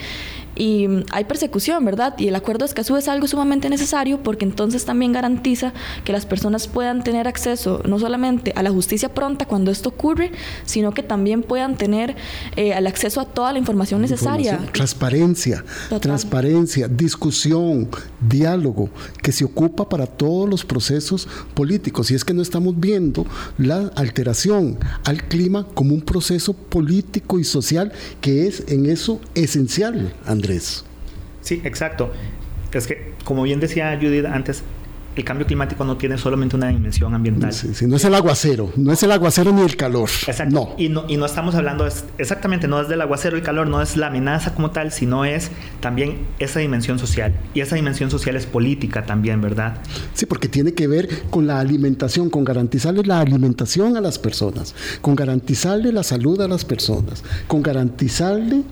y 0.59 0.87
hay 1.11 1.23
persecución, 1.23 1.85
¿verdad? 1.85 2.15
Y 2.17 2.27
el 2.27 2.35
acuerdo 2.35 2.65
de 2.65 2.65
Escazú 2.65 2.97
es 2.97 3.07
algo 3.07 3.27
sumamente 3.27 3.69
necesario 3.69 4.21
porque 4.21 4.43
entonces 4.43 4.83
también 4.83 5.13
garantiza 5.13 5.71
que 6.03 6.11
las 6.11 6.25
personas 6.25 6.67
puedan 6.67 7.01
tener 7.01 7.29
acceso 7.29 7.81
no 7.87 7.97
solamente 7.97 8.51
a 8.57 8.61
la 8.61 8.69
justicia 8.69 9.07
pronta 9.07 9.45
cuando 9.45 9.71
esto 9.71 9.87
ocurre, 9.87 10.33
sino 10.65 10.91
que 10.91 11.01
también 11.01 11.43
puedan 11.43 11.77
tener 11.77 12.17
eh, 12.57 12.73
el 12.75 12.87
acceso 12.87 13.21
a 13.21 13.25
toda 13.25 13.53
la 13.53 13.59
información 13.59 14.01
necesaria. 14.01 14.59
transparencia, 14.73 15.63
transparencia, 16.01 16.89
discusión, 16.89 17.87
diálogo, 18.19 18.89
que 19.23 19.31
se 19.31 19.45
ocupa 19.45 19.87
para 19.87 20.07
todos 20.07 20.49
los 20.49 20.65
procesos 20.65 21.25
políticos. 21.53 22.11
Y 22.11 22.15
es 22.15 22.25
que 22.25 22.33
no 22.33 22.41
estamos 22.41 22.77
viendo 22.77 23.25
la 23.57 23.91
alteración 23.95 24.77
al 25.05 25.23
clima 25.23 25.65
como 25.73 25.93
un 25.93 26.01
proceso 26.01 26.51
político 26.51 27.39
y 27.39 27.45
social 27.45 27.93
que 28.19 28.45
es 28.45 28.65
en 28.67 28.87
eso 28.87 29.21
esencial, 29.35 30.13
Andrés. 30.25 30.48
Sí, 31.41 31.61
exacto. 31.63 32.11
Es 32.71 32.87
que, 32.87 33.13
como 33.23 33.43
bien 33.43 33.59
decía 33.59 33.97
Judith 33.99 34.25
antes, 34.25 34.63
el 35.15 35.25
cambio 35.25 35.45
climático 35.45 35.83
no 35.83 35.97
tiene 35.97 36.17
solamente 36.17 36.55
una 36.55 36.69
dimensión 36.69 37.13
ambiental. 37.13 37.51
Sí, 37.51 37.85
no 37.87 37.97
es 37.97 38.05
el 38.05 38.15
aguacero, 38.15 38.71
no 38.77 38.91
es 38.91 39.03
el 39.03 39.11
aguacero 39.11 39.51
ni 39.51 39.61
el 39.61 39.75
calor. 39.75 40.09
Exacto. 40.27 40.53
No. 40.53 40.75
Y, 40.77 40.89
no, 40.89 41.05
y 41.07 41.17
no 41.17 41.25
estamos 41.25 41.55
hablando 41.55 41.87
exactamente, 42.17 42.67
no 42.67 42.81
es 42.81 42.87
del 42.87 43.01
aguacero 43.01 43.35
y 43.35 43.39
el 43.39 43.45
calor, 43.45 43.67
no 43.67 43.81
es 43.81 43.97
la 43.97 44.07
amenaza 44.07 44.53
como 44.53 44.71
tal, 44.71 44.91
sino 44.91 45.25
es 45.25 45.51
también 45.81 46.19
esa 46.39 46.59
dimensión 46.59 46.99
social. 46.99 47.33
Y 47.53 47.61
esa 47.61 47.75
dimensión 47.75 48.09
social 48.11 48.35
es 48.35 48.45
política 48.45 49.05
también, 49.05 49.41
¿verdad? 49.41 49.77
Sí, 50.13 50.25
porque 50.25 50.47
tiene 50.47 50.73
que 50.73 50.87
ver 50.87 51.09
con 51.29 51.47
la 51.47 51.59
alimentación, 51.59 52.29
con 52.29 52.45
garantizarle 52.45 53.03
la 53.03 53.19
alimentación 53.19 53.97
a 53.97 54.01
las 54.01 54.19
personas, 54.19 54.73
con 55.01 55.15
garantizarle 55.15 55.91
la 55.91 56.03
salud 56.03 56.39
a 56.41 56.47
las 56.47 56.63
personas, 56.63 57.23
con 57.47 57.61
garantizarle 57.61 58.63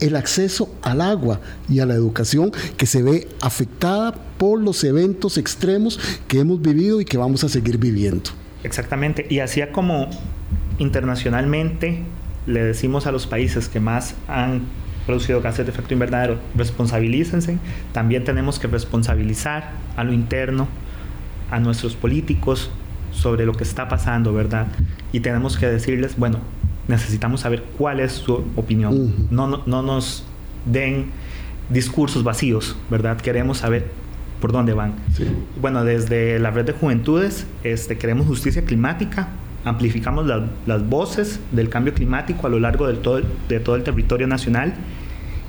el 0.00 0.16
acceso 0.16 0.72
al 0.82 1.00
agua 1.00 1.40
y 1.68 1.80
a 1.80 1.86
la 1.86 1.94
educación 1.94 2.52
que 2.76 2.86
se 2.86 3.02
ve 3.02 3.28
afectada 3.40 4.14
por 4.38 4.60
los 4.60 4.84
eventos 4.84 5.38
extremos 5.38 5.98
que 6.28 6.40
hemos 6.40 6.62
vivido 6.62 7.00
y 7.00 7.04
que 7.04 7.18
vamos 7.18 7.44
a 7.44 7.48
seguir 7.48 7.78
viviendo. 7.78 8.30
Exactamente, 8.64 9.26
y 9.28 9.40
así 9.40 9.60
como 9.72 10.08
internacionalmente 10.78 12.02
le 12.46 12.62
decimos 12.62 13.06
a 13.06 13.12
los 13.12 13.26
países 13.26 13.68
que 13.68 13.80
más 13.80 14.14
han 14.26 14.62
producido 15.06 15.40
gases 15.40 15.64
de 15.66 15.72
efecto 15.72 15.94
invernadero, 15.94 16.38
responsabilícense, 16.54 17.58
también 17.92 18.24
tenemos 18.24 18.58
que 18.58 18.66
responsabilizar 18.66 19.70
a 19.96 20.04
lo 20.04 20.12
interno, 20.12 20.68
a 21.50 21.60
nuestros 21.60 21.96
políticos 21.96 22.70
sobre 23.10 23.46
lo 23.46 23.54
que 23.54 23.64
está 23.64 23.88
pasando, 23.88 24.32
¿verdad? 24.34 24.66
Y 25.12 25.20
tenemos 25.20 25.56
que 25.56 25.66
decirles, 25.66 26.16
bueno, 26.16 26.40
necesitamos 26.88 27.42
saber 27.42 27.62
cuál 27.76 28.00
es 28.00 28.12
su 28.12 28.44
opinión. 28.56 29.28
no, 29.30 29.62
no, 29.64 29.82
nos 29.82 30.24
den 30.64 31.06
discursos 31.70 32.24
vacíos, 32.24 32.76
¿verdad? 32.90 33.20
Queremos 33.20 33.58
saber 33.58 33.90
por 34.40 34.52
dónde 34.52 34.72
van. 34.72 34.94
Bueno, 35.60 35.84
desde 35.84 36.38
la 36.38 36.50
red 36.50 36.64
de 36.64 36.72
juventudes 36.72 37.46
este, 37.64 37.98
queremos 37.98 38.26
justicia 38.26 38.64
climática, 38.64 39.28
amplificamos 39.64 40.26
las 40.66 40.88
voces 40.88 41.40
del 41.52 41.68
cambio 41.68 41.92
climático 41.94 42.46
a 42.46 42.50
lo 42.50 42.58
largo 42.60 42.86
del 42.86 42.98
todo, 42.98 43.20
de 43.48 43.60
todo 43.60 43.76
el 43.76 43.82
territorio 43.82 44.26
nacional 44.26 44.74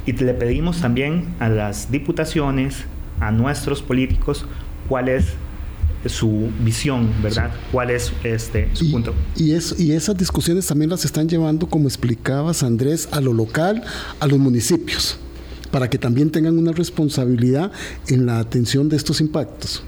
y 0.06 0.14
le 0.14 0.34
pedimos 0.34 0.82
también 0.82 1.26
a 1.40 1.50
las 1.50 1.92
diputaciones, 1.92 2.86
a 3.20 3.32
nuestros 3.32 3.82
políticos, 3.82 4.46
cuál 4.88 5.10
es 5.10 5.34
su 6.06 6.50
visión, 6.60 7.10
¿verdad? 7.22 7.52
¿Cuál 7.72 7.90
es 7.90 8.14
este, 8.24 8.70
su 8.74 8.90
punto? 8.92 9.14
Y, 9.36 9.52
y 9.52 9.92
esas 9.92 10.18
discusiones 10.18 10.66
también 10.68 10.90
las 10.90 11.06
están 11.06 11.28
llevando, 11.28 11.68
como 11.68 11.88
explicabas, 11.88 12.64
Andrés, 12.64 13.10
a 13.12 13.22
lo 13.22 13.34
local, 13.34 13.84
a 14.20 14.28
los 14.28 14.40
municipios, 14.40 15.20
para 15.72 15.90
que 15.90 15.98
también 15.98 16.30
tengan 16.32 16.58
una 16.58 16.72
responsabilidad 16.72 17.72
en 18.08 18.26
la 18.26 18.40
atención 18.40 18.88
de 18.90 18.96
estos 18.96 19.20
impactos. 19.22 19.84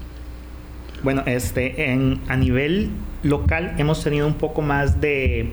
Bueno, 1.02 1.22
este, 1.26 1.90
en, 1.90 2.20
a 2.28 2.36
nivel 2.36 2.90
local 3.22 3.74
hemos 3.78 4.02
tenido 4.04 4.26
un 4.26 4.34
poco 4.34 4.62
más 4.62 5.00
de 5.00 5.50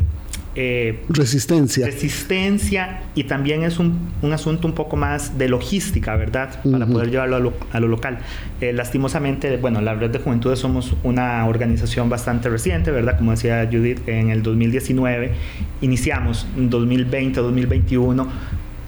eh, 0.56 1.04
resistencia. 1.10 1.86
Resistencia 1.86 3.04
y 3.14 3.26
también 3.26 3.64
es 3.64 3.78
un, 3.80 4.00
asunto 4.34 4.68
un 4.68 4.74
poco 4.74 4.96
más 4.96 5.38
de 5.38 5.48
logística, 5.48 6.16
¿verdad? 6.16 6.60
Para 6.70 6.88
poder 6.88 7.12
llevarlo 7.12 7.36
a 7.36 7.40
lo, 7.40 7.54
a 7.72 7.80
lo 7.80 7.88
local. 7.88 8.20
Eh, 8.60 8.74
lastimosamente, 8.74 9.58
bueno, 9.58 9.80
la 9.82 9.94
Red 9.94 10.10
de 10.10 10.20
Juventudes 10.20 10.60
somos 10.60 10.96
una 11.04 11.46
organización 11.46 12.10
bastante 12.10 12.50
reciente, 12.50 12.92
¿verdad? 12.92 13.18
Como 13.18 13.32
decía 13.32 13.70
Judith, 13.72 14.08
en 14.08 14.32
el 14.32 14.42
2019 14.42 15.32
iniciamos, 15.82 16.48
en 16.58 16.70
2020, 16.70 17.40
2021. 17.40 18.28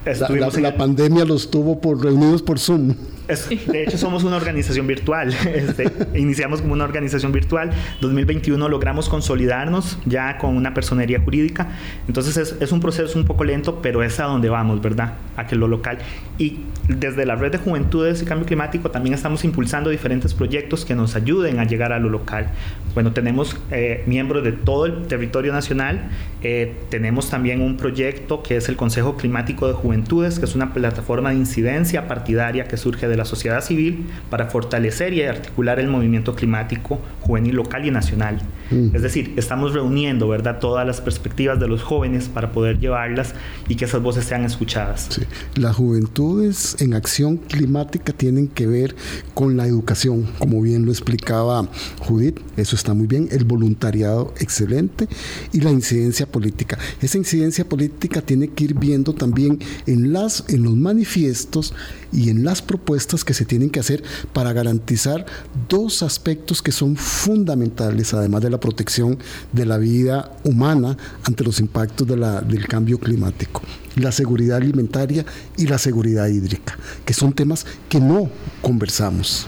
La, 0.04 0.50
la, 0.60 0.76
pandemia 0.76 1.24
los 1.24 1.48
tuvo 1.48 1.80
por 1.80 2.02
reunidos 2.02 2.42
por 2.42 2.58
Zoom 2.58 2.96
de 3.28 3.84
hecho, 3.84 3.98
somos 3.98 4.24
una 4.24 4.36
organización 4.36 4.86
virtual. 4.86 5.34
Este, 5.52 5.90
iniciamos 6.18 6.60
como 6.60 6.72
una 6.72 6.84
organización 6.84 7.30
virtual. 7.30 7.70
2021 8.00 8.68
logramos 8.68 9.08
consolidarnos 9.08 9.98
ya 10.06 10.38
con 10.38 10.56
una 10.56 10.74
personería 10.74 11.20
jurídica. 11.20 11.68
Entonces 12.08 12.56
es, 12.58 12.72
un 12.72 12.80
proceso 12.80 13.18
un 13.18 13.24
poco 13.24 13.44
lento, 13.44 13.80
pero 13.82 14.02
es 14.02 14.18
a 14.18 14.24
donde 14.24 14.48
vamos, 14.48 14.80
¿verdad? 14.80 15.14
A 15.36 15.46
que 15.46 15.56
lo 15.56 15.68
local. 15.68 15.98
Y 16.38 16.60
desde 16.88 17.26
la 17.26 17.36
red 17.36 17.52
de 17.52 17.58
juventudes 17.58 18.22
y 18.22 18.24
cambio 18.24 18.46
climático 18.46 18.90
también 18.90 19.14
estamos 19.14 19.44
impulsando 19.44 19.90
diferentes 19.90 20.34
proyectos 20.34 20.84
que 20.84 20.94
nos 20.94 21.14
ayuden 21.14 21.60
a 21.60 21.64
llegar 21.64 21.92
a 21.92 21.98
lo 21.98 22.08
local. 22.08 22.48
Bueno, 22.94 23.12
tenemos 23.12 23.56
eh, 23.70 24.02
miembros 24.06 24.42
de 24.42 24.52
todo 24.52 24.86
el 24.86 25.06
territorio 25.06 25.52
nacional. 25.52 26.10
Eh, 26.42 26.74
tenemos 26.90 27.30
también 27.30 27.60
un 27.60 27.76
proyecto 27.76 28.42
que 28.42 28.56
es 28.56 28.68
el 28.68 28.76
Consejo 28.76 29.16
Climático 29.16 29.68
de 29.68 29.74
Juventudes, 29.74 30.38
que 30.38 30.44
es 30.46 30.54
una 30.54 30.72
plataforma 30.72 31.30
de 31.30 31.36
incidencia 31.36 32.08
partidaria 32.08 32.64
que 32.64 32.76
surge 32.76 33.08
de 33.08 33.16
la 33.16 33.21
sociedad 33.24 33.62
civil 33.62 34.06
para 34.30 34.46
fortalecer 34.46 35.12
y 35.14 35.22
articular 35.22 35.80
el 35.80 35.88
movimiento 35.88 36.34
climático 36.34 37.00
juvenil 37.20 37.54
local 37.56 37.86
y 37.86 37.90
nacional. 37.90 38.40
Mm. 38.70 38.94
Es 38.94 39.02
decir, 39.02 39.34
estamos 39.36 39.72
reuniendo, 39.72 40.28
¿verdad?, 40.28 40.58
todas 40.58 40.86
las 40.86 41.00
perspectivas 41.00 41.58
de 41.60 41.68
los 41.68 41.82
jóvenes 41.82 42.28
para 42.28 42.52
poder 42.52 42.78
llevarlas 42.78 43.34
y 43.68 43.76
que 43.76 43.84
esas 43.84 44.02
voces 44.02 44.24
sean 44.24 44.44
escuchadas. 44.44 45.08
Sí. 45.10 45.22
Las 45.56 45.76
juventudes 45.76 46.76
en 46.80 46.94
acción 46.94 47.36
climática 47.36 48.12
tienen 48.12 48.48
que 48.48 48.66
ver 48.66 48.94
con 49.34 49.56
la 49.56 49.66
educación, 49.66 50.28
como 50.38 50.60
bien 50.62 50.84
lo 50.84 50.92
explicaba 50.92 51.68
Judith, 52.00 52.40
eso 52.56 52.76
está 52.76 52.94
muy 52.94 53.06
bien, 53.06 53.28
el 53.30 53.44
voluntariado 53.44 54.32
excelente 54.40 55.08
y 55.52 55.60
la 55.60 55.70
incidencia 55.70 56.26
política. 56.26 56.78
Esa 57.00 57.18
incidencia 57.18 57.68
política 57.68 58.20
tiene 58.20 58.48
que 58.48 58.64
ir 58.64 58.74
viendo 58.74 59.14
también 59.14 59.58
en, 59.86 60.12
las, 60.12 60.44
en 60.48 60.62
los 60.62 60.76
manifiestos 60.76 61.74
y 62.12 62.30
en 62.30 62.44
las 62.44 62.62
propuestas 62.62 63.01
que 63.24 63.34
se 63.34 63.44
tienen 63.44 63.70
que 63.70 63.80
hacer 63.80 64.02
para 64.32 64.52
garantizar 64.52 65.26
dos 65.68 66.02
aspectos 66.02 66.62
que 66.62 66.72
son 66.72 66.96
fundamentales, 66.96 68.14
además 68.14 68.42
de 68.42 68.50
la 68.50 68.60
protección 68.60 69.18
de 69.52 69.66
la 69.66 69.78
vida 69.78 70.30
humana 70.44 70.96
ante 71.24 71.44
los 71.44 71.60
impactos 71.60 72.06
de 72.06 72.16
la, 72.16 72.40
del 72.40 72.66
cambio 72.68 72.98
climático, 72.98 73.62
la 73.96 74.12
seguridad 74.12 74.58
alimentaria 74.58 75.24
y 75.56 75.66
la 75.66 75.78
seguridad 75.78 76.28
hídrica, 76.28 76.78
que 77.04 77.12
son 77.12 77.32
temas 77.32 77.66
que 77.88 78.00
no 78.00 78.30
conversamos. 78.62 79.46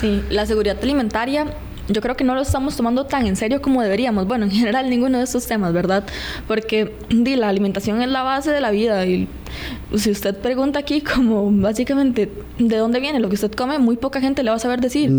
Sí, 0.00 0.22
la 0.28 0.44
seguridad 0.44 0.78
alimentaria 0.82 1.56
yo 1.88 2.00
creo 2.00 2.16
que 2.16 2.24
no 2.24 2.34
lo 2.34 2.42
estamos 2.42 2.76
tomando 2.76 3.06
tan 3.06 3.26
en 3.26 3.36
serio 3.36 3.62
como 3.62 3.82
deberíamos. 3.82 4.26
Bueno, 4.26 4.44
en 4.44 4.50
general 4.50 4.90
ninguno 4.90 5.18
de 5.18 5.24
estos 5.24 5.46
temas, 5.46 5.72
¿verdad? 5.72 6.04
Porque 6.46 6.94
di, 7.10 7.36
la 7.36 7.48
alimentación 7.48 8.02
es 8.02 8.08
la 8.08 8.22
base 8.22 8.50
de 8.50 8.60
la 8.60 8.70
vida 8.70 9.06
y 9.06 9.28
si 9.94 10.10
usted 10.10 10.36
pregunta 10.36 10.80
aquí 10.80 11.00
como 11.00 11.50
básicamente 11.50 12.30
de 12.58 12.76
dónde 12.76 13.00
viene 13.00 13.20
lo 13.20 13.28
que 13.28 13.36
usted 13.36 13.52
come, 13.52 13.78
muy 13.78 13.96
poca 13.96 14.20
gente 14.20 14.42
le 14.42 14.50
va 14.50 14.56
a 14.56 14.60
saber 14.60 14.80
decir. 14.80 15.10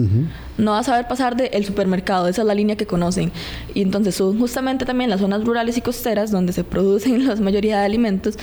No 0.58 0.72
va 0.72 0.80
a 0.80 0.84
saber 0.84 1.08
pasar 1.08 1.36
del 1.36 1.66
supermercado, 1.66 2.28
esa 2.28 2.42
es 2.42 2.48
la 2.48 2.56
línea 2.56 2.76
que 2.76 2.86
conocen. 2.86 3.32
Y 3.74 3.82
entonces 3.82 4.16
son 4.16 4.38
justamente 4.40 4.86
también 4.86 5.10
las 5.10 5.22
zonas 5.22 5.44
rurales 5.44 5.78
y 5.78 5.82
costeras 5.82 6.32
donde 6.32 6.54
se 6.54 6.64
producen 6.64 7.28
la 7.28 7.36
mayoría 7.36 7.80
de 7.80 7.86
alimentos 7.86 8.38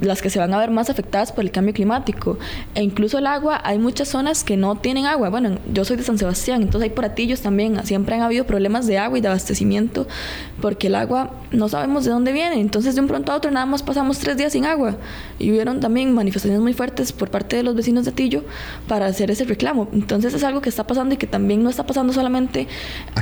las 0.00 0.22
que 0.22 0.30
se 0.30 0.38
van 0.38 0.52
a 0.54 0.58
ver 0.58 0.70
más 0.70 0.90
afectadas 0.90 1.32
por 1.32 1.44
el 1.44 1.50
cambio 1.50 1.74
climático. 1.74 2.38
E 2.74 2.82
incluso 2.82 3.18
el 3.18 3.26
agua, 3.26 3.60
hay 3.64 3.78
muchas 3.78 4.08
zonas 4.08 4.44
que 4.44 4.56
no 4.56 4.76
tienen 4.76 5.06
agua. 5.06 5.30
Bueno, 5.30 5.58
yo 5.72 5.84
soy 5.84 5.96
de 5.96 6.02
San 6.02 6.18
Sebastián, 6.18 6.62
entonces 6.62 6.90
hay 6.90 6.94
poratillos 6.94 7.40
también. 7.40 7.84
Siempre 7.84 8.14
han 8.14 8.22
habido 8.22 8.44
problemas 8.44 8.86
de 8.86 8.98
agua 8.98 9.18
y 9.18 9.20
de 9.20 9.28
abastecimiento 9.28 10.06
porque 10.64 10.86
el 10.86 10.94
agua 10.94 11.30
no 11.52 11.68
sabemos 11.68 12.06
de 12.06 12.10
dónde 12.10 12.32
viene. 12.32 12.58
Entonces 12.58 12.94
de 12.94 13.02
un 13.02 13.06
pronto 13.06 13.30
a 13.32 13.36
otro 13.36 13.50
nada 13.50 13.66
más 13.66 13.82
pasamos 13.82 14.18
tres 14.18 14.38
días 14.38 14.54
sin 14.54 14.64
agua. 14.64 14.96
Y 15.38 15.50
hubieron 15.50 15.78
también 15.78 16.14
manifestaciones 16.14 16.62
muy 16.62 16.72
fuertes 16.72 17.12
por 17.12 17.30
parte 17.30 17.56
de 17.56 17.62
los 17.62 17.74
vecinos 17.74 18.06
de 18.06 18.12
Tillo 18.12 18.44
para 18.88 19.04
hacer 19.04 19.30
ese 19.30 19.44
reclamo. 19.44 19.88
Entonces 19.92 20.32
es 20.32 20.42
algo 20.42 20.62
que 20.62 20.70
está 20.70 20.86
pasando 20.86 21.16
y 21.16 21.18
que 21.18 21.26
también 21.26 21.62
no 21.62 21.68
está 21.68 21.84
pasando 21.84 22.14
solamente 22.14 22.66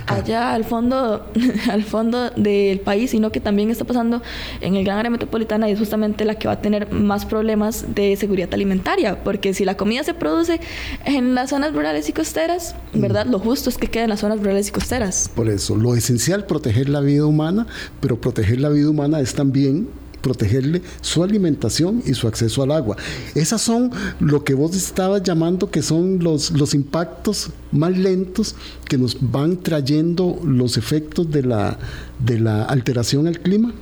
allá 0.06 0.54
al 0.54 0.62
fondo, 0.62 1.26
al 1.68 1.82
fondo 1.82 2.30
del 2.30 2.78
país, 2.78 3.10
sino 3.10 3.32
que 3.32 3.40
también 3.40 3.70
está 3.70 3.84
pasando 3.84 4.22
en 4.60 4.76
el 4.76 4.84
gran 4.84 4.98
área 4.98 5.10
metropolitana 5.10 5.68
y 5.68 5.72
es 5.72 5.80
justamente 5.80 6.24
la 6.24 6.36
que 6.36 6.46
va 6.46 6.54
a 6.54 6.60
tener 6.60 6.92
más 6.92 7.26
problemas 7.26 7.86
de 7.92 8.14
seguridad 8.14 8.54
alimentaria, 8.54 9.24
porque 9.24 9.52
si 9.52 9.64
la 9.64 9.76
comida 9.76 10.04
se 10.04 10.14
produce 10.14 10.60
en 11.06 11.34
las 11.34 11.50
zonas 11.50 11.74
rurales 11.74 12.08
y 12.08 12.12
costeras, 12.12 12.76
¿verdad? 12.94 13.26
Lo 13.26 13.40
justo 13.40 13.68
es 13.68 13.78
que 13.78 13.88
quede 13.88 14.04
en 14.04 14.10
las 14.10 14.20
zonas 14.20 14.38
rurales 14.38 14.68
y 14.68 14.70
costeras. 14.70 15.28
Por 15.34 15.48
eso, 15.48 15.74
lo 15.74 15.96
esencial, 15.96 16.46
proteger 16.46 16.88
la 16.88 17.00
vida 17.00 17.31
humana, 17.32 17.66
pero 18.00 18.20
proteger 18.20 18.60
la 18.60 18.68
vida 18.68 18.88
humana 18.88 19.20
es 19.20 19.34
también 19.34 19.88
protegerle 20.22 20.80
su 21.00 21.22
alimentación 21.22 22.02
y 22.06 22.14
su 22.14 22.28
acceso 22.28 22.62
al 22.62 22.70
agua. 22.70 22.96
Esas 23.34 23.60
son 23.60 23.90
lo 24.20 24.44
que 24.44 24.54
vos 24.54 24.74
estabas 24.74 25.22
llamando 25.22 25.70
que 25.70 25.82
son 25.82 26.20
los, 26.22 26.52
los 26.52 26.74
impactos 26.74 27.50
más 27.72 27.96
lentos 27.98 28.54
que 28.88 28.96
nos 28.96 29.16
van 29.20 29.58
trayendo 29.58 30.38
los 30.44 30.78
efectos 30.78 31.30
de 31.30 31.42
la, 31.42 31.78
de 32.18 32.38
la 32.38 32.62
alteración 32.62 33.26
al 33.26 33.40
clima. 33.40 33.72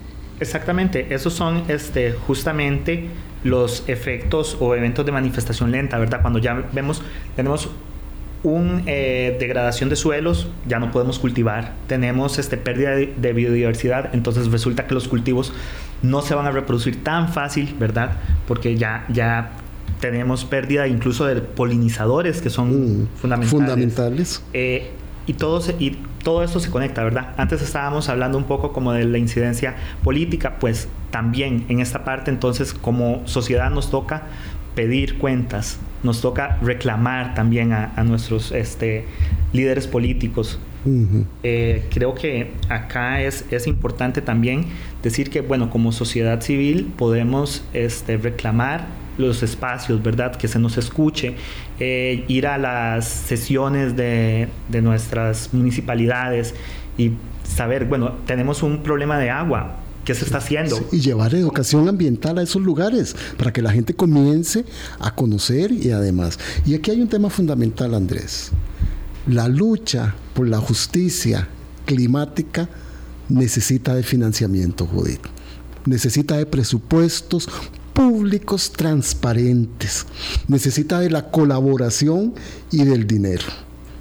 Exactamente, 0.41 1.15
esos 1.15 1.35
son 1.35 1.65
este, 1.69 2.13
justamente 2.13 3.11
los 3.45 3.85
efectos 3.87 4.57
o 4.61 4.75
eventos 4.75 5.05
de 5.05 5.13
manifestación 5.13 5.71
lenta, 5.71 5.99
¿verdad? 5.99 6.23
Cuando 6.23 6.39
ya 6.39 6.69
vemos, 6.73 7.03
tenemos 7.37 7.69
una 8.43 8.83
eh, 8.87 9.37
degradación 9.39 9.91
de 9.91 9.97
suelos, 9.97 10.49
ya 10.67 10.79
no 10.79 10.91
podemos 10.91 11.19
cultivar, 11.19 11.75
tenemos 11.87 12.39
este, 12.39 12.57
pérdida 12.57 12.93
de, 12.93 13.33
biodiversidad, 13.33 14.15
entonces 14.15 14.51
resulta 14.51 14.87
que 14.87 14.95
los 14.95 15.09
cultivos 15.09 15.53
no 16.03 16.23
se 16.23 16.35
van 16.35 16.47
a 16.47 16.51
reproducir 16.51 17.05
tan 17.05 17.29
fácil, 17.29 17.75
¿verdad? 17.79 18.13
Porque 18.49 18.77
ya, 18.77 19.05
ya 19.11 19.53
tenemos 20.01 20.45
pérdida 20.47 20.89
incluso 20.89 21.27
de 21.27 21.43
polinizadores 21.43 22.41
que 22.41 22.49
son 22.49 22.69
mm, 23.03 23.09
fundamentales. 23.17 23.51
fundamentales. 23.51 24.43
Eh, 24.55 24.91
y 25.27 25.35
todo, 25.35 25.63
y 25.79 25.99
todo 26.25 26.43
esto 26.43 26.61
se 26.61 26.71
conecta, 26.71 27.05
¿verdad? 27.05 27.35
Antes 27.37 27.63
estábamos 27.63 28.09
hablando 28.09 28.39
un 28.39 28.45
poco 28.45 28.73
como 28.73 28.93
de 28.93 29.05
la 29.05 29.19
incidencia 29.19 29.77
política, 30.03 30.57
pues 30.59 30.89
también 31.11 31.67
en 31.69 31.81
esta 31.81 32.05
parte 32.05 32.31
entonces 32.31 32.73
como 32.73 33.23
sociedad 33.27 33.71
nos 33.71 33.91
toca 33.91 34.25
pedir 34.75 35.19
cuentas, 35.19 35.79
nos 36.03 36.21
toca 36.21 36.59
reclamar 36.63 37.35
también 37.35 37.73
a, 37.73 38.03
nuestros 38.05 38.53
este, 38.53 39.05
líderes 39.53 39.87
políticos. 39.87 40.59
Eh, 41.43 41.85
creo 41.93 42.15
que 42.15 42.53
acá 42.71 43.21
es, 43.21 43.45
es 43.51 43.67
importante 43.67 44.23
también 44.23 44.65
decir 45.03 45.29
que, 45.29 45.43
bueno, 45.43 45.69
como 45.69 45.93
sociedad 45.93 46.41
civil 46.41 46.91
podemos 46.97 47.65
este, 47.75 48.17
reclamar 48.17 48.87
los 49.19 49.43
espacios, 49.43 50.03
¿verdad? 50.03 50.37
Que 50.37 50.49
se 50.49 50.59
nos 50.59 50.79
escuche, 50.79 51.35
eh, 51.79 52.25
ir 52.29 52.47
a 52.47 52.57
las 52.57 53.07
sesiones 53.07 53.95
de, 53.95 54.49
de 54.69 54.81
nuestras 54.81 55.53
municipalidades 55.53 56.55
y 56.97 57.13
saber, 57.43 57.85
bueno, 57.85 58.13
tenemos 58.27 58.63
un 58.63 58.83
problema 58.83 59.19
de 59.19 59.29
agua, 59.29 59.77
¿Qué 60.05 60.15
se 60.15 60.25
está 60.25 60.39
haciendo? 60.39 60.89
y 60.93 61.01
llevar 61.01 61.35
educación 61.35 61.89
ambiental 61.89 62.39
a 62.39 62.43
esos 62.43 62.63
lugares 62.63 63.15
para 63.37 63.53
que 63.53 63.63
la 63.63 63.71
gente 63.71 63.95
comience 63.95 64.65
a 64.99 65.15
conocer 65.15 65.71
y 65.73 65.91
además. 65.91 66.39
Y 66.65 66.75
aquí 66.75 66.91
hay 66.91 67.01
un 67.01 67.09
tema 67.09 67.31
fundamental, 67.31 67.95
Andrés. 67.95 68.51
La 69.27 69.49
lucha 69.49 70.15
por 70.35 70.49
la 70.49 70.59
justicia 70.59 71.49
climática 71.85 72.69
necesita 73.29 73.95
de 73.95 74.03
financiamiento, 74.03 74.87
Judith. 74.87 75.21
Necesita 75.87 76.37
de 76.37 76.47
presupuestos 76.47 77.49
públicos 77.93 78.73
transparentes. 78.73 80.07
Necesita 80.49 81.01
de 81.01 81.11
la 81.11 81.31
colaboración 81.31 82.35
y 82.71 82.85
del 82.85 83.07
dinero. 83.07 83.45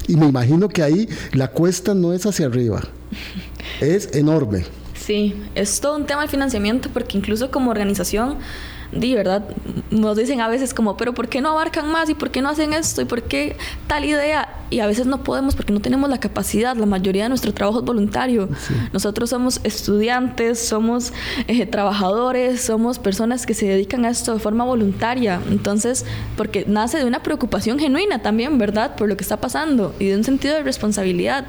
Y 0.08 0.16
me 0.16 0.28
imagino 0.28 0.70
que 0.70 0.82
ahí 0.82 1.08
la 1.34 1.52
cuesta 1.52 1.94
no 1.94 2.14
es 2.14 2.26
hacia 2.26 2.48
arriba, 2.48 2.82
es 3.80 4.10
enorme. 4.14 4.64
Sí, 5.10 5.34
es 5.56 5.82
todo 5.82 5.96
un 5.96 6.06
tema 6.06 6.22
de 6.22 6.28
financiamiento 6.28 6.88
porque 6.94 7.18
incluso 7.18 7.50
como 7.50 7.72
organización 7.72 8.38
di, 8.92 9.16
¿verdad? 9.16 9.44
Nos 9.90 10.18
dicen 10.18 10.40
a 10.40 10.48
veces 10.48 10.74
como, 10.74 10.98
pero 10.98 11.14
¿por 11.14 11.30
qué 11.30 11.42
no 11.42 11.50
abarcan 11.50 11.92
más? 11.92 12.10
¿Y 12.10 12.14
por 12.14 12.30
qué 12.30 12.44
no 12.44 12.50
hacen 12.50 12.74
esto? 12.74 13.02
¿Y 13.02 13.06
por 13.06 13.24
qué 13.24 13.56
tal 13.88 14.06
idea? 14.06 14.50
Y 14.72 14.82
a 14.82 14.88
veces 14.88 15.08
no 15.08 15.24
podemos 15.24 15.56
porque 15.56 15.74
no 15.74 15.80
tenemos 15.80 16.10
la 16.12 16.20
capacidad. 16.20 16.76
La 16.76 16.86
mayoría 16.86 17.24
de 17.24 17.30
nuestro 17.30 17.54
trabajo 17.54 17.80
es 17.80 17.86
voluntario. 17.86 18.50
Nosotros 18.94 19.32
somos 19.32 19.62
estudiantes, 19.64 20.60
somos 20.60 21.12
eh, 21.48 21.66
trabajadores, 21.66 22.62
somos 22.62 23.00
personas 23.00 23.48
que 23.48 23.56
se 23.56 23.68
dedican 23.68 24.06
a 24.06 24.10
esto 24.10 24.34
de 24.34 24.40
forma 24.40 24.64
voluntaria. 24.64 25.42
Entonces, 25.50 26.06
porque 26.38 26.66
nace 26.68 27.00
de 27.00 27.06
una 27.06 27.24
preocupación 27.24 27.80
genuina 27.80 28.22
también, 28.22 28.60
¿verdad? 28.60 28.96
Por 28.96 29.10
lo 29.10 29.18
que 29.18 29.24
está 29.24 29.38
pasando 29.38 29.96
y 29.98 30.06
de 30.06 30.18
un 30.18 30.24
sentido 30.24 30.54
de 30.56 30.64
responsabilidad. 30.64 31.46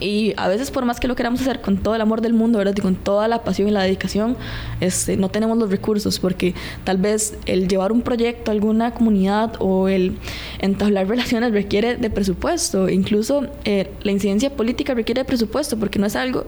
Y 0.00 0.34
a 0.36 0.48
veces 0.48 0.70
por 0.70 0.84
más 0.84 0.98
que 0.98 1.08
lo 1.08 1.16
queramos 1.16 1.40
hacer 1.40 1.60
con 1.60 1.78
todo 1.78 1.94
el 1.94 2.00
amor 2.00 2.20
del 2.20 2.32
mundo, 2.32 2.58
¿verdad? 2.58 2.74
Y 2.76 2.80
con 2.80 2.96
toda 2.96 3.28
la 3.28 3.44
pasión 3.44 3.68
y 3.68 3.70
la 3.70 3.82
dedicación, 3.82 4.36
este, 4.80 5.16
no 5.16 5.28
tenemos 5.28 5.58
los 5.58 5.70
recursos 5.70 6.18
porque 6.18 6.54
tal 6.84 6.98
vez 6.98 7.34
el 7.46 7.68
llevar 7.68 7.92
un 7.92 8.02
proyecto 8.02 8.50
a 8.50 8.54
alguna 8.54 8.92
comunidad 8.92 9.54
o 9.58 9.88
el 9.88 10.16
entablar 10.58 11.08
relaciones 11.08 11.52
requiere 11.52 11.96
de 11.96 12.10
presupuesto. 12.10 12.88
Incluso 12.88 13.46
eh, 13.64 13.90
la 14.02 14.12
incidencia 14.12 14.50
política 14.50 14.94
requiere 14.94 15.20
de 15.20 15.24
presupuesto 15.24 15.78
porque 15.78 15.98
no 15.98 16.06
es 16.06 16.16
algo 16.16 16.46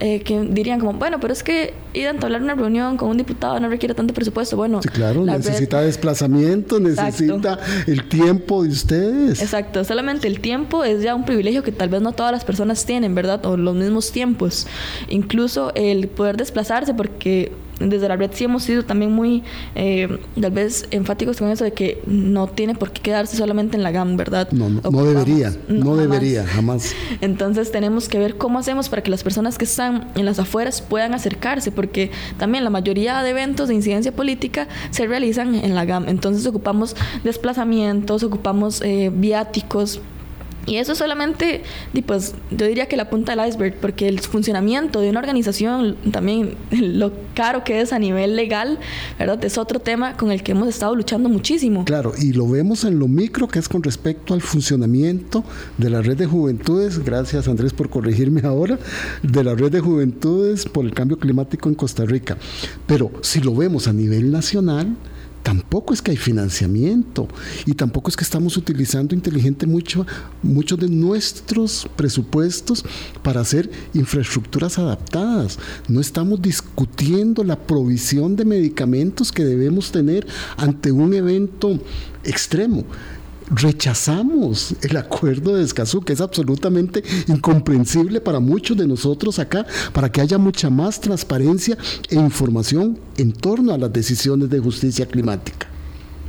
eh, 0.00 0.20
que 0.20 0.40
dirían 0.40 0.80
como, 0.80 0.92
bueno, 0.94 1.18
pero 1.20 1.32
es 1.32 1.42
que 1.42 1.74
ir 1.94 2.06
a 2.06 2.10
entablar 2.10 2.42
una 2.42 2.54
reunión 2.54 2.96
con 2.96 3.10
un 3.10 3.16
diputado 3.16 3.58
no 3.60 3.68
requiere 3.68 3.94
tanto 3.94 4.14
presupuesto. 4.14 4.56
Bueno, 4.56 4.82
sí, 4.82 4.88
claro, 4.88 5.24
necesita 5.24 5.80
desplazamiento, 5.80 6.80
necesita 6.80 7.58
el 7.86 8.08
tiempo 8.08 8.62
de 8.62 8.70
ustedes. 8.70 9.40
Exacto, 9.40 9.84
solamente 9.84 10.28
el 10.28 10.40
tiempo 10.40 10.84
es 10.84 11.02
ya 11.02 11.14
un 11.14 11.24
privilegio 11.24 11.62
que 11.62 11.72
tal 11.72 11.88
vez 11.88 12.02
no 12.02 12.12
todas 12.12 12.32
las 12.32 12.44
personas 12.44 12.81
tienen, 12.84 13.14
¿verdad? 13.14 13.44
O 13.46 13.56
los 13.56 13.74
mismos 13.74 14.12
tiempos. 14.12 14.66
Incluso 15.08 15.72
el 15.74 16.08
poder 16.08 16.36
desplazarse, 16.36 16.94
porque 16.94 17.52
desde 17.90 18.08
la 18.08 18.16
red 18.16 18.30
sí 18.32 18.44
hemos 18.44 18.64
sido 18.64 18.84
también 18.84 19.12
muy, 19.12 19.42
eh, 19.74 20.18
tal 20.40 20.52
vez, 20.52 20.86
enfáticos 20.90 21.38
con 21.38 21.50
eso 21.50 21.64
de 21.64 21.72
que 21.72 22.02
no 22.06 22.46
tiene 22.46 22.74
por 22.74 22.92
qué 22.92 23.00
quedarse 23.00 23.36
solamente 23.36 23.76
en 23.76 23.82
la 23.82 23.90
GAM, 23.90 24.16
¿verdad? 24.16 24.50
No, 24.52 24.68
no, 24.68 24.80
no 24.90 25.04
debería, 25.04 25.52
no, 25.68 25.96
debería, 25.96 26.46
jamás. 26.46 26.94
Entonces 27.20 27.72
tenemos 27.72 28.08
que 28.08 28.18
ver 28.18 28.36
cómo 28.36 28.58
hacemos 28.58 28.88
para 28.88 29.02
que 29.02 29.10
las 29.10 29.22
personas 29.22 29.58
que 29.58 29.64
están 29.64 30.10
en 30.14 30.24
las 30.24 30.38
afueras 30.38 30.82
puedan 30.82 31.14
acercarse, 31.14 31.72
porque 31.72 32.10
también 32.38 32.64
la 32.64 32.70
mayoría 32.70 33.22
de 33.22 33.30
eventos 33.30 33.68
de 33.68 33.74
incidencia 33.74 34.12
política 34.12 34.68
se 34.90 35.06
realizan 35.06 35.54
en 35.54 35.74
la 35.74 35.84
GAM. 35.84 36.08
Entonces 36.08 36.46
ocupamos 36.46 36.96
desplazamientos, 37.24 38.22
ocupamos 38.22 38.82
eh, 38.82 39.10
viáticos 39.12 40.00
y 40.66 40.76
eso 40.76 40.94
solamente, 40.94 41.62
pues 42.06 42.34
yo 42.50 42.66
diría 42.66 42.86
que 42.86 42.96
la 42.96 43.10
punta 43.10 43.34
del 43.34 43.48
iceberg, 43.48 43.76
porque 43.80 44.08
el 44.08 44.20
funcionamiento 44.20 45.00
de 45.00 45.10
una 45.10 45.20
organización, 45.20 45.96
también 46.12 46.54
lo 46.70 47.12
caro 47.34 47.64
que 47.64 47.80
es 47.80 47.92
a 47.92 47.98
nivel 47.98 48.36
legal, 48.36 48.78
¿verdad? 49.18 49.44
Es 49.44 49.58
otro 49.58 49.80
tema 49.80 50.16
con 50.16 50.30
el 50.30 50.42
que 50.42 50.52
hemos 50.52 50.68
estado 50.68 50.94
luchando 50.94 51.28
muchísimo. 51.28 51.84
Claro, 51.84 52.12
y 52.16 52.32
lo 52.32 52.48
vemos 52.48 52.84
en 52.84 52.98
lo 52.98 53.08
micro 53.08 53.48
que 53.48 53.58
es 53.58 53.68
con 53.68 53.82
respecto 53.82 54.34
al 54.34 54.40
funcionamiento 54.40 55.44
de 55.78 55.90
la 55.90 56.00
red 56.00 56.16
de 56.16 56.26
juventudes, 56.26 57.00
gracias 57.04 57.48
Andrés 57.48 57.72
por 57.72 57.90
corregirme 57.90 58.42
ahora, 58.44 58.78
de 59.22 59.44
la 59.44 59.54
red 59.54 59.72
de 59.72 59.80
juventudes 59.80 60.66
por 60.66 60.84
el 60.84 60.94
cambio 60.94 61.18
climático 61.18 61.68
en 61.68 61.74
Costa 61.74 62.04
Rica. 62.04 62.36
Pero 62.86 63.10
si 63.22 63.40
lo 63.40 63.54
vemos 63.54 63.88
a 63.88 63.92
nivel 63.92 64.30
nacional, 64.30 64.96
tampoco 65.42 65.92
es 65.92 66.02
que 66.02 66.12
hay 66.12 66.16
financiamiento 66.16 67.28
y 67.66 67.74
tampoco 67.74 68.08
es 68.08 68.16
que 68.16 68.24
estamos 68.24 68.56
utilizando 68.56 69.14
inteligente 69.14 69.66
mucho, 69.66 70.06
muchos 70.42 70.78
de 70.78 70.88
nuestros 70.88 71.88
presupuestos 71.96 72.84
para 73.22 73.40
hacer 73.40 73.70
infraestructuras 73.94 74.78
adaptadas. 74.78 75.58
No 75.88 76.00
estamos 76.00 76.40
discutiendo 76.40 77.44
la 77.44 77.58
provisión 77.58 78.36
de 78.36 78.44
medicamentos 78.44 79.32
que 79.32 79.44
debemos 79.44 79.92
tener 79.92 80.26
ante 80.56 80.92
un 80.92 81.14
evento 81.14 81.78
extremo. 82.24 82.84
Rechazamos 83.50 84.74
el 84.82 84.96
acuerdo 84.96 85.56
de 85.56 85.64
Escazú, 85.64 86.00
que 86.00 86.12
es 86.12 86.20
absolutamente 86.20 87.02
incomprensible 87.28 88.20
para 88.20 88.40
muchos 88.40 88.76
de 88.76 88.86
nosotros 88.86 89.38
acá, 89.38 89.66
para 89.92 90.10
que 90.10 90.20
haya 90.20 90.38
mucha 90.38 90.70
más 90.70 91.00
transparencia 91.00 91.76
e 92.10 92.16
información 92.16 92.98
en 93.16 93.32
torno 93.32 93.72
a 93.72 93.78
las 93.78 93.92
decisiones 93.92 94.50
de 94.50 94.58
justicia 94.60 95.06
climática. 95.06 95.66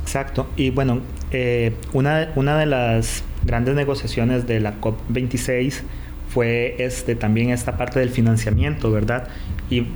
Exacto. 0.02 0.48
Y 0.56 0.70
bueno, 0.70 1.00
eh, 1.30 1.74
una, 1.92 2.30
una 2.36 2.58
de 2.58 2.66
las 2.66 3.22
grandes 3.44 3.74
negociaciones 3.74 4.46
de 4.46 4.60
la 4.60 4.80
COP26 4.80 5.80
fue 6.28 6.76
este, 6.78 7.14
también 7.14 7.50
esta 7.50 7.76
parte 7.76 8.00
del 8.00 8.10
financiamiento, 8.10 8.90
¿verdad? 8.90 9.28
Y 9.70 9.86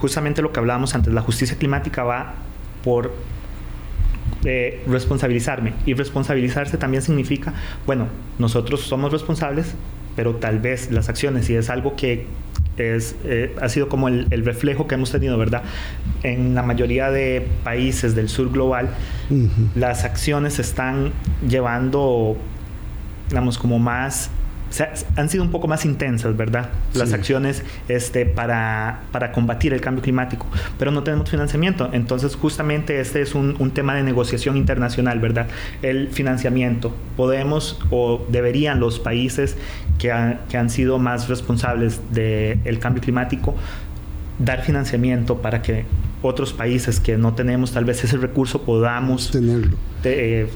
justamente 0.00 0.42
lo 0.42 0.52
que 0.52 0.60
hablábamos 0.60 0.94
antes, 0.94 1.12
la 1.12 1.22
justicia 1.22 1.56
climática 1.58 2.04
va 2.04 2.34
por 2.82 3.12
eh, 4.44 4.82
responsabilizarme. 4.86 5.72
Y 5.86 5.94
responsabilizarse 5.94 6.76
también 6.76 7.02
significa, 7.02 7.54
bueno, 7.86 8.08
nosotros 8.38 8.82
somos 8.82 9.12
responsables, 9.12 9.74
pero 10.16 10.36
tal 10.36 10.58
vez 10.58 10.90
las 10.90 11.08
acciones, 11.08 11.46
si 11.46 11.54
es 11.54 11.70
algo 11.70 11.96
que 11.96 12.26
es, 12.76 13.16
eh, 13.24 13.54
ha 13.60 13.68
sido 13.68 13.88
como 13.88 14.08
el, 14.08 14.44
reflejo 14.44 14.86
que 14.86 14.96
hemos 14.96 15.10
tenido, 15.10 15.38
¿verdad? 15.38 15.62
En 16.22 16.54
la 16.54 16.62
mayoría 16.62 17.10
de 17.10 17.46
países 17.62 18.14
del 18.14 18.28
sur 18.28 18.50
global, 18.50 18.90
las 19.74 20.04
acciones 20.04 20.58
están 20.58 21.12
llevando, 21.48 22.36
digamos, 23.28 23.58
como 23.58 23.78
más 23.78 24.30
han 25.16 25.28
sido 25.28 25.44
un 25.44 25.50
poco 25.50 25.68
más 25.68 25.84
intensas, 25.84 26.36
¿verdad? 26.36 26.70
Las 26.94 27.12
acciones 27.12 27.62
este, 27.88 28.26
para, 28.26 29.02
para, 29.12 29.30
combatir 29.32 29.72
el 29.72 29.80
cambio 29.80 30.02
climático, 30.02 30.46
pero 30.78 30.90
no 30.90 31.02
tenemos 31.02 31.30
financiamiento. 31.30 31.90
Entonces, 31.92 32.34
justamente 32.34 33.00
este 33.00 33.20
es 33.20 33.34
un, 33.34 33.56
un 33.58 33.70
tema 33.70 33.94
de 33.94 34.02
negociación 34.02 34.56
internacional, 34.56 35.20
¿verdad? 35.20 35.46
El 35.82 36.08
financiamiento. 36.08 36.94
Podemos 37.16 37.78
o 37.90 38.26
deberían 38.28 38.80
los 38.80 38.98
países 38.98 39.56
que, 39.98 40.12
que 40.48 40.56
han 40.56 40.70
sido 40.70 40.98
más 40.98 41.28
responsables 41.28 42.00
del 42.12 42.78
cambio 42.80 43.02
climático 43.02 43.54
dar 44.38 44.62
financiamiento 44.62 45.38
para 45.38 45.62
que 45.62 45.84
otros 46.22 46.52
países 46.52 47.00
que 47.00 47.16
no 47.16 47.34
tenemos 47.34 47.72
tal 47.72 47.84
vez 47.84 48.02
ese 48.02 48.16
recurso 48.16 48.62
podamos 48.62 49.30
tenerlo. 49.30 49.76
Eh, 50.04 50.48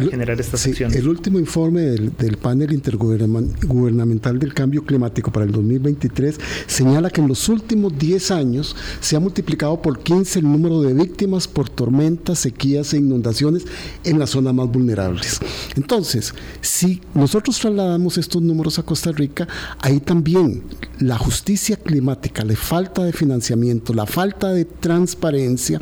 generar 0.00 0.40
estas 0.40 0.60
sí, 0.60 0.72
El 0.82 1.08
último 1.08 1.38
informe 1.38 1.82
del, 1.82 2.36
panel 2.36 2.72
intergubernamental 2.72 4.38
del 4.38 4.52
cambio 4.52 4.84
climático 4.84 5.30
para 5.30 5.46
el 5.46 5.52
2023 5.52 6.38
señala 6.66 7.10
que 7.10 7.20
en 7.20 7.28
los 7.28 7.48
últimos 7.48 7.96
10 7.98 8.30
años 8.32 8.76
se 9.00 9.16
ha 9.16 9.20
multiplicado 9.20 9.80
por 9.80 10.00
15 10.00 10.40
el 10.40 10.44
número 10.50 10.82
de 10.82 10.92
víctimas 10.94 11.46
por 11.46 11.68
tormentas, 11.68 12.40
sequías 12.40 12.92
e 12.92 12.98
inundaciones 12.98 13.64
en 14.04 14.18
las 14.18 14.30
zonas 14.30 14.54
más 14.54 14.68
vulnerables. 14.68 15.40
Entonces, 15.76 16.34
si 16.60 17.00
nosotros 17.14 17.58
trasladamos 17.58 18.18
estos 18.18 18.42
números 18.42 18.78
a 18.78 18.82
Costa 18.82 19.12
Rica, 19.12 19.46
ahí 19.80 20.00
también 20.00 20.62
la 20.98 21.18
justicia 21.18 21.76
climática, 21.76 22.44
la 22.44 22.56
falta 22.56 23.04
de 23.04 23.12
financiamiento, 23.12 23.94
la 23.94 24.06
falta 24.06 24.52
de 24.52 24.64
transparencia, 24.64 25.80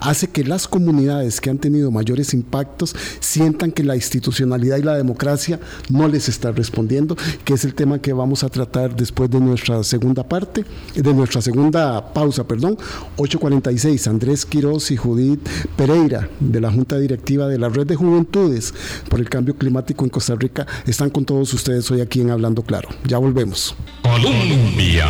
hace 0.00 0.28
que 0.28 0.44
las 0.44 0.68
comunidades 0.68 1.40
que 1.40 1.50
han 1.50 1.58
tenido 1.58 1.90
mayores 1.90 2.34
impactos 2.34 2.94
sientan 3.20 3.51
que 3.52 3.84
la 3.84 3.96
institucionalidad 3.96 4.78
y 4.78 4.82
la 4.82 4.96
democracia 4.96 5.60
no 5.88 6.08
les 6.08 6.28
está 6.28 6.52
respondiendo, 6.52 7.16
que 7.44 7.54
es 7.54 7.64
el 7.64 7.74
tema 7.74 8.00
que 8.00 8.12
vamos 8.12 8.44
a 8.44 8.48
tratar 8.48 8.94
después 8.96 9.30
de 9.30 9.40
nuestra 9.40 9.82
segunda 9.84 10.22
parte, 10.22 10.64
de 10.94 11.14
nuestra 11.14 11.40
segunda 11.40 12.12
pausa, 12.12 12.44
perdón, 12.44 12.76
846. 13.16 14.08
Andrés 14.08 14.44
Quiroz 14.46 14.90
y 14.90 14.96
Judith 14.96 15.46
Pereira, 15.76 16.28
de 16.40 16.60
la 16.60 16.70
Junta 16.70 16.98
Directiva 16.98 17.46
de 17.46 17.58
la 17.58 17.68
Red 17.68 17.86
de 17.86 17.96
Juventudes 17.96 18.74
por 19.08 19.20
el 19.20 19.28
Cambio 19.28 19.56
Climático 19.56 20.04
en 20.04 20.10
Costa 20.10 20.34
Rica, 20.34 20.66
están 20.86 21.10
con 21.10 21.24
todos 21.24 21.52
ustedes 21.54 21.90
hoy 21.90 22.00
aquí 22.00 22.20
en 22.20 22.30
Hablando 22.30 22.62
Claro. 22.62 22.88
Ya 23.04 23.18
volvemos. 23.18 23.74
Colombia. 24.02 25.06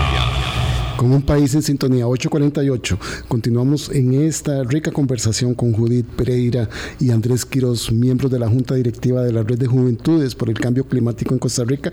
Con 1.02 1.10
un 1.10 1.22
país 1.22 1.52
en 1.56 1.62
sintonía 1.62 2.06
848. 2.06 2.96
Continuamos 3.26 3.88
en 3.88 4.14
esta 4.22 4.62
rica 4.62 4.92
conversación 4.92 5.52
con 5.52 5.72
Judith 5.72 6.06
Pereira 6.06 6.68
y 7.00 7.10
Andrés 7.10 7.44
Quiroz, 7.44 7.90
miembros 7.90 8.30
de 8.30 8.38
la 8.38 8.48
Junta 8.48 8.76
Directiva 8.76 9.24
de 9.24 9.32
la 9.32 9.42
Red 9.42 9.58
de 9.58 9.66
Juventudes 9.66 10.36
por 10.36 10.48
el 10.48 10.60
Cambio 10.60 10.84
Climático 10.86 11.34
en 11.34 11.40
Costa 11.40 11.64
Rica, 11.64 11.90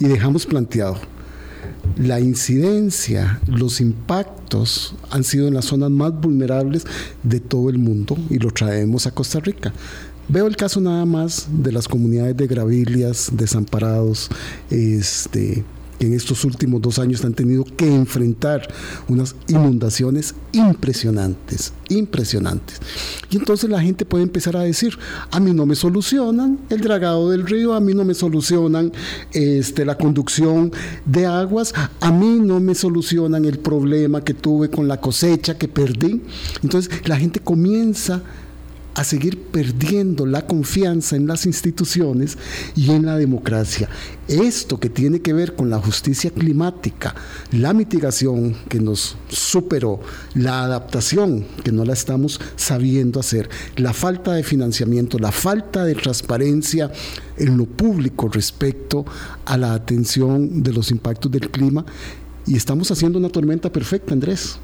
y 0.00 0.06
dejamos 0.06 0.44
planteado 0.44 0.96
la 1.98 2.18
incidencia, 2.18 3.40
los 3.46 3.80
impactos 3.80 4.96
han 5.10 5.22
sido 5.22 5.46
en 5.46 5.54
las 5.54 5.66
zonas 5.66 5.92
más 5.92 6.20
vulnerables 6.20 6.82
de 7.22 7.38
todo 7.38 7.70
el 7.70 7.78
mundo 7.78 8.18
y 8.28 8.40
lo 8.40 8.50
traemos 8.50 9.06
a 9.06 9.12
Costa 9.12 9.38
Rica. 9.38 9.72
Veo 10.28 10.48
el 10.48 10.56
caso 10.56 10.80
nada 10.80 11.04
más 11.04 11.46
de 11.48 11.70
las 11.70 11.86
comunidades 11.86 12.36
de 12.36 12.48
Gravilias, 12.48 13.30
desamparados, 13.34 14.28
este, 14.68 15.64
en 16.00 16.14
estos 16.14 16.44
últimos 16.44 16.80
dos 16.80 16.98
años 16.98 17.24
han 17.24 17.34
tenido 17.34 17.64
que 17.64 17.92
enfrentar 17.92 18.62
unas 19.08 19.34
inundaciones 19.48 20.34
impresionantes, 20.52 21.72
impresionantes. 21.88 22.80
Y 23.30 23.36
entonces 23.36 23.68
la 23.68 23.80
gente 23.80 24.04
puede 24.04 24.24
empezar 24.24 24.56
a 24.56 24.62
decir, 24.62 24.98
a 25.30 25.40
mí 25.40 25.52
no 25.52 25.66
me 25.66 25.74
solucionan 25.74 26.58
el 26.70 26.80
dragado 26.80 27.30
del 27.30 27.46
río, 27.46 27.74
a 27.74 27.80
mí 27.80 27.94
no 27.94 28.04
me 28.04 28.14
solucionan 28.14 28.92
este, 29.32 29.84
la 29.84 29.96
conducción 29.96 30.72
de 31.04 31.26
aguas, 31.26 31.74
a 32.00 32.12
mí 32.12 32.38
no 32.40 32.60
me 32.60 32.74
solucionan 32.74 33.44
el 33.44 33.58
problema 33.58 34.22
que 34.22 34.34
tuve 34.34 34.70
con 34.70 34.88
la 34.88 35.00
cosecha 35.00 35.58
que 35.58 35.68
perdí. 35.68 36.22
Entonces 36.62 36.90
la 37.06 37.16
gente 37.16 37.40
comienza 37.40 38.14
a 38.16 38.47
seguir 39.04 39.40
perdiendo 39.40 40.26
la 40.26 40.46
confianza 40.46 41.16
en 41.16 41.26
las 41.26 41.46
instituciones 41.46 42.38
y 42.74 42.90
en 42.90 43.06
la 43.06 43.16
democracia. 43.16 43.88
Esto 44.26 44.78
que 44.78 44.90
tiene 44.90 45.20
que 45.20 45.32
ver 45.32 45.54
con 45.54 45.70
la 45.70 45.78
justicia 45.78 46.30
climática, 46.30 47.14
la 47.52 47.72
mitigación 47.72 48.56
que 48.68 48.80
nos 48.80 49.16
superó, 49.28 50.00
la 50.34 50.64
adaptación 50.64 51.46
que 51.64 51.72
no 51.72 51.84
la 51.84 51.92
estamos 51.92 52.40
sabiendo 52.56 53.20
hacer, 53.20 53.48
la 53.76 53.92
falta 53.92 54.34
de 54.34 54.42
financiamiento, 54.42 55.18
la 55.18 55.32
falta 55.32 55.84
de 55.84 55.94
transparencia 55.94 56.90
en 57.36 57.56
lo 57.56 57.66
público 57.66 58.28
respecto 58.28 59.04
a 59.44 59.56
la 59.56 59.74
atención 59.74 60.62
de 60.62 60.72
los 60.72 60.90
impactos 60.90 61.30
del 61.30 61.50
clima. 61.50 61.84
Y 62.46 62.56
estamos 62.56 62.90
haciendo 62.90 63.18
una 63.18 63.28
tormenta 63.28 63.70
perfecta, 63.70 64.12
Andrés. 64.12 64.58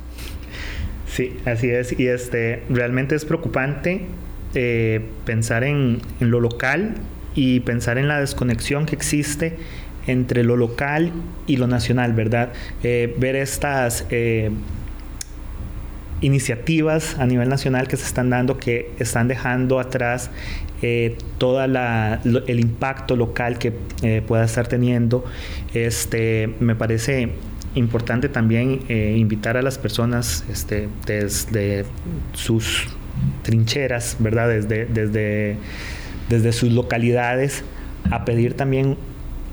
Sí, 1.15 1.37
así 1.45 1.69
es. 1.69 1.99
Y 1.99 2.09
este 2.09 2.65
realmente 2.69 3.15
es 3.15 3.25
preocupante 3.25 4.07
eh, 4.55 5.05
pensar 5.25 5.65
en, 5.65 6.01
lo 6.21 6.41
local 6.41 6.95
y 7.35 7.61
pensar 7.61 7.99
en 7.99 8.09
la 8.09 8.21
desconexión 8.21 8.87
que 8.87 8.95
existe 8.95 9.57
entre 10.07 10.45
lo 10.45 10.57
local 10.57 11.13
y 11.47 11.57
lo 11.57 11.67
nacional, 11.67 12.13
¿verdad? 12.13 12.53
Eh, 12.83 13.15
ver 13.19 13.37
estas 13.37 14.07
eh, 14.11 14.51
iniciativas 16.21 17.19
a 17.19 17.27
nivel 17.27 17.49
nacional 17.49 17.89
que 17.89 17.97
se 17.97 18.07
están 18.07 18.31
dando, 18.31 18.59
que 18.59 18.91
están 18.99 19.29
dejando 19.29 19.81
atrás 19.81 20.31
todo 21.39 21.65
el 21.65 22.61
impacto 22.61 23.17
local 23.17 23.57
que 23.57 23.73
pueda 24.27 24.45
estar 24.45 24.67
teniendo, 24.67 25.25
este, 25.73 26.51
me 26.61 26.75
parece 26.75 27.31
importante 27.75 28.29
también 28.29 28.81
eh, 28.89 29.15
invitar 29.17 29.57
a 29.57 29.63
las 29.63 29.79
personas 29.79 30.45
este, 30.51 30.89
desde 31.07 31.85
sus 32.33 32.87
trincheras, 33.43 34.17
¿verdad? 34.19 34.49
Desde, 34.49 34.87
desde, 34.87 35.57
desde 36.29 36.53
sus 36.53 36.73
localidades 36.73 37.65
a 38.11 38.25
pedir 38.25 38.55
también 38.55 38.97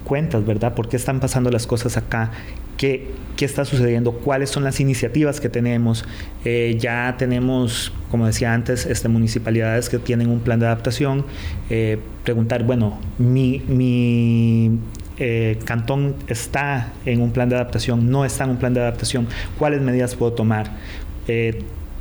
cuentas, 0.04 0.46
¿verdad? 0.46 0.74
¿Por 0.74 0.90
qué 0.90 0.98
están 0.98 1.20
pasando 1.20 1.52
las 1.52 1.68
cosas 1.68 1.98
acá? 1.98 2.32
¿Qué, 2.78 3.12
qué 3.36 3.46
está 3.46 3.64
sucediendo? 3.64 4.12
¿Cuáles 4.14 4.50
son 4.50 4.64
las 4.64 4.80
iniciativas 4.80 5.40
que 5.40 5.50
tenemos? 5.50 6.04
Eh, 6.46 6.78
ya 6.80 7.16
tenemos, 7.18 7.94
como 8.10 8.26
decía 8.26 8.54
antes, 8.54 8.86
este, 8.86 9.08
municipalidades 9.08 9.88
que 9.90 10.00
tienen 10.00 10.30
un 10.30 10.40
plan 10.40 10.60
de 10.60 10.66
adaptación. 10.66 11.26
Eh, 11.70 12.00
preguntar, 12.24 12.64
bueno, 12.64 13.00
mi, 13.20 13.62
mi 13.68 14.80
eh, 15.18 15.60
Cantón 15.66 16.16
está 16.28 16.92
en 17.06 17.22
un 17.22 17.32
plan 17.32 17.50
de 17.50 17.56
adaptación, 17.56 18.10
no 18.10 18.26
está 18.26 18.46
en 18.46 18.52
un 18.52 18.58
plan 18.58 18.74
de 18.74 18.80
adaptación, 18.80 19.28
cuáles 19.60 19.82
medidas 19.82 20.16
puedo 20.16 20.34
tomar. 20.34 20.72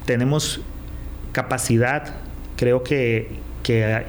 Tenemos 0.06 0.62
capacidad, 1.32 2.14
creo 2.56 2.82
que, 2.82 3.50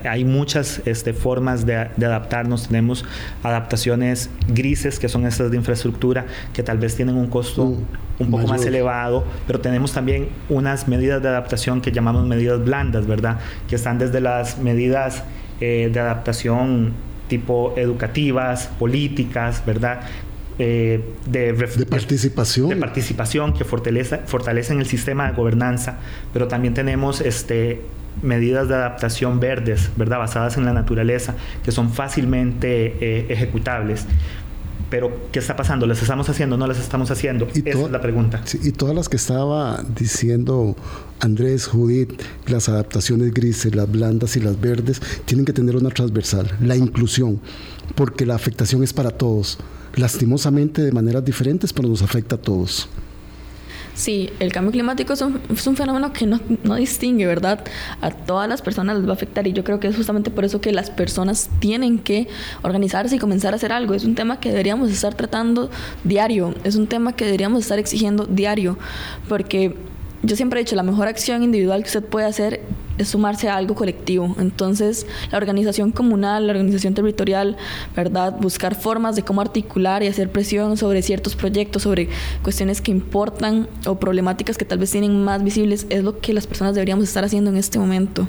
hay 0.10 0.26
muchas 0.26 0.82
este, 0.86 1.14
formas 1.14 1.68
de, 1.68 1.76
adaptarnos, 1.76 2.68
tenemos 2.68 3.06
adaptaciones 3.44 4.32
grises, 4.48 4.98
que 4.98 5.08
son 5.08 5.28
estas 5.28 5.52
de 5.52 5.58
infraestructura, 5.58 6.26
que 6.52 6.64
tal 6.64 6.80
vez 6.80 6.96
tienen 6.96 7.16
un 7.16 7.28
costo 7.28 7.66
mm, 7.66 8.24
un 8.24 8.32
poco 8.32 8.48
más 8.48 8.66
elevado, 8.66 9.24
pero 9.46 9.60
tenemos 9.60 9.94
también 9.94 10.30
unas 10.50 10.88
medidas 10.88 11.22
de 11.22 11.28
adaptación 11.28 11.80
que 11.80 11.92
llamamos 11.92 12.26
medidas 12.26 12.64
blandas, 12.66 13.06
¿verdad? 13.06 13.38
Que 13.68 13.76
están 13.76 14.00
desde 14.00 14.20
las 14.20 14.58
medidas 14.58 15.24
eh, 15.60 15.92
de 15.94 16.00
adaptación 16.00 16.94
tipo 17.28 17.74
educativas, 17.78 18.68
políticas, 18.80 19.64
¿verdad? 19.64 20.02
Eh, 20.60 21.02
de, 21.26 21.54
participación. 21.90 22.70
De 22.70 22.76
participación 22.76 23.54
que 23.54 23.64
fortalece, 23.64 24.20
fortalecen 24.26 24.80
el 24.80 24.86
sistema 24.86 25.28
de 25.28 25.36
gobernanza, 25.36 25.98
pero 26.34 26.48
también 26.48 26.74
tenemos 26.74 27.22
este, 27.22 27.82
medidas 28.22 28.68
de 28.68 28.76
adaptación 28.76 29.40
verdes, 29.40 29.90
¿verdad? 29.96 30.20
Basadas 30.20 30.58
en 30.58 30.66
la 30.66 30.74
naturaleza, 30.74 31.36
que 31.64 31.72
son 31.72 31.92
fácilmente 31.92 32.98
eh, 33.02 33.28
ejecutables. 33.30 34.06
Pero, 34.92 35.10
¿qué 35.32 35.40
está 35.40 35.56
pasando? 35.56 35.88
¿Las 35.88 36.02
estamos 36.02 36.28
haciendo? 36.28 36.58
¿No 36.58 36.68
las 36.68 36.78
estamos 36.78 37.10
haciendo? 37.10 37.48
Esa 37.48 37.70
es 37.70 37.92
la 37.92 38.02
pregunta. 38.02 38.44
y 38.62 38.72
todas 38.74 38.94
las 38.94 39.08
que 39.08 39.16
estaba 39.16 39.82
diciendo 39.98 40.76
Andrés, 41.22 41.66
Judith, 41.68 42.22
las 42.48 42.68
adaptaciones 42.68 43.34
grises, 43.34 43.74
las 43.74 43.90
blandas 43.90 44.36
y 44.36 44.42
las 44.42 44.60
verdes, 44.60 45.02
tienen 45.24 45.46
que 45.46 45.54
tener 45.54 45.78
una 45.78 45.92
transversal, 45.92 46.52
la 46.60 46.76
inclusión, 46.76 47.40
porque 47.96 48.26
la 48.26 48.36
afectación 48.36 48.84
es 48.84 48.92
para 48.92 49.12
todos, 49.12 49.60
lastimosamente 49.96 50.82
de 50.82 50.92
maneras 50.92 51.24
diferentes, 51.24 51.72
pero 51.72 51.88
nos 51.88 52.02
afecta 52.02 52.36
a 52.36 52.42
todos. 52.42 52.90
Sí, 53.94 54.30
el 54.40 54.52
cambio 54.52 54.72
climático 54.72 55.14
es 55.14 55.22
un, 55.22 55.76
fenómeno 55.76 56.14
que 56.14 56.26
no, 56.26 56.40
no, 56.64 56.76
distingue, 56.76 57.26
¿verdad? 57.26 57.64
A 58.02 58.12
todas 58.12 58.48
las 58.48 58.62
personas 58.62 58.98
les 58.98 59.06
va 59.06 59.12
a 59.12 59.14
afectar 59.14 59.46
y 59.48 59.54
yo 59.54 59.64
creo 59.64 59.80
que 59.80 59.88
es 59.88 59.96
justamente 59.96 60.32
por 60.32 60.46
eso 60.46 60.62
que 60.62 60.72
las 60.72 60.90
personas 60.90 61.50
tienen 61.60 62.00
que 62.00 62.28
organizarse 62.62 63.16
y 63.16 63.20
comenzar 63.20 63.54
a 63.54 63.58
hacer 63.58 63.72
algo. 63.72 63.94
Es 63.94 64.06
un 64.06 64.16
tema 64.16 64.40
que 64.40 64.50
deberíamos 64.50 64.92
estar 64.92 65.14
tratando 65.14 65.70
diario, 66.04 66.56
es 66.64 66.76
un 66.76 66.88
tema 66.88 67.14
que 67.14 67.26
deberíamos 67.26 67.62
estar 67.62 67.80
exigiendo 67.80 68.26
diario, 68.26 68.78
porque 69.28 69.76
yo 70.24 70.36
siempre 70.36 70.60
he 70.60 70.64
dicho, 70.64 70.76
la 70.76 70.84
mejor 70.84 71.08
acción 71.08 71.44
individual 71.44 71.82
que 71.82 71.88
usted 71.88 72.04
puede 72.04 72.28
hacer 72.28 72.62
es 72.98 73.08
sumarse 73.08 73.50
a 73.50 73.56
algo 73.56 73.74
colectivo. 73.74 74.36
Entonces, 74.40 75.08
la 75.32 75.38
organización 75.38 75.92
comunal, 75.92 76.48
la 76.48 76.54
organización 76.54 76.94
territorial, 76.94 77.58
¿verdad? 77.96 78.36
Buscar 78.40 78.76
formas 78.76 79.16
de 79.16 79.24
cómo 79.24 79.42
articular 79.42 80.04
y 80.04 80.08
hacer 80.08 80.32
presión 80.32 80.78
sobre 80.78 81.02
ciertos 81.02 81.36
proyectos, 81.36 81.84
sobre 81.84 82.10
cuestiones 82.44 82.82
que 82.82 82.92
importan 82.92 83.68
o 83.88 83.96
problemáticas 83.96 84.58
que 84.58 84.66
tal 84.66 84.78
vez 84.78 84.92
tienen 84.92 85.24
más 85.24 85.44
visibles, 85.44 85.88
es 85.90 86.04
lo 86.04 86.20
que 86.20 86.34
las 86.34 86.46
personas 86.46 86.76
deberíamos 86.76 87.06
estar 87.06 87.24
haciendo 87.24 87.50
en 87.50 87.58
este 87.58 87.80
momento. 87.80 88.28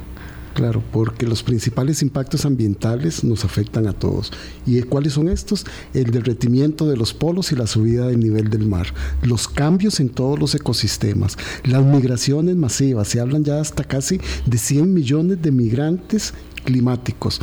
Claro, 0.53 0.83
porque 0.91 1.25
los 1.25 1.41
principales 1.41 2.03
impactos 2.03 2.45
ambientales 2.45 3.23
nos 3.23 3.43
afectan 3.43 3.87
a 3.87 3.93
todos. 3.93 4.31
¿Y 4.67 4.79
cuáles 4.83 5.13
son 5.13 5.27
estos? 5.27 5.65
El 5.95 6.11
derretimiento 6.11 6.87
de 6.87 6.95
los 6.95 7.13
polos 7.13 7.51
y 7.51 7.55
la 7.55 7.65
subida 7.65 8.07
del 8.07 8.19
nivel 8.19 8.51
del 8.51 8.67
mar, 8.67 8.87
los 9.23 9.47
cambios 9.47 9.99
en 9.99 10.09
todos 10.09 10.39
los 10.39 10.53
ecosistemas, 10.53 11.37
las 11.63 11.83
migraciones 11.83 12.55
masivas, 12.55 13.07
se 13.07 13.19
hablan 13.19 13.43
ya 13.43 13.59
hasta 13.59 13.83
casi 13.83 14.19
de 14.45 14.57
100 14.59 14.93
millones 14.93 15.41
de 15.41 15.51
migrantes 15.51 16.33
climáticos, 16.63 17.39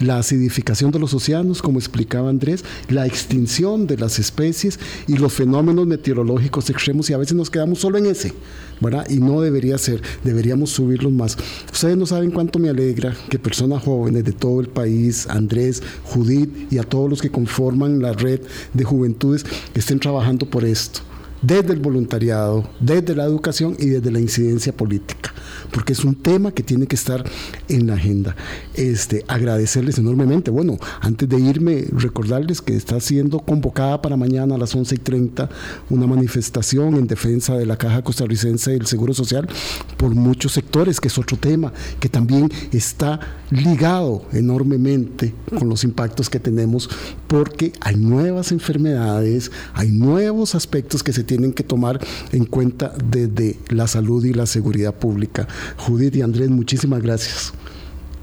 la 0.00 0.18
acidificación 0.18 0.90
de 0.90 0.98
los 0.98 1.14
océanos, 1.14 1.62
como 1.62 1.78
explicaba 1.78 2.28
Andrés, 2.28 2.64
la 2.88 3.06
extinción 3.06 3.86
de 3.86 3.96
las 3.96 4.18
especies 4.18 4.78
y 5.06 5.16
los 5.16 5.32
fenómenos 5.32 5.86
meteorológicos 5.86 6.68
extremos 6.70 7.08
y 7.10 7.14
a 7.14 7.18
veces 7.18 7.34
nos 7.34 7.50
quedamos 7.50 7.78
solo 7.78 7.98
en 7.98 8.06
ese, 8.06 8.32
¿verdad? 8.80 9.06
Y 9.08 9.16
no 9.16 9.40
debería 9.40 9.78
ser, 9.78 10.02
deberíamos 10.22 10.70
subirlos 10.70 11.12
más. 11.12 11.36
Ustedes 11.72 11.96
no 11.96 12.06
saben 12.06 12.30
cuánto 12.30 12.58
me 12.58 12.68
alegra 12.68 13.16
que 13.30 13.38
personas 13.38 13.82
jóvenes 13.82 14.24
de 14.24 14.32
todo 14.32 14.60
el 14.60 14.68
país, 14.68 15.26
Andrés, 15.28 15.82
Judith 16.04 16.72
y 16.72 16.78
a 16.78 16.82
todos 16.82 17.08
los 17.08 17.22
que 17.22 17.30
conforman 17.30 18.02
la 18.02 18.12
red 18.12 18.40
de 18.72 18.84
juventudes 18.84 19.44
estén 19.74 20.00
trabajando 20.00 20.46
por 20.46 20.64
esto 20.64 21.00
desde 21.44 21.72
el 21.72 21.80
voluntariado, 21.80 22.68
desde 22.80 23.14
la 23.14 23.24
educación 23.24 23.76
y 23.78 23.86
desde 23.86 24.10
la 24.10 24.20
incidencia 24.20 24.74
política 24.74 25.34
porque 25.74 25.92
es 25.92 26.04
un 26.04 26.14
tema 26.14 26.52
que 26.52 26.62
tiene 26.62 26.86
que 26.86 26.94
estar 26.94 27.24
en 27.68 27.88
la 27.88 27.94
agenda. 27.94 28.36
Este, 28.74 29.24
agradecerles 29.26 29.98
enormemente. 29.98 30.52
Bueno, 30.52 30.78
antes 31.00 31.28
de 31.28 31.40
irme, 31.40 31.84
recordarles 31.90 32.60
que 32.62 32.76
está 32.76 33.00
siendo 33.00 33.40
convocada 33.40 34.00
para 34.00 34.16
mañana 34.16 34.54
a 34.54 34.58
las 34.58 34.72
11 34.72 34.94
y 34.94 34.98
30 34.98 35.48
una 35.90 36.06
manifestación 36.06 36.94
en 36.94 37.08
defensa 37.08 37.56
de 37.56 37.66
la 37.66 37.76
Caja 37.76 38.02
Costarricense 38.02 38.70
del 38.70 38.86
Seguro 38.86 39.14
Social 39.14 39.48
por 39.96 40.14
muchos 40.14 40.52
sectores, 40.52 41.00
que 41.00 41.08
es 41.08 41.18
otro 41.18 41.36
tema 41.36 41.72
que 41.98 42.08
también 42.08 42.48
está 42.72 43.18
ligado 43.50 44.26
enormemente 44.32 45.34
con 45.58 45.68
los 45.68 45.82
impactos 45.82 46.30
que 46.30 46.38
tenemos, 46.38 46.88
porque 47.26 47.72
hay 47.80 47.96
nuevas 47.96 48.52
enfermedades, 48.52 49.50
hay 49.72 49.90
nuevos 49.90 50.54
aspectos 50.54 51.02
que 51.02 51.12
se 51.12 51.24
tienen 51.24 51.33
que 51.52 51.62
tomar 51.62 52.00
en 52.32 52.44
cuenta 52.44 52.92
desde 53.04 53.56
la 53.68 53.86
salud 53.86 54.24
y 54.24 54.32
la 54.32 54.46
seguridad 54.46 54.94
pública. 54.94 55.46
Judith 55.76 56.16
y 56.16 56.22
Andrés, 56.22 56.50
muchísimas 56.50 57.02
gracias. 57.02 57.52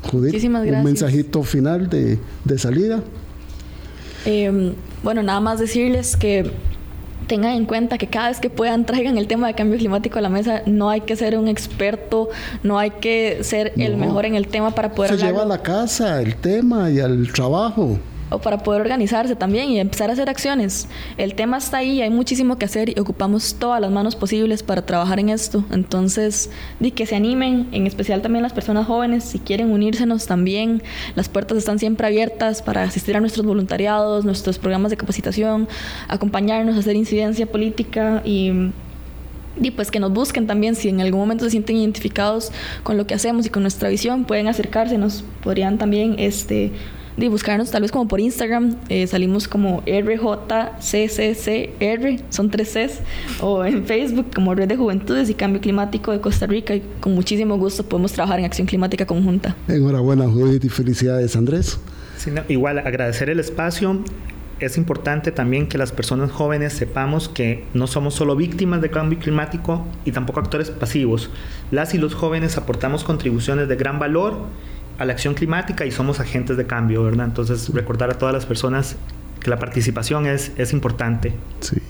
Judith, 0.04 0.28
muchísimas 0.28 0.64
gracias. 0.64 0.80
un 0.80 0.86
mensajito 0.86 1.44
final 1.44 1.90
de, 1.90 2.20
salida. 2.58 3.02
Em, 4.26 4.74
bueno, 5.04 5.24
nada 5.24 5.40
más 5.40 5.60
decirles 5.60 6.16
que 6.16 6.52
tengan 7.28 7.54
en 7.54 7.66
cuenta 7.66 7.98
que 7.98 8.08
cada 8.08 8.30
vez 8.30 8.40
que 8.40 8.50
puedan 8.50 8.86
traigan 8.86 9.18
el 9.18 9.28
tema 9.28 9.48
de 9.48 9.54
cambio 9.54 9.78
climático 9.78 10.20
a 10.20 10.22
la 10.22 10.30
mesa. 10.30 10.64
No 10.66 10.90
hay 10.90 11.02
que 11.02 11.16
ser 11.16 11.38
un 11.38 11.48
experto, 11.48 12.30
no 12.62 12.78
hay 12.78 12.92
que 12.92 13.44
ser 13.44 13.74
el 13.78 13.96
mejor 13.96 14.26
en 14.26 14.36
el 14.36 14.48
tema 14.48 14.72
para 14.72 14.92
poder... 14.92 15.18
Se 15.18 15.26
lleva 15.26 15.44
a 15.44 15.46
la 15.46 15.62
casa 15.62 16.22
el 16.22 16.36
tema 16.36 16.92
y 16.92 17.00
al 17.00 17.32
trabajo 17.32 17.98
o 18.32 18.40
para 18.40 18.64
poder 18.64 18.82
organizarse 18.82 19.36
también 19.36 19.70
y 19.70 19.80
empezar 19.80 20.10
a 20.10 20.14
hacer 20.14 20.30
acciones. 20.30 20.88
El 21.18 21.36
tema 21.36 21.58
está 21.58 21.78
ahí, 21.78 22.02
hay 22.02 22.10
muchísimo 22.10 22.58
que 22.58 22.66
hacer 22.66 22.90
y 22.90 23.00
ocupamos 23.00 23.56
todas 23.56 23.82
las 23.82 23.92
manos 23.92 24.16
posibles 24.16 24.64
para 24.64 24.86
trabajar 24.86 25.20
en 25.20 25.30
esto. 25.30 25.64
Entonces, 25.72 26.50
di 26.80 26.92
que 26.92 27.06
se 27.06 27.16
animen, 27.16 27.68
en 27.74 27.86
especial 27.86 28.22
también 28.22 28.42
las 28.42 28.54
personas 28.54 28.88
jóvenes, 28.88 29.26
si 29.26 29.40
quieren 29.40 29.70
unírsenos 29.70 30.26
también, 30.26 30.82
las 31.16 31.28
puertas 31.28 31.58
están 31.58 31.78
siempre 31.78 32.08
abiertas 32.08 32.62
para 32.62 32.84
asistir 32.84 33.18
a 33.18 33.20
nuestros 33.20 33.46
voluntariados, 33.46 34.24
nuestros 34.24 34.58
programas 34.58 34.92
de 34.92 34.98
capacitación, 34.98 35.68
acompañarnos 36.08 36.78
hacer 36.78 36.96
incidencia 36.96 37.46
política 37.46 38.22
y 38.26 38.72
y 39.60 39.72
pues 39.72 39.92
que 39.92 40.00
nos 40.00 40.14
busquen 40.14 40.48
también 40.48 40.76
si 40.76 40.88
en 40.88 41.02
algún 41.02 41.20
momento 41.20 41.44
se 41.44 41.52
sienten 41.52 41.76
identificados 41.76 42.54
con 42.84 42.96
lo 42.96 43.06
que 43.06 43.14
hacemos 43.14 43.46
y 43.46 43.50
con 43.50 43.64
nuestra 43.64 43.90
visión 43.90 44.24
pueden 44.24 44.48
acercarse 44.48 44.98
nos 44.98 45.26
podrían 45.44 45.78
también 45.78 46.16
este 46.20 46.72
de 47.18 47.30
buscarnos 47.30 47.72
tal 47.72 47.82
vez 47.82 47.92
como 47.92 48.08
por 48.08 48.20
Instagram, 48.20 48.76
eh, 48.90 49.08
salimos 49.08 49.48
como 49.48 49.84
RJCCCR, 49.86 50.82
son 52.30 52.50
tres 52.50 52.74
Cs, 52.74 53.00
o 53.42 53.66
en 53.66 53.86
Facebook 53.86 54.28
como 54.34 54.56
Red 54.56 54.70
de 54.70 54.78
Juventudes 54.78 55.30
y 55.30 55.34
Cambio 55.34 55.62
Climático 55.62 56.12
de 56.12 56.22
Costa 56.22 56.48
Rica 56.48 56.76
y 56.76 56.84
con 57.00 57.14
muchísimo 57.14 57.58
gusto 57.58 57.84
podemos 57.84 58.14
trabajar 58.14 58.40
en 58.40 58.46
acción 58.46 58.68
climática 58.68 59.06
conjunta. 59.06 59.56
Enhorabuena 59.68 60.26
Judith 60.28 60.64
y 60.64 60.70
felicidades 60.70 61.36
Andrés. 61.36 61.80
igual 62.48 62.80
agradecer 62.80 63.30
el 63.30 63.40
espacio. 63.40 64.00
Es 64.60 64.78
importante 64.78 65.32
también 65.32 65.68
que 65.68 65.80
las 65.80 65.92
personas 65.92 66.32
jóvenes 66.32 66.74
sepamos 66.74 67.28
que 67.28 67.66
no 67.74 67.88
somos 67.88 68.14
solo 68.14 68.36
víctimas 68.36 68.80
de 68.80 68.92
cambio 68.92 69.18
climático 69.18 69.84
y 70.06 70.12
tampoco 70.12 70.40
actores 70.40 70.70
pasivos. 70.70 71.32
Las 71.72 71.96
y 71.96 71.98
los 71.98 72.14
jóvenes 72.14 72.58
aportamos 72.58 73.04
contribuciones 73.04 73.68
de 73.68 73.76
gran 73.76 73.98
valor 73.98 74.46
a 75.02 75.06
la 75.06 75.14
acción 75.14 75.34
climática 75.34 75.86
y 75.86 75.92
somos 75.92 76.20
agentes 76.20 76.58
de 76.58 76.68
cambio, 76.68 77.04
¿verdad? 77.04 77.26
Entonces, 77.26 77.70
recordar 77.70 78.12
a 78.12 78.18
todas 78.18 78.34
las 78.34 78.46
personas 78.46 78.96
que 79.42 79.50
la 79.50 79.58
participación 79.58 80.28
es, 80.28 80.52
es 80.58 80.72
importante 80.72 81.34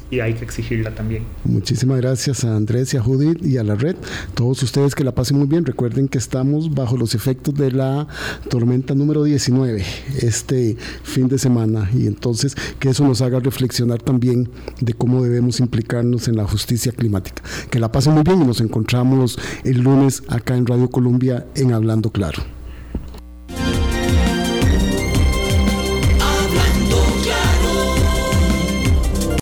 y 0.09 0.21
hay 0.21 0.33
que 0.33 0.45
exigirla 0.45 0.95
también. 0.95 1.23
Muchísimas 1.43 1.99
gracias 1.99 2.45
a 2.45 2.55
Andrés 2.55 2.93
y 2.93 2.97
a 2.97 3.01
Judith 3.01 3.45
y 3.45 3.57
a 3.57 3.63
la 3.63 3.75
red. 3.75 3.97
Todos 4.33 4.63
ustedes 4.63 4.95
que 4.95 5.03
la 5.03 5.13
pasen 5.13 5.37
muy 5.37 5.47
bien. 5.47 5.65
Recuerden 5.65 6.07
que 6.07 6.17
estamos 6.17 6.73
bajo 6.73 6.95
los 6.95 7.13
efectos 7.13 7.53
de 7.55 7.71
la 7.71 8.07
tormenta 8.49 8.95
número 8.95 9.23
19 9.23 9.83
este 10.21 10.77
fin 11.03 11.27
de 11.27 11.37
semana 11.37 11.89
y 11.93 12.07
entonces 12.07 12.55
que 12.79 12.89
eso 12.89 13.05
nos 13.05 13.21
haga 13.21 13.39
reflexionar 13.39 14.01
también 14.01 14.49
de 14.79 14.93
cómo 14.93 15.21
debemos 15.23 15.59
implicarnos 15.59 16.29
en 16.29 16.37
la 16.37 16.45
justicia 16.45 16.93
climática. 16.93 17.43
Que 17.69 17.79
la 17.79 17.91
pasen 17.91 18.13
muy 18.13 18.23
bien 18.23 18.41
y 18.41 18.45
nos 18.45 18.61
encontramos 18.61 19.37
el 19.65 19.81
lunes 19.81 20.23
acá 20.29 20.55
en 20.55 20.65
Radio 20.65 20.89
Colombia 20.89 21.45
en 21.55 21.73
Hablando 21.73 22.11
Claro. 22.11 22.60